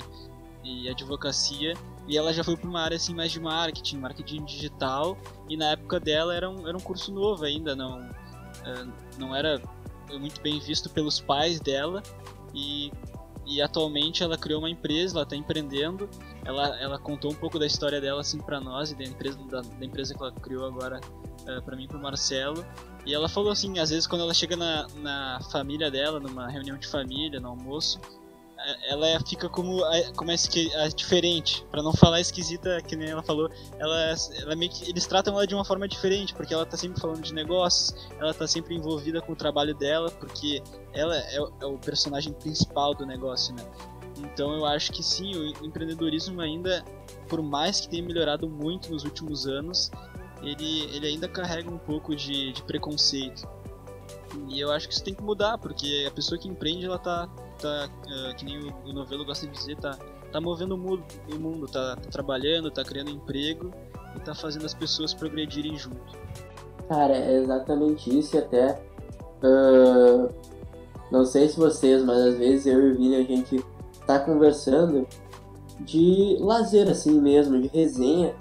e 0.63 0.89
advocacia, 0.89 1.73
e 2.07 2.17
ela 2.17 2.33
já 2.33 2.43
foi 2.43 2.55
para 2.55 2.69
uma 2.69 2.81
área 2.81 2.95
assim 2.95 3.13
mais 3.13 3.31
de 3.31 3.39
marketing, 3.39 3.97
marketing 3.97 4.45
digital, 4.45 5.17
e 5.49 5.57
na 5.57 5.71
época 5.71 5.99
dela 5.99 6.33
era 6.33 6.49
um, 6.49 6.67
era 6.67 6.75
um 6.75 6.79
curso 6.79 7.11
novo 7.11 7.43
ainda, 7.43 7.75
não, 7.75 7.99
uh, 8.01 8.93
não 9.17 9.35
era 9.35 9.61
muito 10.11 10.41
bem 10.41 10.59
visto 10.59 10.89
pelos 10.89 11.19
pais 11.19 11.59
dela, 11.59 12.01
e, 12.53 12.91
e 13.45 13.61
atualmente 13.61 14.23
ela 14.23 14.37
criou 14.37 14.59
uma 14.59 14.69
empresa, 14.69 15.15
ela 15.15 15.23
está 15.23 15.35
empreendendo, 15.35 16.09
ela, 16.45 16.79
ela 16.79 16.97
contou 16.97 17.31
um 17.31 17.35
pouco 17.35 17.59
da 17.59 17.65
história 17.65 17.99
dela 17.99 18.21
assim 18.21 18.39
para 18.39 18.59
nós 18.59 18.91
e 18.91 18.95
da 18.95 19.03
empresa, 19.03 19.37
da, 19.49 19.61
da, 19.61 19.85
empresa 19.85 20.13
que 20.13 20.21
ela 20.21 20.31
criou 20.31 20.65
agora 20.65 20.99
uh, 21.45 21.51
eh, 21.51 21.61
para 21.61 21.75
mim 21.75 21.87
para 21.87 21.97
Marcelo, 21.97 22.65
e 23.05 23.13
ela 23.13 23.27
falou 23.27 23.51
assim, 23.51 23.79
às 23.79 23.89
vezes 23.89 24.07
quando 24.07 24.21
ela 24.21 24.33
chega 24.33 24.55
na, 24.55 24.87
na 24.97 25.39
família 25.51 25.91
dela, 25.91 26.19
numa 26.19 26.47
reunião 26.47 26.77
de 26.77 26.87
família, 26.87 27.39
no 27.39 27.49
almoço, 27.49 27.99
ela 28.87 29.19
fica 29.27 29.49
como 29.49 29.81
como 30.15 30.31
é 30.31 30.35
a 30.75 30.87
diferente, 30.87 31.65
para 31.69 31.83
não 31.83 31.93
falar 31.93 32.21
esquisita, 32.21 32.81
que 32.81 32.95
nem 32.95 33.09
ela 33.09 33.21
falou, 33.21 33.49
ela, 33.77 34.15
ela 34.39 34.55
meio 34.55 34.71
que, 34.71 34.89
eles 34.89 35.05
tratam 35.05 35.33
ela 35.33 35.45
de 35.45 35.53
uma 35.53 35.65
forma 35.65 35.87
diferente, 35.87 36.33
porque 36.33 36.53
ela 36.53 36.65
tá 36.65 36.77
sempre 36.77 36.99
falando 36.99 37.21
de 37.21 37.33
negócios, 37.33 37.93
ela 38.19 38.33
tá 38.33 38.47
sempre 38.47 38.75
envolvida 38.75 39.21
com 39.21 39.33
o 39.33 39.35
trabalho 39.35 39.75
dela, 39.75 40.09
porque 40.11 40.61
ela 40.93 41.15
é, 41.17 41.35
é 41.35 41.65
o 41.65 41.77
personagem 41.77 42.31
principal 42.33 42.93
do 42.93 43.05
negócio, 43.05 43.53
né? 43.53 43.63
Então 44.17 44.53
eu 44.53 44.65
acho 44.65 44.91
que 44.91 45.03
sim, 45.03 45.35
o 45.35 45.65
empreendedorismo 45.65 46.39
ainda, 46.39 46.85
por 47.27 47.41
mais 47.41 47.81
que 47.81 47.89
tenha 47.89 48.03
melhorado 48.03 48.47
muito 48.47 48.91
nos 48.91 49.03
últimos 49.03 49.45
anos, 49.45 49.91
ele, 50.43 50.95
ele 50.95 51.07
ainda 51.07 51.27
carrega 51.27 51.69
um 51.69 51.77
pouco 51.77 52.15
de, 52.15 52.51
de 52.51 52.61
preconceito. 52.63 53.47
E 54.49 54.59
eu 54.59 54.71
acho 54.71 54.87
que 54.87 54.93
isso 54.93 55.03
tem 55.03 55.13
que 55.13 55.23
mudar, 55.23 55.57
porque 55.57 56.05
a 56.07 56.11
pessoa 56.11 56.39
que 56.39 56.47
empreende, 56.47 56.85
ela 56.85 56.97
tá, 56.97 57.27
tá 57.59 57.89
uh, 58.07 58.35
que 58.35 58.45
nem 58.45 58.59
o, 58.59 58.73
o 58.85 58.93
novelo 58.93 59.23
gosta 59.23 59.45
de 59.47 59.53
dizer, 59.53 59.77
tá, 59.77 59.97
tá 60.31 60.41
movendo 60.41 60.73
o 60.73 60.77
mundo, 60.77 61.03
o 61.31 61.39
mundo 61.39 61.67
tá, 61.67 61.95
tá, 61.95 62.09
trabalhando, 62.09 62.71
tá 62.71 62.83
criando 62.83 63.11
emprego 63.11 63.71
e 64.15 64.19
tá 64.19 64.33
fazendo 64.33 64.65
as 64.65 64.73
pessoas 64.73 65.13
progredirem 65.13 65.77
junto. 65.77 66.17
Cara, 66.89 67.15
é 67.15 67.37
exatamente 67.37 68.17
isso 68.17 68.35
e 68.35 68.39
até. 68.39 68.81
Uh, 69.43 70.33
não 71.11 71.25
sei 71.25 71.47
se 71.47 71.57
vocês, 71.57 72.03
mas 72.03 72.17
às 72.17 72.37
vezes 72.37 72.65
eu 72.65 72.87
e 72.87 72.91
o 72.91 72.97
Vini 72.97 73.15
a 73.15 73.23
gente 73.23 73.63
tá 74.07 74.19
conversando 74.19 75.07
de 75.79 76.37
lazer 76.39 76.89
assim 76.89 77.19
mesmo, 77.19 77.61
de 77.61 77.67
resenha, 77.67 78.35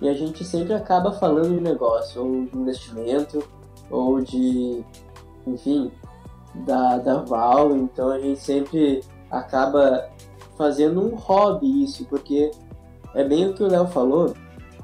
e 0.00 0.08
a 0.08 0.14
gente 0.14 0.44
sempre 0.44 0.72
acaba 0.72 1.12
falando 1.12 1.54
de 1.54 1.60
negócio, 1.60 2.22
ou 2.22 2.44
de 2.46 2.56
investimento, 2.56 3.42
ou 3.90 4.20
de, 4.20 4.84
enfim, 5.46 5.90
da, 6.54 6.98
da 6.98 7.22
Val, 7.22 7.76
então 7.76 8.10
a 8.10 8.18
gente 8.18 8.40
sempre 8.40 9.02
acaba 9.30 10.08
fazendo 10.56 11.00
um 11.00 11.14
hobby 11.14 11.84
isso, 11.84 12.04
porque 12.06 12.50
é 13.14 13.24
bem 13.24 13.48
o 13.48 13.54
que 13.54 13.62
o 13.62 13.68
Léo 13.68 13.86
falou, 13.88 14.34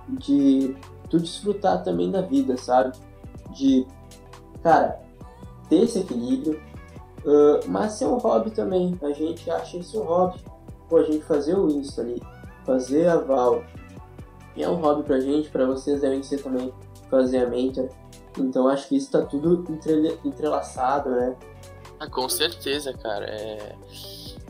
de 0.09 0.77
tu 1.09 1.19
desfrutar 1.19 1.83
também 1.83 2.11
da 2.11 2.21
vida, 2.21 2.57
sabe? 2.57 2.97
De, 3.51 3.87
cara, 4.63 5.01
ter 5.69 5.83
esse 5.83 6.01
equilíbrio, 6.01 6.61
uh, 7.25 7.69
mas 7.69 7.93
ser 7.93 8.07
um 8.07 8.19
hobby 8.19 8.51
também. 8.51 8.99
A 9.03 9.11
gente 9.11 9.51
acha 9.51 9.77
isso 9.77 10.01
um 10.01 10.05
hobby. 10.05 10.41
Pô, 10.89 10.99
a 10.99 11.03
gente 11.03 11.25
fazer 11.25 11.57
o 11.57 11.69
Insta 11.69 12.03
ali, 12.03 12.23
fazer 12.65 13.09
a 13.09 13.17
Val, 13.17 13.63
é 14.63 14.69
um 14.69 14.77
hobby 14.77 15.03
pra 15.03 15.21
gente, 15.21 15.49
pra 15.49 15.67
vocês 15.67 16.01
devem 16.01 16.23
ser 16.23 16.43
também 16.43 16.73
fazer 17.11 17.39
a 17.39 17.47
Mentor. 17.47 17.89
Então 18.39 18.69
acho 18.69 18.89
que 18.89 18.97
isso 18.97 19.11
tá 19.11 19.23
tudo 19.23 19.65
entre, 19.71 20.19
entrelaçado, 20.25 21.11
né? 21.11 21.37
Ah, 21.99 22.09
com 22.09 22.29
certeza, 22.29 22.93
cara. 22.93 23.27
É... 23.27 23.75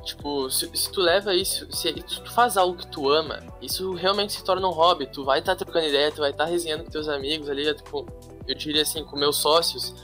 Tipo, 0.04 0.48
se, 0.48 0.70
se, 0.72 0.90
tu 0.90 1.00
leva 1.00 1.34
isso, 1.34 1.66
se 1.72 1.92
tu 1.92 2.30
faz 2.30 2.56
algo 2.56 2.76
que 2.76 2.86
tu 2.86 3.10
ama, 3.10 3.40
isso 3.60 3.92
realmente 3.92 4.34
se 4.34 4.44
torna 4.44 4.66
um 4.66 4.70
hobby. 4.70 5.06
Tu 5.06 5.24
vai 5.24 5.40
estar 5.40 5.56
tá 5.56 5.64
trocando 5.64 5.86
ideia, 5.86 6.12
tu 6.12 6.20
vai 6.20 6.30
estar 6.30 6.44
tá 6.44 6.50
resenhando 6.50 6.84
com 6.84 6.90
teus 6.90 7.08
amigos 7.08 7.50
ali, 7.50 7.72
tipo, 7.74 8.06
eu 8.46 8.54
diria 8.54 8.82
assim, 8.82 9.04
com 9.04 9.16
meus 9.16 9.36
sócios, 9.36 9.94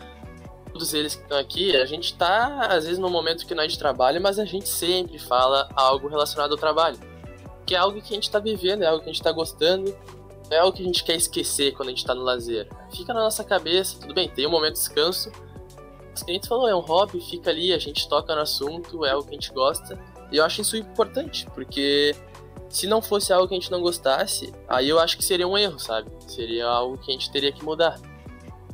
todos 0.73 0.93
eles 0.93 1.15
que 1.15 1.23
estão 1.23 1.39
aqui, 1.39 1.77
a 1.77 1.87
gente 1.87 2.17
tá, 2.17 2.67
às 2.67 2.85
vezes, 2.85 2.99
num 2.99 3.11
momento 3.11 3.47
que 3.47 3.55
não 3.55 3.63
é 3.63 3.67
de 3.69 3.79
trabalho, 3.79 4.21
mas 4.21 4.41
a 4.41 4.45
gente 4.45 4.69
sempre 4.69 5.19
fala 5.21 5.69
algo 5.77 6.09
relacionado 6.09 6.51
ao 6.51 6.59
trabalho. 6.59 6.99
Que 7.73 7.77
é 7.77 7.79
algo 7.79 8.03
que 8.03 8.13
a 8.13 8.15
gente 8.17 8.31
tá 8.31 8.39
vivendo, 8.39 8.83
é 8.83 8.87
algo 8.87 9.03
que 9.03 9.09
a 9.09 9.13
gente 9.15 9.23
tá 9.23 9.33
gostando, 9.33 9.97
é 10.51 10.59
algo 10.59 10.77
que 10.77 10.83
a 10.83 10.85
gente 10.85 11.03
quer 11.03 11.17
esquecer 11.17 11.73
quando 11.73 11.89
a 11.89 11.93
gente 11.93 12.05
tá 12.05 12.15
no 12.15 12.21
lazer. 12.21 12.69
Fica 12.95 13.15
na 13.15 13.21
nossa 13.21 13.43
cabeça, 13.43 13.99
tudo 13.99 14.13
bem, 14.13 14.29
tem 14.29 14.47
um 14.47 14.51
momento 14.51 14.75
de 14.75 14.81
descanso, 14.81 15.33
mas 16.11 16.23
que 16.23 16.31
a 16.31 16.35
gente 16.35 16.47
falou, 16.47 16.69
é 16.69 16.77
um 16.77 16.81
hobby, 16.81 17.19
fica 17.19 17.49
ali, 17.49 17.73
a 17.73 17.79
gente 17.79 18.07
toca 18.11 18.35
no 18.35 18.43
assunto, 18.43 19.07
é 19.07 19.17
o 19.17 19.23
que 19.23 19.31
a 19.31 19.33
gente 19.33 19.51
gosta. 19.55 19.99
E 20.31 20.37
eu 20.37 20.45
acho 20.45 20.61
isso 20.61 20.77
importante, 20.77 21.47
porque 21.55 22.15
se 22.69 22.87
não 22.87 23.01
fosse 23.01 23.33
algo 23.33 23.49
que 23.49 23.55
a 23.55 23.59
gente 23.59 23.71
não 23.71 23.81
gostasse, 23.81 24.53
aí 24.69 24.91
eu 24.91 24.99
acho 24.99 25.17
que 25.17 25.25
seria 25.25 25.49
um 25.49 25.57
erro, 25.57 25.79
sabe? 25.79 26.11
Seria 26.27 26.67
algo 26.67 26.99
que 26.99 27.11
a 27.11 27.15
gente 27.15 27.33
teria 27.33 27.53
que 27.53 27.65
mudar. 27.65 27.99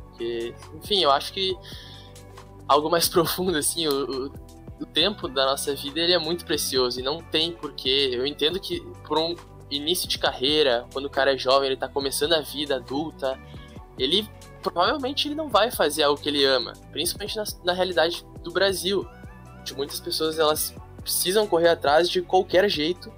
Porque, 0.09 0.53
enfim, 0.75 1.01
eu 1.01 1.11
acho 1.11 1.31
que 1.31 1.57
algo 2.67 2.89
mais 2.89 3.07
profundo, 3.09 3.57
assim, 3.57 3.87
o, 3.87 4.25
o, 4.25 4.31
o 4.79 4.85
tempo 4.85 5.27
da 5.27 5.45
nossa 5.45 5.75
vida 5.75 5.99
ele 5.99 6.13
é 6.13 6.19
muito 6.19 6.45
precioso 6.45 6.99
e 6.99 7.03
não 7.03 7.21
tem 7.21 7.51
porquê. 7.51 8.11
Eu 8.13 8.25
entendo 8.25 8.59
que 8.59 8.79
por 9.05 9.17
um 9.17 9.35
início 9.69 10.07
de 10.07 10.17
carreira, 10.17 10.87
quando 10.93 11.05
o 11.05 11.09
cara 11.09 11.33
é 11.33 11.37
jovem, 11.37 11.67
ele 11.67 11.77
tá 11.77 11.87
começando 11.87 12.33
a 12.33 12.41
vida 12.41 12.77
adulta, 12.77 13.39
ele 13.97 14.27
provavelmente 14.61 15.27
ele 15.27 15.35
não 15.35 15.49
vai 15.49 15.69
fazer 15.71 16.03
algo 16.03 16.19
que 16.19 16.29
ele 16.29 16.43
ama, 16.45 16.73
principalmente 16.91 17.35
na, 17.35 17.43
na 17.63 17.73
realidade 17.73 18.25
do 18.43 18.51
Brasil. 18.51 19.07
De 19.63 19.75
muitas 19.75 19.99
pessoas 19.99 20.39
elas 20.39 20.73
precisam 21.01 21.45
correr 21.45 21.69
atrás 21.69 22.09
de 22.09 22.21
qualquer 22.21 22.69
jeito 22.69 23.11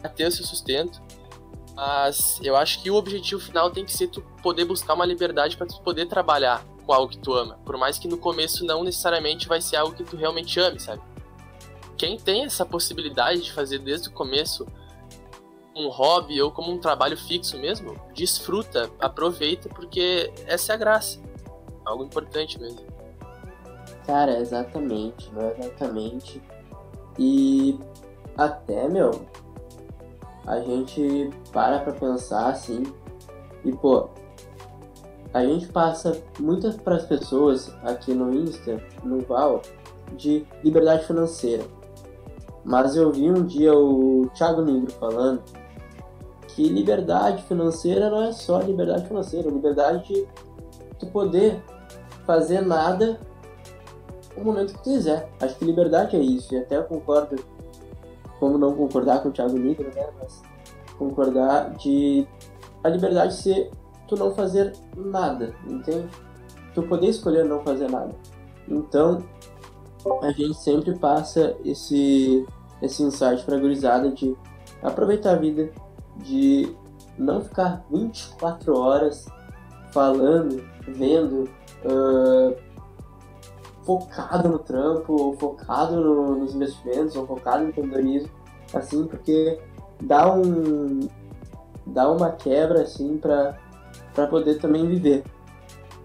para 0.00 0.10
ter 0.10 0.26
o 0.26 0.32
seu 0.32 0.44
sustento. 0.44 1.00
Mas 1.74 2.40
eu 2.42 2.56
acho 2.56 2.82
que 2.82 2.90
o 2.90 2.94
objetivo 2.94 3.40
final 3.40 3.70
tem 3.70 3.84
que 3.84 3.92
ser 3.92 4.08
tu 4.08 4.22
poder 4.42 4.64
buscar 4.64 4.94
uma 4.94 5.04
liberdade 5.04 5.58
para 5.58 5.66
tu 5.66 5.78
poder 5.82 6.06
trabalhar 6.06 6.64
com 6.86 6.92
algo 6.92 7.08
que 7.10 7.18
tu 7.18 7.34
ama. 7.34 7.58
Por 7.64 7.76
mais 7.76 7.98
que 7.98 8.06
no 8.06 8.16
começo 8.16 8.64
não 8.64 8.84
necessariamente 8.84 9.48
vai 9.48 9.60
ser 9.60 9.76
algo 9.76 9.94
que 9.94 10.04
tu 10.04 10.16
realmente 10.16 10.58
ame, 10.60 10.78
sabe? 10.78 11.02
Quem 11.96 12.16
tem 12.16 12.44
essa 12.44 12.64
possibilidade 12.64 13.42
de 13.42 13.52
fazer 13.52 13.78
desde 13.80 14.08
o 14.08 14.12
começo 14.12 14.66
um 15.74 15.88
hobby 15.88 16.40
ou 16.40 16.50
como 16.50 16.72
um 16.72 16.78
trabalho 16.78 17.16
fixo 17.18 17.58
mesmo, 17.58 17.94
desfruta, 18.14 18.90
aproveita, 18.98 19.68
porque 19.68 20.32
essa 20.46 20.72
é 20.72 20.74
a 20.74 20.78
graça. 20.78 21.20
Algo 21.84 22.04
importante 22.04 22.58
mesmo. 22.58 22.80
Cara, 24.06 24.38
exatamente, 24.38 25.30
é 25.36 25.60
exatamente. 25.60 26.42
E 27.18 27.78
até, 28.36 28.88
meu, 28.88 29.26
a 30.46 30.60
gente 30.60 31.30
para 31.52 31.80
pra 31.80 31.92
pensar 31.92 32.48
assim, 32.48 32.84
e 33.64 33.72
pô, 33.72 34.08
a 35.36 35.44
gente 35.44 35.66
passa 35.68 36.18
muitas 36.40 36.76
para 36.76 36.96
as 36.96 37.04
pessoas 37.04 37.70
aqui 37.82 38.14
no 38.14 38.32
Insta, 38.32 38.82
no 39.04 39.20
Val, 39.20 39.60
de 40.16 40.46
liberdade 40.64 41.04
financeira. 41.04 41.64
Mas 42.64 42.96
eu 42.96 43.12
vi 43.12 43.30
um 43.30 43.44
dia 43.44 43.74
o 43.74 44.28
Thiago 44.34 44.62
Negro 44.62 44.90
falando 44.92 45.42
que 46.48 46.68
liberdade 46.68 47.42
financeira 47.42 48.08
não 48.08 48.22
é 48.22 48.32
só 48.32 48.60
liberdade 48.60 49.06
financeira, 49.06 49.48
é 49.48 49.52
liberdade 49.52 50.04
de 50.08 50.26
tu 50.98 51.06
poder 51.08 51.62
fazer 52.24 52.62
nada 52.62 53.20
no 54.36 54.44
momento 54.44 54.72
que 54.72 54.84
quiser. 54.84 55.30
Acho 55.40 55.54
que 55.56 55.66
liberdade 55.66 56.16
é 56.16 56.20
isso, 56.20 56.54
e 56.54 56.58
até 56.58 56.78
eu 56.78 56.84
concordo, 56.84 57.36
como 58.40 58.56
não 58.56 58.74
concordar 58.74 59.22
com 59.22 59.28
o 59.28 59.32
Thiago 59.32 59.58
Negro, 59.58 59.90
né? 59.94 60.08
Mas 60.18 60.42
concordar 60.98 61.74
de 61.74 62.26
a 62.82 62.88
liberdade 62.88 63.34
ser 63.34 63.70
tu 64.08 64.16
não 64.16 64.34
fazer 64.34 64.72
nada, 64.96 65.54
entende? 65.66 66.08
Tu 66.74 66.82
poder 66.82 67.08
escolher 67.08 67.44
não 67.44 67.62
fazer 67.62 67.90
nada. 67.90 68.14
Então, 68.68 69.22
a 70.22 70.30
gente 70.30 70.54
sempre 70.54 70.94
passa 70.98 71.56
esse, 71.64 72.46
esse 72.82 73.02
insight 73.02 73.44
pra 73.44 73.58
gurizada 73.58 74.10
de 74.10 74.36
aproveitar 74.82 75.32
a 75.32 75.36
vida, 75.36 75.70
de 76.16 76.74
não 77.18 77.40
ficar 77.40 77.84
24 77.90 78.78
horas 78.78 79.26
falando, 79.92 80.62
vendo, 80.86 81.48
uh, 81.84 82.56
focado 83.84 84.48
no 84.48 84.58
trampo, 84.58 85.12
ou 85.12 85.36
focado 85.36 85.96
no, 85.96 86.36
nos 86.36 86.54
investimentos, 86.54 87.16
ou 87.16 87.26
focado 87.26 87.62
no 87.62 87.70
empreendedorismo, 87.70 88.30
assim, 88.74 89.06
porque 89.06 89.58
dá 90.02 90.32
um 90.32 91.00
dá 91.86 92.10
uma 92.10 92.32
quebra 92.32 92.82
assim 92.82 93.16
para 93.16 93.56
para 94.16 94.26
poder 94.26 94.58
também 94.58 94.88
viver. 94.88 95.22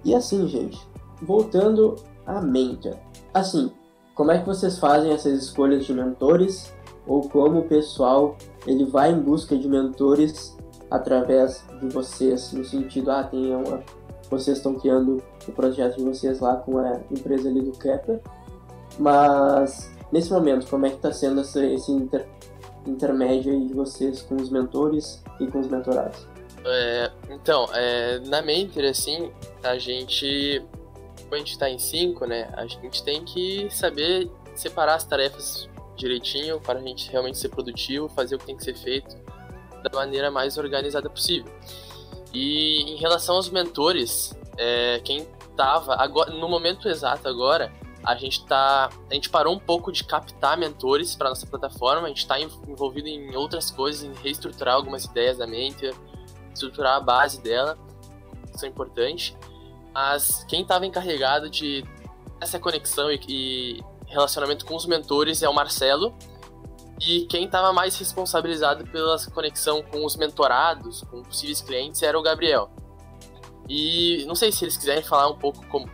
E 0.04 0.14
assim, 0.14 0.46
gente, 0.48 0.86
voltando 1.22 1.96
à 2.28 2.42
mentor. 2.42 2.98
Assim, 3.34 3.72
como 4.14 4.32
é 4.32 4.40
que 4.40 4.46
vocês 4.46 4.78
fazem 4.78 5.14
essas 5.14 5.42
escolhas 5.42 5.86
de 5.86 5.94
mentores 5.94 6.74
ou 7.08 7.28
como 7.30 7.60
o 7.60 7.64
pessoal 7.64 8.36
ele 8.68 8.86
vai 8.86 9.12
em 9.12 9.20
busca 9.20 9.58
de 9.58 9.68
mentores 9.68 10.56
através 10.90 11.66
de 11.80 11.88
vocês, 11.88 12.52
no 12.52 12.66
sentido, 12.66 13.10
ah, 13.12 13.24
tem 13.24 13.56
uma, 13.56 13.82
vocês 14.30 14.58
estão 14.58 14.76
criando 14.76 15.24
o 15.48 15.52
projeto 15.54 15.98
de 15.98 16.04
vocês 16.04 16.42
lá 16.42 16.58
com 16.58 16.78
a 16.78 17.00
empresa 17.10 17.48
ali 17.48 17.62
do 17.62 17.72
Kepler, 17.72 18.20
mas 19.00 19.90
nesse 20.12 20.32
momento, 20.32 20.68
como 20.70 20.86
é 20.86 20.90
que 20.90 20.98
está 20.98 21.14
sendo 21.14 21.42
esse, 21.42 21.66
esse 21.74 21.92
inter, 21.92 22.28
intermédio 22.86 23.66
de 23.66 23.74
vocês 23.74 24.22
com 24.22 24.36
os 24.36 24.50
mentores 24.50 25.24
e 25.40 25.48
com 25.48 25.60
os 25.62 25.68
mentorados? 25.68 26.31
É, 26.64 27.12
então, 27.30 27.68
é, 27.74 28.20
na 28.20 28.42
Mentor, 28.42 28.86
assim, 28.86 29.32
a 29.64 29.78
gente, 29.78 30.64
como 31.24 31.36
a 31.36 31.38
gente 31.38 31.52
está 31.52 31.70
em 31.70 31.80
cinco, 31.80 32.26
né, 32.26 32.50
a 32.56 32.66
gente 32.68 33.04
tem 33.04 33.24
que 33.24 33.68
saber 33.72 34.30
separar 34.56 34.96
as 34.96 35.04
tarefas 35.04 35.70
direitinho 35.96 36.60
para 36.60 36.80
a 36.80 36.82
gente 36.82 37.10
realmente 37.12 37.38
ser 37.38 37.50
produtivo, 37.50 38.10
fazer 38.10 38.36
o 38.36 38.40
que 38.40 38.46
tem 38.46 38.58
que 38.58 38.64
ser 38.64 38.76
feito 38.76 39.16
da 39.84 39.90
maneira 39.94 40.30
mais 40.30 40.58
organizada 40.58 41.10
possível. 41.10 41.52
E 42.34 42.84
em 42.84 42.96
relação 42.98 43.36
aos 43.36 43.50
mentores, 43.50 44.36
é, 44.58 45.02
quem 45.04 45.28
estava 45.50 45.98
no 46.30 46.48
momento 46.48 46.88
exato 46.88 47.28
agora, 47.28 47.72
a 48.04 48.16
gente 48.16 48.46
tá, 48.46 48.90
a 49.10 49.14
gente 49.14 49.30
parou 49.30 49.54
um 49.54 49.60
pouco 49.60 49.92
de 49.92 50.04
captar 50.04 50.58
mentores 50.58 51.16
para 51.16 51.30
nossa 51.30 51.46
plataforma, 51.46 52.06
a 52.06 52.10
gente 52.10 52.20
está 52.20 52.40
envolvido 52.40 53.08
em 53.08 53.36
outras 53.36 53.70
coisas, 53.70 54.04
em 54.04 54.14
reestruturar 54.24 54.76
algumas 54.76 55.06
ideias 55.06 55.38
da 55.38 55.46
Mentor, 55.46 55.94
estruturar 56.54 56.98
a 56.98 57.00
base 57.00 57.42
dela, 57.42 57.78
isso 58.54 58.66
é 58.66 58.70
importante. 58.70 59.38
Mas 59.94 60.44
quem 60.46 60.62
estava 60.62 60.86
encarregado 60.86 61.50
de 61.50 61.84
essa 62.40 62.60
conexão 62.60 63.12
e, 63.12 63.20
e 63.28 63.82
relacionamento 64.08 64.66
com 64.66 64.76
os 64.76 64.86
mentores 64.86 65.44
é 65.44 65.50
o 65.50 65.54
Marcelo. 65.54 66.14
E 67.00 67.22
quem 67.22 67.46
estava 67.46 67.74
mais 67.74 67.98
responsabilizado 67.98 68.86
pela 68.86 69.18
conexão 69.34 69.82
com 69.82 70.06
os 70.06 70.16
mentorados, 70.16 71.02
com 71.04 71.24
possíveis 71.24 71.62
clientes, 71.62 72.04
era 72.04 72.18
o 72.18 72.22
Gabriel. 72.22 72.70
E 73.68 74.24
não 74.28 74.36
sei 74.36 74.52
se 74.52 74.64
eles 74.66 74.78
quiserem 74.78 75.04
falar 75.04 75.30
um 75.30 75.38
pouco 75.38 75.66
como 75.68 75.88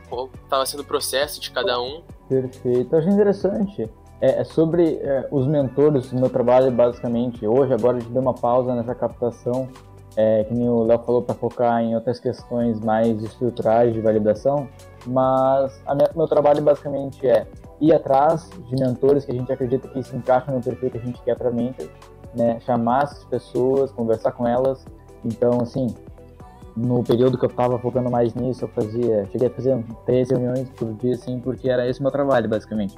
estava 0.43 0.65
sendo 0.65 0.81
o 0.81 0.85
processo 0.85 1.39
de 1.39 1.51
cada 1.51 1.79
um. 1.81 2.01
Perfeito, 2.27 2.93
eu 2.93 2.99
acho 2.99 3.09
interessante. 3.09 3.89
É, 4.19 4.41
é 4.41 4.43
sobre 4.43 4.95
é, 4.95 5.27
os 5.31 5.47
mentores 5.47 6.11
meu 6.11 6.29
trabalho, 6.29 6.71
basicamente. 6.71 7.45
Hoje, 7.45 7.73
agora, 7.73 7.97
a 7.97 7.99
gente 7.99 8.11
deu 8.11 8.21
uma 8.21 8.33
pausa 8.33 8.73
nessa 8.75 8.95
captação, 8.95 9.69
é, 10.17 10.43
que 10.45 10.53
nem 10.53 10.67
o 10.67 10.83
Léo 10.83 10.99
falou, 11.05 11.21
para 11.21 11.35
focar 11.35 11.79
em 11.79 11.93
outras 11.93 12.19
questões 12.19 12.79
mais 12.79 13.23
estruturais 13.23 13.93
de 13.93 14.01
validação. 14.01 14.67
Mas 15.05 15.79
o 15.87 16.17
meu 16.17 16.27
trabalho, 16.27 16.61
basicamente, 16.63 17.25
é 17.27 17.45
ir 17.79 17.93
atrás 17.93 18.49
de 18.67 18.75
mentores 18.83 19.23
que 19.23 19.31
a 19.31 19.35
gente 19.35 19.53
acredita 19.53 19.87
que 19.87 20.01
se 20.01 20.15
encaixam 20.15 20.55
no 20.55 20.61
perfil 20.61 20.89
que 20.89 20.97
a 20.97 21.01
gente 21.01 21.21
quer 21.21 21.37
para 21.37 21.51
mentor, 21.51 21.87
né? 22.35 22.59
Chamar 22.61 23.03
essas 23.03 23.23
pessoas, 23.25 23.91
conversar 23.91 24.31
com 24.31 24.47
elas. 24.47 24.83
Então, 25.23 25.61
assim, 25.61 25.93
no 26.75 27.03
período 27.03 27.37
que 27.37 27.45
eu 27.45 27.49
estava 27.49 27.77
focando 27.77 28.09
mais 28.09 28.33
nisso, 28.33 28.65
eu 28.65 28.69
fazia, 28.69 29.23
cheguei 29.31 29.47
a 29.47 29.51
fazer 29.51 29.83
três 30.03 30.31
reuniões 30.31 30.67
por 30.71 30.91
dia, 30.93 31.13
assim, 31.13 31.39
porque 31.39 31.69
era 31.69 31.87
esse 31.87 31.99
o 31.99 32.03
meu 32.03 32.11
trabalho, 32.11 32.49
basicamente. 32.49 32.97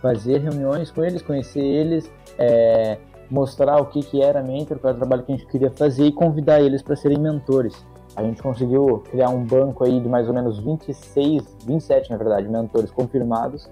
Fazer 0.00 0.38
reuniões 0.38 0.92
com 0.92 1.04
eles, 1.04 1.22
conhecer 1.22 1.60
eles, 1.60 2.08
é, 2.38 2.98
mostrar 3.32 3.80
o 3.80 3.86
que, 3.86 4.02
que 4.02 4.22
era 4.22 4.42
mentor, 4.42 4.78
qual 4.78 4.90
era 4.90 4.96
o 4.96 5.00
trabalho 5.00 5.22
que 5.22 5.32
a 5.32 5.36
gente 5.36 5.48
queria 5.48 5.70
fazer 5.70 6.04
e 6.04 6.12
convidar 6.12 6.60
eles 6.60 6.82
para 6.82 6.94
serem 6.94 7.18
mentores. 7.18 7.74
A 8.14 8.22
gente 8.22 8.42
conseguiu 8.42 9.02
criar 9.10 9.30
um 9.30 9.42
banco 9.42 9.84
aí 9.84 9.98
de 9.98 10.06
mais 10.06 10.28
ou 10.28 10.34
menos 10.34 10.58
26, 10.58 11.42
27 11.64 12.10
na 12.10 12.18
verdade, 12.18 12.46
mentores 12.46 12.90
confirmados 12.90 13.70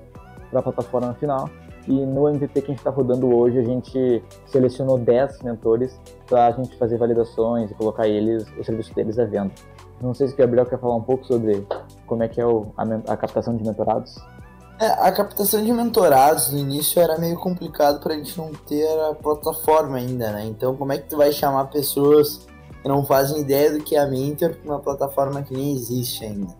para 0.50 0.60
a 0.60 0.62
plataforma 0.62 1.12
final. 1.14 1.50
E 1.86 1.92
no 1.92 2.26
MVP 2.28 2.62
que 2.62 2.66
a 2.66 2.70
gente 2.70 2.78
está 2.78 2.90
rodando 2.90 3.34
hoje, 3.34 3.58
a 3.58 3.62
gente 3.62 4.22
selecionou 4.46 4.96
10 4.96 5.42
mentores 5.42 6.00
para 6.26 6.46
a 6.46 6.52
gente 6.52 6.74
fazer 6.76 6.96
validações 6.96 7.70
e 7.70 7.74
colocar 7.74 8.08
eles, 8.08 8.46
o 8.58 8.64
serviço 8.64 8.94
deles 8.94 9.18
à 9.18 9.26
venda. 9.26 9.52
Não 10.00 10.14
sei 10.14 10.28
se 10.28 10.34
o 10.34 10.36
Gabriel 10.38 10.64
quer 10.64 10.78
falar 10.78 10.96
um 10.96 11.02
pouco 11.02 11.26
sobre 11.26 11.66
como 12.06 12.22
é 12.22 12.28
que 12.28 12.40
é 12.40 12.44
a 13.08 13.16
captação 13.16 13.54
de 13.54 13.62
mentorados. 13.62 14.16
É, 14.80 14.86
a 14.86 15.12
captação 15.12 15.62
de 15.62 15.70
mentorados 15.74 16.50
no 16.50 16.58
início 16.58 17.02
era 17.02 17.18
meio 17.18 17.38
complicado 17.38 18.00
para 18.00 18.14
a 18.14 18.16
gente 18.16 18.38
não 18.38 18.50
ter 18.50 18.88
a 19.10 19.14
plataforma 19.14 19.98
ainda, 19.98 20.32
né? 20.32 20.46
Então, 20.46 20.74
como 20.74 20.90
é 20.90 20.96
que 20.96 21.06
tu 21.06 21.18
vai 21.18 21.30
chamar 21.32 21.66
pessoas 21.66 22.46
que 22.80 22.88
não 22.88 23.04
fazem 23.04 23.42
ideia 23.42 23.70
do 23.70 23.84
que 23.84 23.94
é 23.94 23.98
a 23.98 24.06
Mentor 24.06 24.54
para 24.54 24.72
uma 24.72 24.80
plataforma 24.80 25.42
que 25.42 25.52
nem 25.52 25.74
existe 25.74 26.24
ainda? 26.24 26.56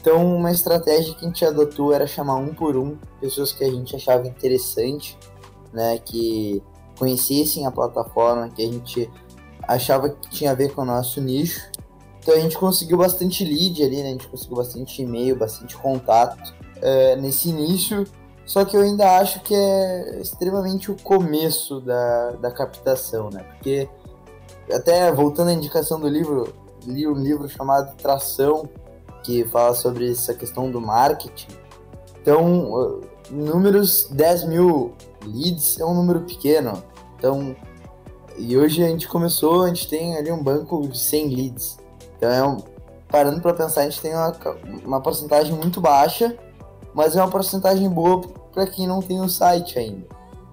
Então, 0.00 0.34
uma 0.34 0.50
estratégia 0.50 1.14
que 1.14 1.26
a 1.26 1.28
gente 1.28 1.44
adotou 1.44 1.92
era 1.92 2.06
chamar 2.06 2.36
um 2.36 2.54
por 2.54 2.74
um 2.74 2.96
pessoas 3.20 3.52
que 3.52 3.62
a 3.62 3.70
gente 3.70 3.94
achava 3.94 4.26
interessante, 4.26 5.18
né, 5.70 5.98
que 5.98 6.62
conhecessem 6.98 7.66
a 7.66 7.70
plataforma, 7.70 8.48
que 8.48 8.62
a 8.62 8.66
gente 8.66 9.10
achava 9.64 10.08
que 10.08 10.30
tinha 10.30 10.52
a 10.52 10.54
ver 10.54 10.72
com 10.72 10.80
o 10.80 10.86
nosso 10.86 11.20
nicho. 11.20 11.70
Então 12.22 12.34
a 12.34 12.40
gente 12.40 12.56
conseguiu 12.56 12.96
bastante 12.96 13.44
lead 13.44 13.82
ali, 13.82 14.02
né? 14.02 14.08
A 14.08 14.12
gente 14.12 14.28
conseguiu 14.28 14.56
bastante 14.56 15.02
e-mail, 15.02 15.36
bastante 15.36 15.76
contato 15.76 16.56
é, 16.82 17.16
nesse 17.16 17.48
início. 17.48 18.04
Só 18.44 18.64
que 18.64 18.76
eu 18.76 18.80
ainda 18.80 19.18
acho 19.18 19.40
que 19.40 19.54
é 19.54 20.20
extremamente 20.20 20.90
o 20.90 20.96
começo 21.02 21.80
da, 21.80 22.30
da 22.32 22.50
captação, 22.50 23.28
né? 23.30 23.42
Porque 23.42 23.88
até 24.72 25.12
voltando 25.12 25.48
à 25.48 25.52
indicação 25.52 26.00
do 26.00 26.08
livro, 26.08 26.52
li 26.86 27.06
um 27.06 27.14
livro 27.14 27.48
chamado 27.48 27.94
Tração, 27.96 28.68
que 29.22 29.44
fala 29.46 29.74
sobre 29.74 30.10
essa 30.10 30.32
questão 30.32 30.70
do 30.70 30.80
marketing. 30.80 31.48
Então, 32.20 33.00
números, 33.30 34.08
10 34.10 34.44
mil 34.44 34.94
leads 35.24 35.78
é 35.78 35.84
um 35.84 35.94
número 35.94 36.20
pequeno. 36.22 36.82
Então, 37.18 37.54
e 38.36 38.56
hoje 38.56 38.82
a 38.82 38.88
gente 38.88 39.08
começou, 39.08 39.64
a 39.64 39.68
gente 39.68 39.88
tem 39.88 40.16
ali 40.16 40.30
um 40.30 40.42
banco 40.42 40.86
de 40.88 40.98
100 40.98 41.28
leads. 41.28 41.78
Então, 42.16 42.30
é 42.30 42.46
um, 42.46 42.58
parando 43.08 43.40
para 43.40 43.52
pensar, 43.54 43.82
a 43.82 43.84
gente 43.84 44.00
tem 44.00 44.14
uma, 44.14 44.36
uma 44.84 45.00
porcentagem 45.00 45.54
muito 45.54 45.80
baixa, 45.80 46.36
mas 46.98 47.14
é 47.14 47.22
uma 47.22 47.30
porcentagem 47.30 47.88
boa 47.88 48.20
para 48.52 48.66
quem 48.66 48.84
não 48.84 49.00
tem 49.00 49.20
o 49.20 49.28
site 49.28 49.78
ainda. 49.78 50.04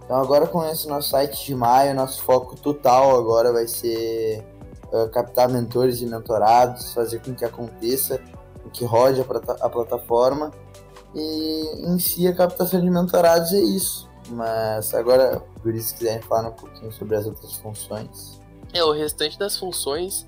Então, 0.03 0.15
agora 0.15 0.45
com 0.45 0.63
esse 0.63 0.87
nosso 0.87 1.09
site 1.09 1.43
de 1.43 1.55
maio, 1.55 1.95
nosso 1.95 2.21
foco 2.21 2.55
total 2.55 3.17
agora 3.17 3.51
vai 3.51 3.67
ser 3.67 4.45
uh, 4.93 5.09
captar 5.09 5.49
mentores 5.49 6.01
e 6.01 6.05
mentorados, 6.05 6.93
fazer 6.93 7.17
com 7.17 7.33
que 7.33 7.43
aconteça, 7.43 8.21
com 8.61 8.69
que 8.69 8.85
rode 8.85 9.21
a, 9.21 9.25
a 9.65 9.69
plataforma 9.71 10.51
e 11.15 11.87
em 11.87 11.97
si 11.97 12.27
a 12.27 12.35
captação 12.35 12.79
de 12.79 12.91
mentorados 12.91 13.51
é 13.51 13.61
isso. 13.61 14.07
Mas 14.29 14.93
agora, 14.93 15.41
por 15.63 15.73
isso, 15.73 15.89
se 15.89 15.95
quiserem 15.95 16.21
falar 16.21 16.49
um 16.49 16.53
pouquinho 16.53 16.91
sobre 16.91 17.15
as 17.15 17.25
outras 17.25 17.55
funções. 17.55 18.39
É, 18.71 18.83
o 18.83 18.91
restante 18.91 19.39
das 19.39 19.57
funções 19.57 20.27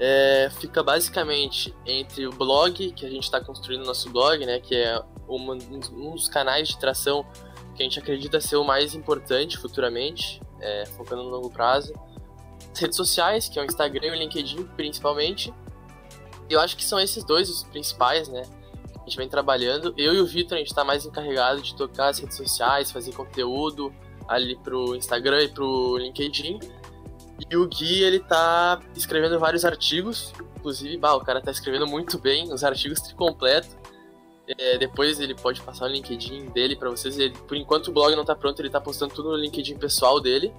é, 0.00 0.50
fica 0.58 0.82
basicamente 0.82 1.72
entre 1.86 2.26
o 2.26 2.32
blog, 2.32 2.90
que 2.90 3.06
a 3.06 3.08
gente 3.08 3.22
está 3.22 3.40
construindo 3.40 3.82
no 3.82 3.86
nosso 3.86 4.10
blog, 4.10 4.44
né, 4.44 4.58
que 4.58 4.74
é 4.74 5.00
uma, 5.28 5.54
um 5.54 6.14
dos 6.14 6.28
canais 6.28 6.68
de 6.68 6.78
tração 6.78 7.24
que 7.74 7.82
a 7.82 7.84
gente 7.84 7.98
acredita 7.98 8.40
ser 8.40 8.56
o 8.56 8.64
mais 8.64 8.94
importante 8.94 9.58
futuramente, 9.58 10.40
é, 10.60 10.86
focando 10.86 11.22
no 11.22 11.30
longo 11.30 11.50
prazo. 11.50 11.92
As 12.72 12.78
redes 12.78 12.96
sociais, 12.96 13.48
que 13.48 13.58
é 13.58 13.62
o 13.62 13.64
Instagram 13.64 14.06
e 14.06 14.10
o 14.10 14.14
LinkedIn, 14.14 14.64
principalmente. 14.76 15.52
Eu 16.48 16.60
acho 16.60 16.76
que 16.76 16.84
são 16.84 17.00
esses 17.00 17.24
dois 17.24 17.48
os 17.48 17.64
principais, 17.64 18.28
né? 18.28 18.42
a 19.04 19.08
gente 19.08 19.18
vem 19.18 19.28
trabalhando. 19.28 19.94
Eu 19.96 20.14
e 20.14 20.20
o 20.20 20.26
Vitor, 20.26 20.56
a 20.56 20.58
gente 20.58 20.68
está 20.68 20.82
mais 20.82 21.04
encarregado 21.04 21.60
de 21.60 21.74
tocar 21.76 22.08
as 22.08 22.18
redes 22.18 22.36
sociais, 22.36 22.90
fazer 22.90 23.12
conteúdo 23.12 23.94
ali 24.26 24.56
pro 24.56 24.96
Instagram 24.96 25.44
e 25.44 25.48
pro 25.48 25.98
LinkedIn. 25.98 26.58
E 27.50 27.56
o 27.56 27.68
Gui, 27.68 28.02
ele 28.02 28.20
tá 28.20 28.80
escrevendo 28.96 29.38
vários 29.38 29.64
artigos, 29.64 30.32
inclusive, 30.56 30.96
bah, 30.96 31.14
o 31.14 31.20
cara 31.20 31.40
tá 31.42 31.50
escrevendo 31.50 31.86
muito 31.86 32.18
bem, 32.18 32.50
os 32.52 32.64
artigos 32.64 33.12
completo. 33.12 33.76
É, 34.46 34.76
depois 34.76 35.20
ele 35.20 35.34
pode 35.34 35.62
passar 35.62 35.86
o 35.86 35.88
LinkedIn 35.88 36.46
dele 36.46 36.76
para 36.76 36.90
vocês. 36.90 37.18
Ele, 37.18 37.34
por 37.48 37.56
enquanto 37.56 37.88
o 37.88 37.92
blog 37.92 38.14
não 38.14 38.24
tá 38.24 38.34
pronto, 38.34 38.60
ele 38.60 38.70
tá 38.70 38.80
postando 38.80 39.14
tudo 39.14 39.30
no 39.30 39.36
LinkedIn 39.36 39.76
pessoal 39.78 40.20
dele. 40.20 40.52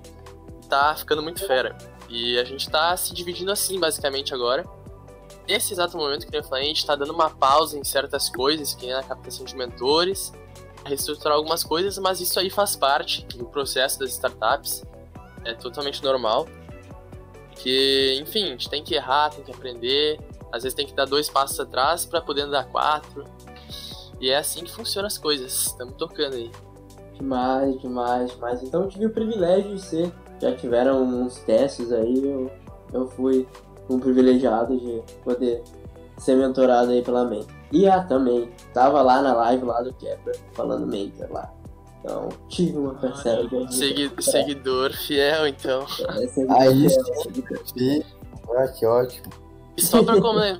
Tá 0.70 0.96
ficando 0.96 1.22
muito 1.22 1.46
fera. 1.46 1.78
E 2.10 2.38
a 2.40 2.44
gente 2.44 2.70
tá 2.70 2.96
se 2.98 3.14
dividindo 3.14 3.52
assim, 3.52 3.80
basicamente, 3.80 4.34
agora 4.34 4.64
nesse 5.48 5.74
exato 5.74 5.98
momento 5.98 6.28
que 6.28 6.36
eu 6.36 6.44
falei, 6.44 6.66
a 6.66 6.68
gente 6.68 6.80
está 6.80 6.96
dando 6.96 7.14
uma 7.14 7.30
pausa 7.30 7.78
em 7.78 7.84
certas 7.84 8.30
coisas, 8.30 8.74
que 8.74 8.90
é 8.90 8.96
a 8.96 9.04
captação 9.04 9.46
de 9.46 9.56
mentores, 9.56 10.34
reestruturar 10.86 11.38
algumas 11.38 11.64
coisas, 11.64 11.98
mas 11.98 12.20
isso 12.20 12.40
aí 12.40 12.50
faz 12.50 12.76
parte 12.76 13.26
do 13.38 13.46
processo 13.46 14.00
das 14.00 14.12
startups, 14.12 14.84
é 15.44 15.54
totalmente 15.54 16.04
normal. 16.04 16.48
Que, 17.56 18.20
enfim, 18.22 18.46
a 18.46 18.50
gente 18.50 18.70
tem 18.70 18.84
que 18.84 18.96
errar, 18.96 19.30
tem 19.30 19.44
que 19.44 19.52
aprender, 19.52 20.20
às 20.52 20.64
vezes 20.64 20.76
tem 20.76 20.86
que 20.86 20.94
dar 20.94 21.06
dois 21.06 21.30
passos 21.30 21.60
atrás 21.60 22.06
para 22.06 22.22
poder 22.22 22.48
dar 22.48 22.66
quatro. 22.66 23.24
E 24.26 24.32
é 24.32 24.38
assim 24.38 24.64
que 24.64 24.72
funcionam 24.72 25.06
as 25.06 25.20
coisas. 25.20 25.68
Estamos 25.68 25.94
tocando 25.98 26.36
aí. 26.36 26.52
Demais, 27.14 27.80
demais, 27.80 28.32
demais. 28.32 28.64
Então 28.64 28.82
eu 28.82 28.90
tive 28.90 29.06
o 29.06 29.10
privilégio 29.12 29.76
de 29.76 29.80
ser. 29.80 30.12
Já 30.42 30.52
tiveram 30.56 31.04
uns 31.04 31.38
testes 31.44 31.92
aí, 31.92 32.26
eu, 32.26 32.52
eu 32.92 33.08
fui 33.12 33.48
um 33.88 34.00
privilegiado 34.00 34.80
de 34.80 35.04
poder 35.24 35.64
ser 36.18 36.36
mentorado 36.38 36.90
aí 36.90 37.04
pela 37.04 37.24
Mentor. 37.24 37.54
E 37.72 37.88
ah, 37.88 38.04
também, 38.04 38.50
tava 38.74 39.00
lá 39.04 39.22
na 39.22 39.32
live 39.36 39.64
lá 39.64 39.84
do 39.84 39.94
Kepler, 39.94 40.36
falando 40.54 40.88
Mentor 40.88 41.32
lá. 41.32 41.54
Então, 42.00 42.30
tive 42.50 42.80
uma 42.80 42.96
parcela 42.96 43.48
de 43.48 43.76
Segui 43.76 44.12
Seguidor 44.24 44.92
fiel, 44.92 45.48
então. 45.48 45.86
É, 46.00 46.54
aí, 46.60 46.88
ah, 48.58 48.68
que 48.70 48.86
ótimo. 48.88 49.45
E 49.78 49.82
só 49.82 50.04
pra 50.04 50.16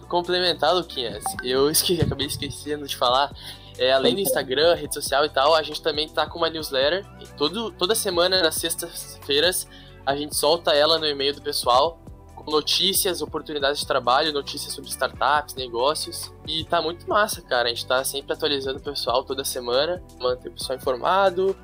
complementar, 0.08 0.74
Luquinhas, 0.74 1.24
eu 1.44 1.70
esque 1.70 2.00
acabei 2.02 2.28
esquecendo 2.28 2.88
de 2.88 2.96
falar. 2.96 3.34
É, 3.78 3.92
além 3.92 4.16
do 4.16 4.22
Instagram, 4.22 4.74
rede 4.76 4.94
social 4.94 5.26
e 5.26 5.30
tal, 5.30 5.54
a 5.54 5.62
gente 5.62 5.82
também 5.82 6.08
tá 6.08 6.26
com 6.26 6.38
uma 6.38 6.50
newsletter. 6.50 7.06
Todo, 7.38 7.72
toda 7.72 7.94
semana, 7.94 8.42
nas 8.42 8.56
sextas-feiras, 8.56 9.68
a 10.06 10.16
gente 10.16 10.36
solta 10.36 10.72
ela 10.72 10.98
no 10.98 11.06
e-mail 11.06 11.34
do 11.34 11.42
pessoal 11.42 12.00
notícias, 12.48 13.22
oportunidades 13.22 13.80
de 13.80 13.88
trabalho, 13.88 14.32
notícias 14.32 14.74
sobre 14.74 14.90
startups, 14.90 15.56
negócios. 15.56 16.32
E 16.48 16.64
tá 16.66 16.82
muito 16.82 17.08
massa, 17.08 17.42
cara. 17.42 17.68
A 17.68 17.70
gente 17.70 17.86
tá 17.86 18.04
sempre 18.04 18.34
atualizando 18.34 18.80
o 18.80 18.82
pessoal 18.82 19.24
toda 19.24 19.44
semana, 19.44 20.04
manter 20.20 20.50
o 20.50 20.52
pessoal 20.52 20.78
informado. 20.78 21.56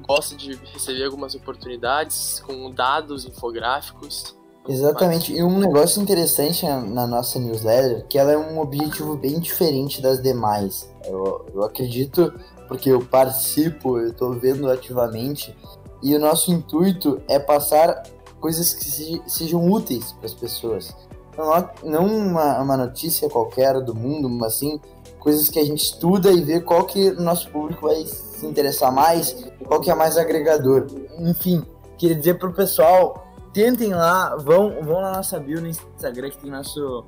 Gosta 0.00 0.36
de 0.36 0.54
receber 0.72 1.04
algumas 1.04 1.34
oportunidades 1.34 2.40
com 2.40 2.70
dados 2.70 3.24
infográficos. 3.24 4.36
Exatamente. 4.68 5.32
E 5.32 5.42
um 5.42 5.58
negócio 5.58 6.02
interessante 6.02 6.66
na 6.66 7.06
nossa 7.06 7.38
newsletter, 7.38 8.04
que 8.08 8.18
ela 8.18 8.32
é 8.32 8.38
um 8.38 8.60
objetivo 8.60 9.16
bem 9.16 9.38
diferente 9.38 10.00
das 10.02 10.22
demais. 10.22 10.88
Eu, 11.04 11.46
eu 11.54 11.62
acredito, 11.62 12.32
porque 12.68 12.90
eu 12.90 13.00
participo, 13.00 13.98
eu 13.98 14.08
estou 14.08 14.32
vendo 14.32 14.70
ativamente, 14.70 15.56
e 16.02 16.14
o 16.14 16.18
nosso 16.18 16.50
intuito 16.52 17.20
é 17.28 17.38
passar 17.38 18.02
coisas 18.40 18.74
que 18.74 19.22
sejam 19.26 19.70
úteis 19.70 20.12
para 20.12 20.26
as 20.26 20.34
pessoas. 20.34 20.94
Não, 21.36 21.70
não 21.84 22.06
uma, 22.06 22.62
uma 22.62 22.76
notícia 22.76 23.28
qualquer 23.28 23.80
do 23.80 23.94
mundo, 23.94 24.28
mas 24.28 24.54
sim 24.54 24.80
coisas 25.18 25.48
que 25.48 25.58
a 25.58 25.64
gente 25.64 25.82
estuda 25.82 26.30
e 26.30 26.40
vê 26.40 26.60
qual 26.60 26.84
que 26.84 27.10
o 27.10 27.20
nosso 27.20 27.50
público 27.50 27.88
vai 27.88 28.04
se 28.06 28.46
interessar 28.46 28.92
mais, 28.92 29.36
qual 29.66 29.80
que 29.80 29.90
é 29.90 29.94
mais 29.94 30.16
agregador. 30.16 30.86
Enfim, 31.18 31.64
queria 31.98 32.14
dizer 32.14 32.38
pro 32.38 32.52
pessoal, 32.52 33.25
tentem 33.56 33.94
lá, 33.94 34.36
vão, 34.36 34.82
vão 34.82 35.00
na 35.00 35.12
nossa 35.12 35.40
bio 35.40 35.62
no 35.62 35.66
Instagram 35.66 36.28
que 36.28 36.36
tem 36.36 36.50
nosso 36.50 37.06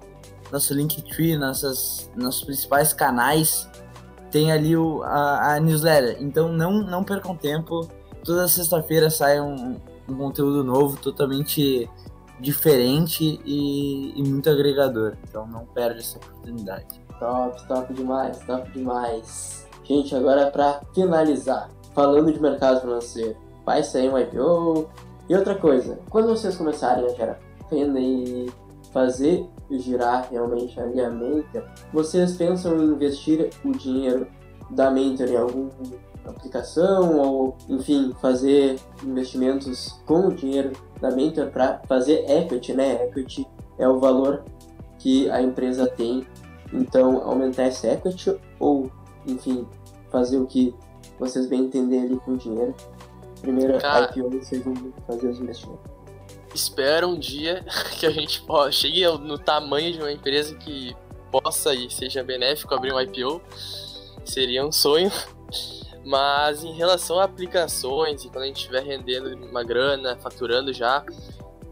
nosso 0.51 0.73
Linktree, 0.73 1.37
nossas, 1.37 2.11
nossos 2.17 2.43
principais 2.43 2.95
canais, 2.95 3.69
tem 4.31 4.51
ali 4.51 4.75
o, 4.75 5.03
a, 5.03 5.57
a 5.57 5.61
newsletter. 5.61 6.17
Então 6.21 6.51
não, 6.51 6.73
não 6.83 7.05
percam 7.05 7.37
tempo. 7.37 7.87
Toda 8.25 8.49
sexta-feira 8.49 9.11
sai 9.11 9.39
um, 9.43 9.79
um 10.09 10.17
conteúdo 10.17 10.65
novo, 10.65 10.97
totalmente 10.97 11.87
diferente 12.41 13.39
e, 13.45 14.19
e, 14.19 14.23
muito 14.27 14.49
agregador. 14.49 15.19
Então 15.29 15.47
não 15.47 15.67
perde 15.67 15.99
essa 15.99 16.17
oportunidade. 16.17 16.99
Top, 17.19 17.69
top 17.69 17.93
demais, 17.93 18.39
top 18.47 18.71
demais. 18.73 19.69
Gente, 19.85 20.17
agora 20.17 20.51
para 20.51 20.81
finalizar, 20.95 21.69
falando 21.95 22.33
de 22.33 22.41
mercado 22.41 22.81
financeiro, 22.81 23.37
vai 23.67 23.83
sair 23.83 24.09
um 24.09 24.19
IPO. 24.19 24.89
E 25.29 25.35
outra 25.35 25.55
coisa, 25.55 25.99
quando 26.09 26.29
vocês 26.29 26.57
começarem 26.57 27.05
a 27.05 27.09
gerar 27.09 27.39
renda 27.71 28.01
e 28.01 28.51
fazer 28.93 29.47
girar 29.71 30.29
realmente 30.31 30.81
a 30.81 30.87
linha 30.87 31.11
Mentor, 31.11 31.65
vocês 31.93 32.37
pensam 32.37 32.79
em 32.79 32.87
investir 32.87 33.51
o 33.65 33.73
dinheiro 33.73 34.27
da 34.71 34.91
Mentor 34.91 35.29
em 35.29 35.37
algum 35.37 35.69
aplicação 36.25 37.19
ou, 37.19 37.57
enfim, 37.69 38.15
fazer 38.21 38.79
investimentos 39.03 40.01
com 40.07 40.29
o 40.29 40.35
dinheiro 40.35 40.73
da 41.01 41.11
Mentor 41.11 41.49
para 41.49 41.81
fazer 41.87 42.25
equity, 42.31 42.73
né? 42.75 43.05
Equity 43.07 43.47
é 43.79 43.89
o 43.89 43.99
valor 43.99 44.45
que 44.99 45.31
a 45.31 45.41
empresa 45.41 45.87
tem. 45.87 46.27
Então, 46.73 47.23
aumentar 47.23 47.69
esse 47.69 47.87
equity 47.87 48.37
ou, 48.59 48.91
enfim, 49.27 49.67
fazer 50.11 50.39
o 50.39 50.47
que 50.47 50.75
vocês 51.19 51.47
bem 51.47 51.63
entenderem 51.63 52.07
ali 52.07 52.17
com 52.21 52.33
o 52.33 52.37
dinheiro. 52.37 52.75
Primeiro, 53.41 53.79
Cara, 53.79 54.13
IPO, 54.15 54.43
segundo, 54.43 54.95
fazer 55.07 55.29
os 55.29 55.41
investimentos. 55.41 55.91
Espero 56.55 57.09
um 57.09 57.19
dia 57.19 57.65
que 57.99 58.07
a 58.07 58.11
gente 58.11 58.43
chegue 58.73 59.07
no 59.19 59.39
tamanho 59.39 59.93
de 59.93 59.99
uma 59.99 60.11
empresa 60.13 60.55
que 60.57 60.97
possa 61.31 61.75
e 61.75 61.91
seja 61.91 62.23
benéfico 62.23 62.75
abrir 62.75 62.93
um 62.93 63.01
IPO. 63.01 63.41
Seria 64.25 64.65
um 64.65 64.73
sonho. 64.73 65.11
Mas 66.05 66.65
em 66.65 66.73
relação 66.73 67.19
a 67.19 67.25
aplicações 67.25 68.25
e 68.25 68.29
quando 68.29 68.45
a 68.45 68.47
gente 68.47 68.57
estiver 68.57 68.83
rendendo 68.83 69.37
uma 69.47 69.63
grana, 69.63 70.17
faturando 70.17 70.73
já, 70.73 71.05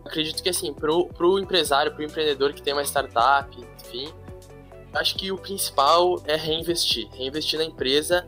acredito 0.05 0.43
que 0.43 0.51
assim, 0.51 0.75
pro, 0.75 1.07
pro 1.07 1.39
empresário, 1.39 1.93
pro 1.93 2.05
empreendedor 2.05 2.53
que 2.53 2.61
tem 2.61 2.75
uma 2.75 2.83
startup, 2.83 3.49
enfim, 3.81 4.13
acho 4.93 5.17
que 5.17 5.33
o 5.33 5.39
principal 5.39 6.21
é 6.27 6.37
reinvestir. 6.37 7.09
Reinvestir 7.13 7.59
na 7.59 7.65
empresa 7.65 8.27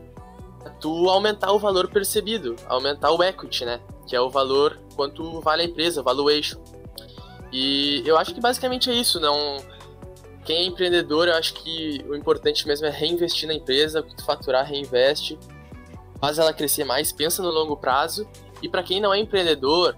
tu 0.79 1.09
aumentar 1.09 1.51
o 1.51 1.59
valor 1.59 1.89
percebido, 1.89 2.55
aumentar 2.67 3.11
o 3.11 3.23
equity, 3.23 3.65
né? 3.65 3.79
Que 4.07 4.15
é 4.15 4.21
o 4.21 4.29
valor, 4.29 4.79
quanto 4.95 5.39
vale 5.41 5.63
a 5.63 5.65
empresa, 5.65 6.01
valuation. 6.01 6.59
E 7.51 8.03
eu 8.05 8.17
acho 8.17 8.33
que 8.33 8.41
basicamente 8.41 8.89
é 8.89 8.93
isso, 8.93 9.19
não... 9.19 9.57
Quem 10.45 10.57
é 10.57 10.63
empreendedor, 10.65 11.27
eu 11.27 11.35
acho 11.35 11.53
que 11.53 12.03
o 12.09 12.15
importante 12.15 12.65
mesmo 12.67 12.87
é 12.87 12.89
reinvestir 12.89 13.47
na 13.47 13.53
empresa, 13.53 14.01
tu 14.01 14.25
faturar, 14.25 14.65
reinveste 14.65 15.37
faz 16.19 16.37
ela 16.37 16.53
crescer 16.53 16.83
mais, 16.83 17.11
pensa 17.11 17.41
no 17.41 17.49
longo 17.49 17.77
prazo. 17.77 18.27
E 18.61 18.67
para 18.67 18.83
quem 18.83 18.99
não 18.99 19.13
é 19.13 19.19
empreendedor 19.19 19.95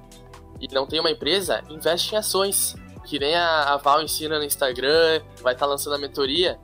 e 0.60 0.68
não 0.74 0.86
tem 0.86 1.00
uma 1.00 1.10
empresa, 1.10 1.62
investe 1.70 2.14
em 2.14 2.18
ações. 2.18 2.76
Que 3.06 3.18
nem 3.18 3.36
a, 3.36 3.76
Val 3.78 4.02
ensina 4.02 4.38
no 4.38 4.46
Instagram, 4.46 5.22
vai 5.42 5.54
estar 5.54 5.66
tá 5.66 5.72
lançando 5.72 5.96
a 5.96 5.98
mentoria. 5.98 6.60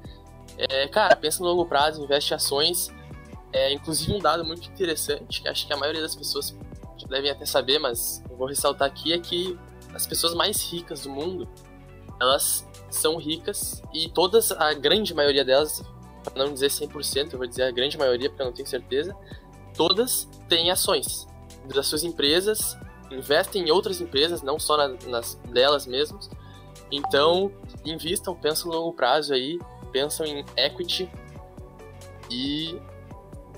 É, 0.57 0.87
cara, 0.87 1.15
pensa 1.15 1.41
no 1.41 1.49
longo 1.49 1.65
prazo, 1.65 2.03
investe 2.03 2.31
em 2.31 2.35
ações. 2.35 2.89
É, 3.53 3.73
inclusive 3.73 4.13
um 4.13 4.19
dado 4.19 4.43
muito 4.43 4.69
interessante, 4.69 5.41
que 5.41 5.47
acho 5.47 5.65
que 5.65 5.73
a 5.73 5.77
maioria 5.77 6.01
das 6.01 6.15
pessoas 6.15 6.55
devem 7.09 7.31
até 7.31 7.45
saber, 7.45 7.79
mas 7.79 8.23
eu 8.29 8.35
vou 8.35 8.47
ressaltar 8.47 8.87
aqui, 8.87 9.13
é 9.13 9.19
que 9.19 9.57
as 9.93 10.05
pessoas 10.05 10.33
mais 10.33 10.61
ricas 10.61 11.01
do 11.01 11.09
mundo, 11.09 11.47
elas 12.19 12.67
são 12.89 13.17
ricas 13.17 13.81
e 13.93 14.09
todas, 14.09 14.51
a 14.51 14.73
grande 14.73 15.13
maioria 15.13 15.45
delas, 15.45 15.83
para 16.23 16.43
não 16.43 16.53
dizer 16.53 16.67
100%, 16.67 17.33
eu 17.33 17.37
vou 17.37 17.47
dizer 17.47 17.63
a 17.63 17.71
grande 17.71 17.97
maioria 17.97 18.29
porque 18.29 18.41
eu 18.41 18.45
não 18.47 18.53
tenho 18.53 18.67
certeza, 18.67 19.15
todas 19.75 20.27
têm 20.49 20.71
ações 20.71 21.27
das 21.73 21.87
suas 21.87 22.03
empresas, 22.03 22.77
investem 23.11 23.67
em 23.67 23.71
outras 23.71 24.01
empresas, 24.01 24.41
não 24.41 24.59
só 24.59 24.77
na, 24.77 24.89
nas 25.07 25.35
delas 25.49 25.85
mesmas. 25.85 26.29
Então, 26.91 27.51
invistam, 27.85 28.35
pensam 28.35 28.71
no 28.71 28.77
longo 28.77 28.93
prazo 28.93 29.33
aí, 29.33 29.59
pensam 29.91 30.25
em 30.25 30.45
equity 30.55 31.09
e 32.29 32.79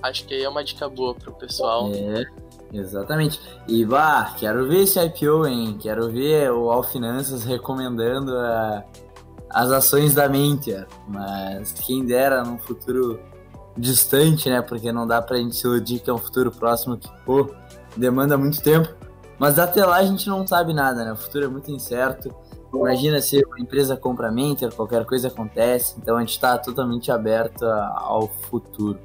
acho 0.01 0.25
que 0.25 0.33
aí 0.33 0.43
é 0.43 0.49
uma 0.49 0.63
dica 0.63 0.87
boa 0.89 1.13
pro 1.13 1.33
pessoal. 1.33 1.89
É, 1.93 2.25
exatamente. 2.73 3.39
E 3.67 3.85
bah, 3.85 4.35
quero 4.37 4.67
ver 4.67 4.83
esse 4.83 4.99
IPO, 4.99 5.47
hein? 5.47 5.77
Quero 5.79 6.09
ver 6.09 6.51
o 6.51 6.69
All 6.69 6.83
Finanças 6.83 7.43
recomendando 7.43 8.35
a, 8.35 8.83
as 9.49 9.71
ações 9.71 10.13
da 10.13 10.27
Mentia. 10.29 10.87
Mas 11.07 11.73
quem 11.73 12.05
dera 12.05 12.43
num 12.43 12.57
futuro 12.57 13.19
distante, 13.77 14.49
né? 14.49 14.61
Porque 14.61 14.91
não 14.91 15.07
dá 15.07 15.21
pra 15.21 15.37
gente 15.37 15.55
se 15.55 15.65
iludir 15.65 15.99
que 15.99 16.09
é 16.09 16.13
um 16.13 16.17
futuro 16.17 16.51
próximo 16.51 16.97
que, 16.97 17.09
pô, 17.25 17.49
demanda 17.95 18.37
muito 18.37 18.61
tempo. 18.61 18.89
Mas 19.37 19.57
até 19.57 19.85
lá 19.85 19.97
a 19.97 20.03
gente 20.03 20.27
não 20.27 20.45
sabe 20.45 20.73
nada, 20.73 21.05
né? 21.05 21.13
O 21.13 21.15
futuro 21.15 21.45
é 21.45 21.47
muito 21.47 21.71
incerto. 21.71 22.33
Imagina 22.73 23.19
se 23.21 23.41
uma 23.45 23.59
empresa 23.59 23.97
compra 23.97 24.27
a 24.27 24.31
Mentor, 24.31 24.73
qualquer 24.75 25.05
coisa 25.05 25.29
acontece. 25.29 25.95
Então 25.97 26.17
a 26.17 26.19
gente 26.19 26.31
está 26.31 26.57
totalmente 26.57 27.11
aberto 27.11 27.63
ao 27.65 28.27
futuro. 28.27 28.99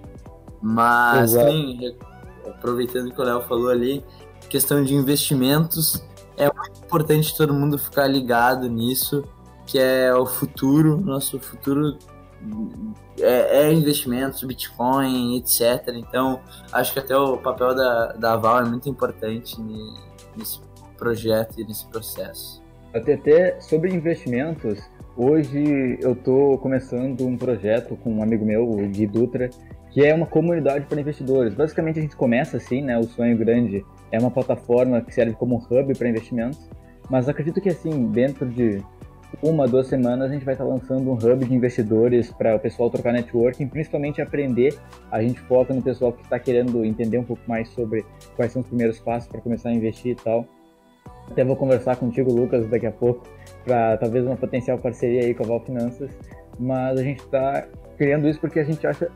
Mas, 0.66 1.32
sim, 1.32 1.94
aproveitando 2.46 3.12
que 3.12 3.20
o 3.20 3.24
Léo 3.24 3.42
falou 3.42 3.68
ali, 3.68 4.02
questão 4.48 4.82
de 4.82 4.94
investimentos, 4.94 6.02
é 6.38 6.50
muito 6.50 6.80
importante 6.82 7.36
todo 7.36 7.52
mundo 7.52 7.78
ficar 7.78 8.06
ligado 8.06 8.66
nisso, 8.66 9.22
que 9.66 9.78
é 9.78 10.14
o 10.14 10.24
futuro, 10.24 10.98
nosso 10.98 11.38
futuro 11.38 11.98
é, 13.20 13.66
é 13.66 13.72
investimentos, 13.74 14.42
Bitcoin, 14.42 15.36
etc. 15.36 15.88
Então, 15.88 16.40
acho 16.72 16.94
que 16.94 16.98
até 16.98 17.14
o 17.14 17.36
papel 17.36 17.74
da, 17.74 18.12
da 18.12 18.36
Val 18.36 18.60
é 18.60 18.64
muito 18.64 18.88
importante 18.88 19.60
nesse 20.34 20.60
projeto 20.96 21.60
e 21.60 21.64
nesse 21.64 21.86
processo. 21.88 22.62
Até, 22.94 23.14
até 23.14 23.60
sobre 23.60 23.92
investimentos, 23.92 24.78
hoje 25.14 25.98
eu 26.00 26.12
estou 26.12 26.56
começando 26.56 27.26
um 27.26 27.36
projeto 27.36 27.96
com 27.96 28.14
um 28.14 28.22
amigo 28.22 28.46
meu, 28.46 28.66
o 28.66 28.76
Gui 28.88 29.06
Dutra, 29.06 29.50
que 29.94 30.04
é 30.04 30.12
uma 30.12 30.26
comunidade 30.26 30.86
para 30.86 31.00
investidores. 31.00 31.54
Basicamente 31.54 32.00
a 32.00 32.02
gente 32.02 32.16
começa 32.16 32.56
assim, 32.56 32.82
né? 32.82 32.98
O 32.98 33.04
sonho 33.04 33.38
grande 33.38 33.86
é 34.10 34.18
uma 34.18 34.30
plataforma 34.30 35.00
que 35.00 35.14
serve 35.14 35.34
como 35.34 35.56
hub 35.56 35.94
para 35.96 36.08
investimentos, 36.08 36.68
mas 37.08 37.28
acredito 37.28 37.60
que 37.60 37.68
assim, 37.68 38.08
dentro 38.08 38.44
de 38.44 38.82
uma, 39.40 39.68
duas 39.68 39.86
semanas, 39.86 40.30
a 40.30 40.34
gente 40.34 40.44
vai 40.44 40.54
estar 40.54 40.64
lançando 40.64 41.08
um 41.08 41.14
hub 41.14 41.44
de 41.44 41.54
investidores 41.54 42.32
para 42.32 42.56
o 42.56 42.58
pessoal 42.58 42.90
trocar 42.90 43.12
networking, 43.12 43.68
principalmente 43.68 44.20
aprender. 44.20 44.76
A 45.12 45.22
gente 45.22 45.40
foca 45.42 45.72
no 45.72 45.80
pessoal 45.80 46.12
que 46.12 46.22
está 46.22 46.40
querendo 46.40 46.84
entender 46.84 47.18
um 47.18 47.24
pouco 47.24 47.42
mais 47.46 47.68
sobre 47.68 48.04
quais 48.34 48.52
são 48.52 48.62
os 48.62 48.68
primeiros 48.68 48.98
passos 48.98 49.28
para 49.28 49.40
começar 49.40 49.68
a 49.68 49.72
investir 49.72 50.12
e 50.12 50.16
tal. 50.16 50.44
Até 51.30 51.44
vou 51.44 51.56
conversar 51.56 51.96
contigo, 51.96 52.32
Lucas, 52.32 52.66
daqui 52.68 52.86
a 52.86 52.92
pouco, 52.92 53.26
para 53.64 53.96
talvez 53.96 54.26
uma 54.26 54.36
potencial 54.36 54.76
parceria 54.78 55.20
aí 55.20 55.34
com 55.34 55.44
a 55.44 55.46
Val 55.46 55.60
Finanças. 55.60 56.10
Mas 56.58 56.98
a 56.98 57.02
gente 57.02 57.20
está 57.20 57.66
criando 57.96 58.28
isso 58.28 58.40
porque 58.40 58.60
a 58.60 58.64
gente 58.64 58.86
acha, 58.86 59.10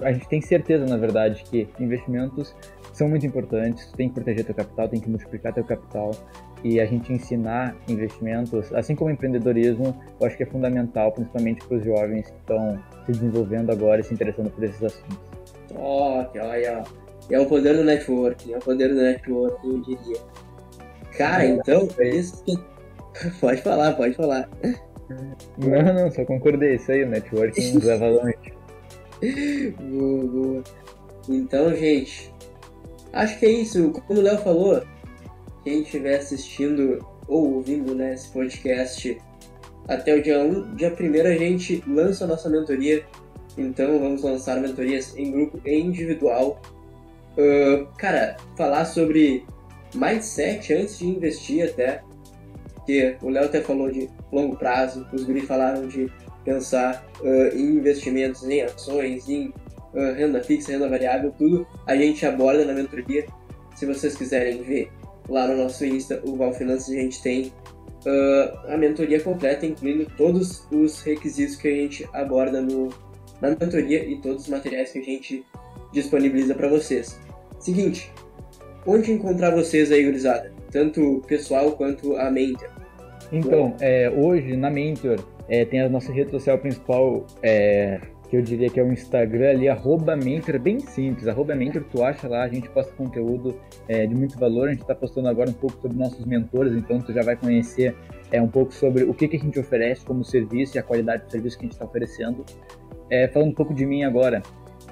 a 0.00 0.12
gente 0.12 0.28
tem 0.28 0.40
certeza, 0.40 0.86
na 0.86 0.96
verdade, 0.96 1.44
que 1.44 1.68
investimentos 1.78 2.54
são 2.92 3.08
muito 3.08 3.26
importantes. 3.26 3.90
Tem 3.92 4.08
que 4.08 4.14
proteger 4.14 4.44
teu 4.44 4.54
capital, 4.54 4.88
tem 4.88 5.00
que 5.00 5.08
multiplicar 5.08 5.52
teu 5.52 5.64
capital 5.64 6.12
e 6.64 6.80
a 6.80 6.86
gente 6.86 7.12
ensinar 7.12 7.76
investimentos, 7.86 8.72
assim 8.72 8.94
como 8.96 9.10
empreendedorismo, 9.10 9.94
eu 10.18 10.26
acho 10.26 10.34
que 10.34 10.44
é 10.44 10.46
fundamental, 10.46 11.12
principalmente 11.12 11.64
para 11.66 11.76
os 11.76 11.84
jovens 11.84 12.30
que 12.30 12.36
estão 12.38 12.82
se 13.04 13.12
desenvolvendo 13.12 13.70
agora 13.70 14.00
e 14.00 14.04
se 14.04 14.14
interessando 14.14 14.50
por 14.50 14.64
esses 14.64 14.82
assuntos. 14.82 15.18
Ó, 15.76 16.22
oh, 16.22 16.38
olha, 16.38 16.84
é 17.30 17.38
o 17.38 17.46
poder 17.46 17.76
do 17.76 17.84
networking, 17.84 18.54
é 18.54 18.56
o 18.56 18.60
poder 18.60 18.88
do 18.88 18.94
networking, 18.94 19.68
eu 19.68 19.80
diria. 19.82 20.20
Cara, 21.18 21.44
então, 21.44 21.86
é 21.98 22.08
isso 22.08 22.42
que... 22.44 22.54
Pode 23.40 23.62
falar, 23.62 23.92
pode 23.92 24.14
falar. 24.14 24.48
Não, 25.56 25.94
não, 25.94 26.10
só 26.10 26.24
concordei, 26.24 26.74
isso 26.74 26.90
aí, 26.90 27.04
o 27.04 27.08
networking 27.08 27.78
leva 27.84 28.08
longe. 28.08 28.52
Boa, 29.80 30.26
boa. 30.26 30.64
Então, 31.28 31.74
gente, 31.74 32.32
acho 33.12 33.38
que 33.38 33.46
é 33.46 33.50
isso. 33.50 33.90
Como 34.06 34.20
o 34.20 34.22
Léo 34.22 34.38
falou, 34.38 34.82
quem 35.62 35.82
estiver 35.82 36.18
assistindo 36.18 37.04
ou 37.26 37.54
ouvindo 37.54 37.94
né, 37.94 38.14
esse 38.14 38.28
podcast 38.28 39.18
até 39.88 40.14
o 40.14 40.22
dia 40.22 40.42
1, 40.42 40.76
dia 40.76 40.94
1 40.98 41.26
a 41.26 41.36
gente 41.36 41.82
lança 41.86 42.24
a 42.24 42.28
nossa 42.28 42.48
mentoria. 42.48 43.04
Então 43.56 43.98
vamos 43.98 44.22
lançar 44.22 44.60
mentorias 44.60 45.16
em 45.16 45.30
grupo 45.30 45.60
e 45.64 45.78
individual. 45.78 46.60
Uh, 47.36 47.86
cara, 47.96 48.36
falar 48.56 48.84
sobre 48.84 49.44
mindset 49.94 50.72
antes 50.74 50.98
de 50.98 51.06
investir 51.06 51.64
até. 51.64 52.02
Que 52.84 53.16
o 53.22 53.30
Léo 53.30 53.46
até 53.46 53.62
falou 53.62 53.90
de 53.90 54.10
longo 54.30 54.56
prazo, 54.56 55.06
os 55.10 55.24
Guri 55.24 55.40
falaram 55.40 55.88
de 55.88 56.10
pensar 56.44 57.06
uh, 57.20 57.56
em 57.56 57.76
investimentos, 57.76 58.42
em 58.44 58.62
ações, 58.62 59.28
em 59.28 59.52
uh, 59.94 60.14
renda 60.16 60.42
fixa, 60.42 60.72
renda 60.72 60.88
variável, 60.88 61.32
tudo 61.36 61.66
a 61.86 61.96
gente 61.96 62.24
aborda 62.26 62.64
na 62.64 62.72
mentoria. 62.72 63.26
Se 63.74 63.86
vocês 63.86 64.16
quiserem 64.16 64.62
ver 64.62 64.90
lá 65.28 65.48
no 65.48 65.56
nosso 65.56 65.84
Insta, 65.84 66.20
o 66.24 66.36
Val 66.36 66.52
Finanças, 66.52 66.94
a 66.94 66.98
gente 66.98 67.22
tem 67.22 67.52
uh, 68.06 68.72
a 68.72 68.76
mentoria 68.76 69.20
completa, 69.20 69.66
incluindo 69.66 70.06
todos 70.16 70.66
os 70.70 71.02
requisitos 71.02 71.56
que 71.56 71.68
a 71.68 71.74
gente 71.74 72.08
aborda 72.12 72.60
no, 72.60 72.90
na 73.40 73.50
mentoria 73.50 74.04
e 74.04 74.20
todos 74.20 74.44
os 74.44 74.48
materiais 74.48 74.92
que 74.92 74.98
a 74.98 75.02
gente 75.02 75.44
disponibiliza 75.92 76.54
para 76.54 76.68
vocês. 76.68 77.18
Seguinte, 77.58 78.12
onde 78.86 79.12
encontrar 79.12 79.50
vocês 79.50 79.90
aí, 79.90 80.04
gurizada? 80.04 80.52
Tanto 80.70 81.22
pessoal 81.26 81.72
quanto 81.72 82.16
a 82.16 82.30
Mentor. 82.30 82.68
Então, 83.32 83.74
é, 83.80 84.10
hoje 84.10 84.56
na 84.56 84.70
Mentor 84.70 85.18
é, 85.48 85.64
tem 85.64 85.80
a 85.80 85.88
nossa 85.88 86.12
rede 86.12 86.30
social 86.30 86.58
principal, 86.58 87.26
é, 87.42 88.00
que 88.28 88.36
eu 88.36 88.42
diria 88.42 88.68
que 88.70 88.80
é 88.80 88.82
o 88.82 88.92
Instagram 88.92 89.50
ali, 89.50 89.68
arroba 89.68 90.16
Mentor, 90.16 90.58
bem 90.58 90.80
simples, 90.80 91.28
arroba 91.28 91.54
Mentor, 91.54 91.84
tu 91.84 92.02
acha 92.02 92.26
lá, 92.28 92.42
a 92.42 92.48
gente 92.48 92.68
posta 92.70 92.92
conteúdo 92.94 93.58
é, 93.88 94.06
de 94.06 94.14
muito 94.14 94.38
valor, 94.38 94.68
a 94.68 94.72
gente 94.72 94.82
está 94.82 94.94
postando 94.94 95.28
agora 95.28 95.50
um 95.50 95.54
pouco 95.54 95.80
sobre 95.80 95.96
nossos 95.96 96.24
mentores, 96.24 96.72
então 96.72 97.00
tu 97.00 97.12
já 97.12 97.22
vai 97.22 97.36
conhecer 97.36 97.94
é, 98.32 98.40
um 98.40 98.48
pouco 98.48 98.72
sobre 98.72 99.04
o 99.04 99.14
que, 99.14 99.28
que 99.28 99.36
a 99.36 99.40
gente 99.40 99.58
oferece 99.58 100.04
como 100.04 100.24
serviço 100.24 100.76
e 100.76 100.78
a 100.78 100.82
qualidade 100.82 101.24
do 101.24 101.30
serviço 101.30 101.58
que 101.58 101.64
a 101.64 101.66
gente 101.66 101.72
está 101.74 101.84
oferecendo. 101.84 102.44
É, 103.10 103.28
falando 103.28 103.50
um 103.50 103.54
pouco 103.54 103.74
de 103.74 103.84
mim 103.84 104.02
agora, 104.02 104.42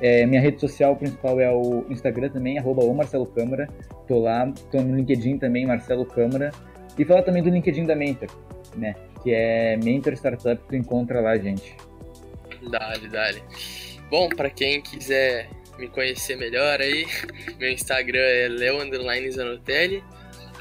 é, 0.01 0.27
minha 0.27 0.41
rede 0.41 0.61
social 0.61 0.97
principal 0.97 1.41
é 1.41 1.51
o 1.51 1.85
Instagram 1.89 2.29
também, 2.29 2.59
arroba 2.59 2.85
o 2.85 2.95
Marcelo 2.95 3.27
Câmara. 3.27 3.69
Tô 4.07 4.19
lá, 4.19 4.53
tô 4.71 4.81
no 4.81 4.97
LinkedIn 4.97 5.39
também, 5.39 5.67
Marcelo 5.67 6.05
Câmara. 6.05 6.51
E 6.99 7.05
falar 7.05 7.23
também 7.23 7.43
do 7.43 7.49
LinkedIn 7.49 7.87
da 7.87 7.97
Mentor, 7.97 8.29
né? 8.77 8.95
Que 9.23 9.33
é 9.33 9.77
Mentor 9.77 10.15
Startup, 10.15 10.61
tu 10.69 10.77
encontra 10.77 11.21
lá, 11.21 11.37
gente. 11.39 11.77
Dale, 12.71 13.09
dale. 13.09 13.43
Bom, 14.11 14.29
para 14.29 14.51
quem 14.51 14.81
quiser 14.81 15.49
me 15.79 15.89
conhecer 15.89 16.37
melhor 16.37 16.81
aí, 16.81 17.07
meu 17.59 17.71
Instagram 17.71 18.21
é 18.21 18.49
leo_zanotelli. 18.49 20.03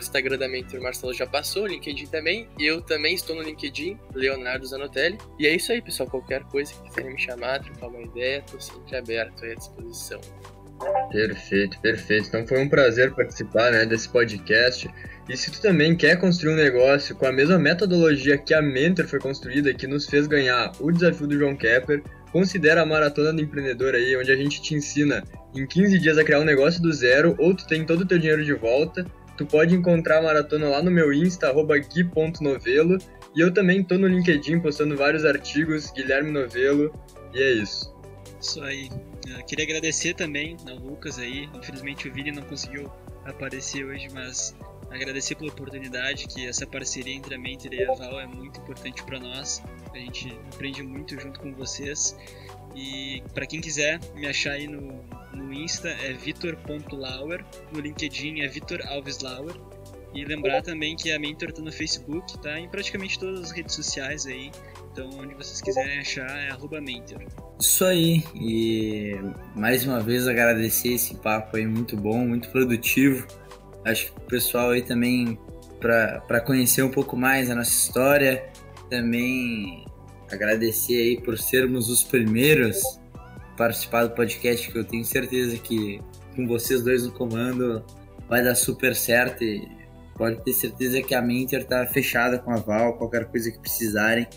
Instagram 0.01 0.37
da 0.37 0.47
Mentor 0.47 0.81
Marcelo 0.81 1.13
já 1.13 1.27
passou, 1.27 1.67
LinkedIn 1.67 2.07
também. 2.07 2.47
E 2.57 2.65
eu 2.65 2.81
também 2.81 3.13
estou 3.13 3.35
no 3.35 3.43
LinkedIn, 3.43 3.97
Leonardo 4.13 4.65
Zanotelli. 4.65 5.17
E 5.39 5.45
é 5.45 5.55
isso 5.55 5.71
aí, 5.71 5.81
pessoal. 5.81 6.09
Qualquer 6.09 6.43
coisa 6.45 6.73
que 6.73 6.89
quiserem 6.89 7.13
me 7.13 7.19
chamar, 7.19 7.59
trocar 7.61 7.87
uma 7.87 8.01
ideia, 8.01 8.43
estou 8.45 8.59
sempre 8.59 8.97
aberto 8.97 9.45
à 9.45 9.53
disposição. 9.53 10.19
Perfeito, 11.11 11.79
perfeito. 11.79 12.27
Então 12.27 12.47
foi 12.47 12.59
um 12.59 12.67
prazer 12.67 13.13
participar 13.13 13.71
né, 13.71 13.85
desse 13.85 14.09
podcast. 14.09 14.89
E 15.31 15.37
se 15.37 15.49
tu 15.49 15.61
também 15.61 15.95
quer 15.95 16.19
construir 16.19 16.51
um 16.51 16.57
negócio 16.57 17.15
com 17.15 17.25
a 17.25 17.31
mesma 17.31 17.57
metodologia 17.57 18.37
que 18.37 18.53
a 18.53 18.61
Mentor 18.61 19.07
foi 19.07 19.17
construída, 19.17 19.73
que 19.73 19.87
nos 19.87 20.05
fez 20.05 20.27
ganhar 20.27 20.73
o 20.77 20.91
desafio 20.91 21.25
do 21.25 21.39
João 21.39 21.55
Kepper, 21.55 22.03
considera 22.33 22.81
a 22.81 22.85
Maratona 22.85 23.31
do 23.31 23.41
Empreendedor 23.41 23.95
aí, 23.95 24.13
onde 24.17 24.29
a 24.29 24.35
gente 24.35 24.61
te 24.61 24.75
ensina 24.75 25.23
em 25.55 25.65
15 25.65 25.99
dias 25.99 26.17
a 26.17 26.23
criar 26.25 26.41
um 26.41 26.43
negócio 26.43 26.81
do 26.81 26.91
zero, 26.91 27.33
ou 27.39 27.55
tu 27.55 27.65
tem 27.65 27.85
todo 27.85 28.01
o 28.01 28.05
teu 28.05 28.19
dinheiro 28.19 28.43
de 28.43 28.53
volta, 28.53 29.05
Tu 29.37 29.45
pode 29.45 29.73
encontrar 29.73 30.19
a 30.19 30.21
maratona 30.21 30.69
lá 30.69 30.83
no 30.83 30.91
meu 30.91 31.11
Insta, 31.11 31.51
gui.novelo. 31.51 32.99
E 33.33 33.39
eu 33.39 33.51
também 33.51 33.83
tô 33.83 33.97
no 33.97 34.05
LinkedIn 34.05 34.59
postando 34.59 34.95
vários 34.95 35.25
artigos, 35.25 35.89
Guilherme 35.89 36.29
Novelo. 36.29 36.93
E 37.33 37.41
é 37.41 37.51
isso. 37.53 37.91
Isso 38.39 38.61
aí. 38.61 38.89
Eu 39.27 39.43
queria 39.45 39.65
agradecer 39.65 40.13
também 40.13 40.57
ao 40.69 40.75
Lucas 40.75 41.17
aí. 41.17 41.49
Infelizmente 41.55 42.07
o 42.07 42.13
Vini 42.13 42.31
não 42.31 42.43
conseguiu 42.43 42.91
aparecer 43.25 43.83
hoje, 43.83 44.09
mas 44.13 44.55
agradecer 44.91 45.35
pela 45.35 45.51
oportunidade, 45.51 46.27
que 46.27 46.45
essa 46.45 46.67
parceria 46.67 47.13
entre 47.13 47.35
a 47.35 47.39
Mentor 47.39 47.73
e 47.73 47.83
a 47.83 47.93
Val 47.93 48.19
é 48.19 48.27
muito 48.27 48.59
importante 48.59 49.03
para 49.03 49.19
nós. 49.19 49.63
A 49.93 49.97
gente 49.97 50.37
aprende 50.53 50.83
muito 50.83 51.19
junto 51.19 51.39
com 51.39 51.53
vocês. 51.53 52.15
E 52.75 53.23
para 53.33 53.45
quem 53.45 53.59
quiser 53.59 53.99
me 54.15 54.27
achar 54.27 54.53
aí 54.53 54.67
no 54.67 55.03
no 55.33 55.53
Insta 55.53 55.89
é 55.89 56.13
vitor.lauer, 56.13 57.43
no 57.71 57.79
LinkedIn 57.79 58.41
é 58.41 58.47
Vitor 58.47 58.79
Alves 58.87 59.19
Lauer. 59.19 59.55
E 60.13 60.25
lembrar 60.25 60.61
também 60.61 60.93
que 60.93 61.09
a 61.09 61.17
Mentor 61.17 61.53
tá 61.53 61.61
no 61.61 61.71
Facebook, 61.71 62.37
tá 62.39 62.59
em 62.59 62.67
praticamente 62.67 63.17
todas 63.17 63.39
as 63.39 63.51
redes 63.51 63.73
sociais 63.73 64.25
aí. 64.25 64.51
Então, 64.91 65.09
onde 65.17 65.33
vocês 65.35 65.61
quiserem 65.61 65.99
achar 65.99 66.27
é 66.27 66.81
Mentor. 66.81 67.23
Isso 67.57 67.85
aí, 67.85 68.21
e 68.35 69.15
mais 69.55 69.85
uma 69.85 70.01
vez 70.01 70.27
agradecer 70.27 70.95
esse 70.95 71.15
papo 71.15 71.55
aí 71.55 71.65
muito 71.65 71.95
bom, 71.95 72.27
muito 72.27 72.49
produtivo. 72.49 73.25
Acho 73.85 74.11
que 74.13 74.17
o 74.17 74.21
pessoal 74.21 74.71
aí 74.71 74.81
também, 74.81 75.39
para 75.79 76.41
conhecer 76.41 76.83
um 76.83 76.91
pouco 76.91 77.17
mais 77.17 77.49
a 77.49 77.55
nossa 77.55 77.71
história, 77.71 78.49
também 78.89 79.85
agradecer 80.31 80.95
aí 80.95 81.21
por 81.21 81.37
sermos 81.37 81.89
os 81.89 82.03
primeiros 82.03 82.81
a 83.15 83.55
participar 83.57 84.05
do 84.05 84.15
podcast, 84.15 84.71
que 84.71 84.77
eu 84.77 84.83
tenho 84.83 85.03
certeza 85.03 85.57
que 85.57 85.99
com 86.35 86.47
vocês 86.47 86.83
dois 86.83 87.05
no 87.05 87.11
comando 87.11 87.83
vai 88.29 88.43
dar 88.43 88.55
super 88.55 88.95
certo 88.95 89.43
e 89.43 89.67
pode 90.15 90.41
ter 90.43 90.53
certeza 90.53 91.01
que 91.01 91.13
a 91.15 91.21
Mentor 91.21 91.63
tá 91.63 91.85
fechada 91.87 92.39
com 92.39 92.51
a 92.51 92.57
Val, 92.57 92.97
qualquer 92.97 93.25
coisa 93.25 93.51
que 93.51 93.59
precisarem, 93.59 94.27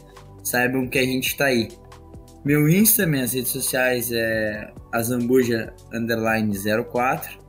saibam 0.42 0.88
que 0.88 0.98
a 0.98 1.04
gente 1.04 1.36
tá 1.36 1.46
aí. 1.46 1.68
Meu 2.44 2.68
Insta, 2.68 3.06
minhas 3.06 3.32
redes 3.32 3.52
sociais 3.52 4.10
é 4.12 4.72
azambuja 4.92 5.72
underline 5.92 6.52
04. 6.90 7.43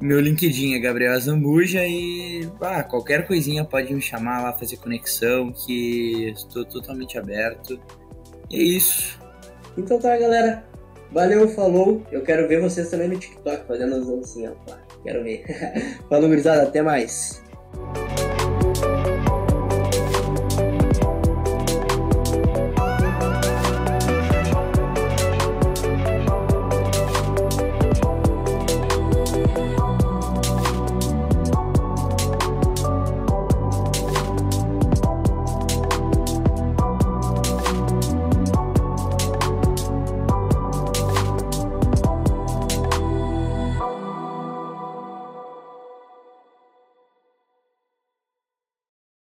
Meu 0.00 0.18
LinkedIn 0.18 0.74
é 0.74 0.78
Gabriel 0.78 1.12
Azambuja 1.12 1.86
e 1.86 2.48
ah, 2.60 2.82
qualquer 2.82 3.26
coisinha 3.26 3.64
pode 3.64 3.92
me 3.92 4.00
chamar 4.00 4.42
lá, 4.42 4.52
fazer 4.52 4.78
conexão, 4.78 5.52
que 5.52 6.30
estou 6.30 6.64
totalmente 6.64 7.18
aberto. 7.18 7.78
E 8.50 8.56
é 8.56 8.62
isso. 8.62 9.20
Então 9.76 9.98
tá, 9.98 10.16
galera. 10.16 10.64
Valeu, 11.12 11.48
falou. 11.48 12.02
Eu 12.10 12.22
quero 12.22 12.48
ver 12.48 12.60
vocês 12.60 12.88
também 12.88 13.08
no 13.08 13.18
TikTok 13.18 13.66
fazendo 13.66 13.96
as 13.96 14.06
dancinhas. 14.06 14.54
Quero 15.02 15.22
ver. 15.22 15.44
Falou, 16.08 16.28
gurizada. 16.28 16.62
Até 16.62 16.82
mais. 16.82 17.42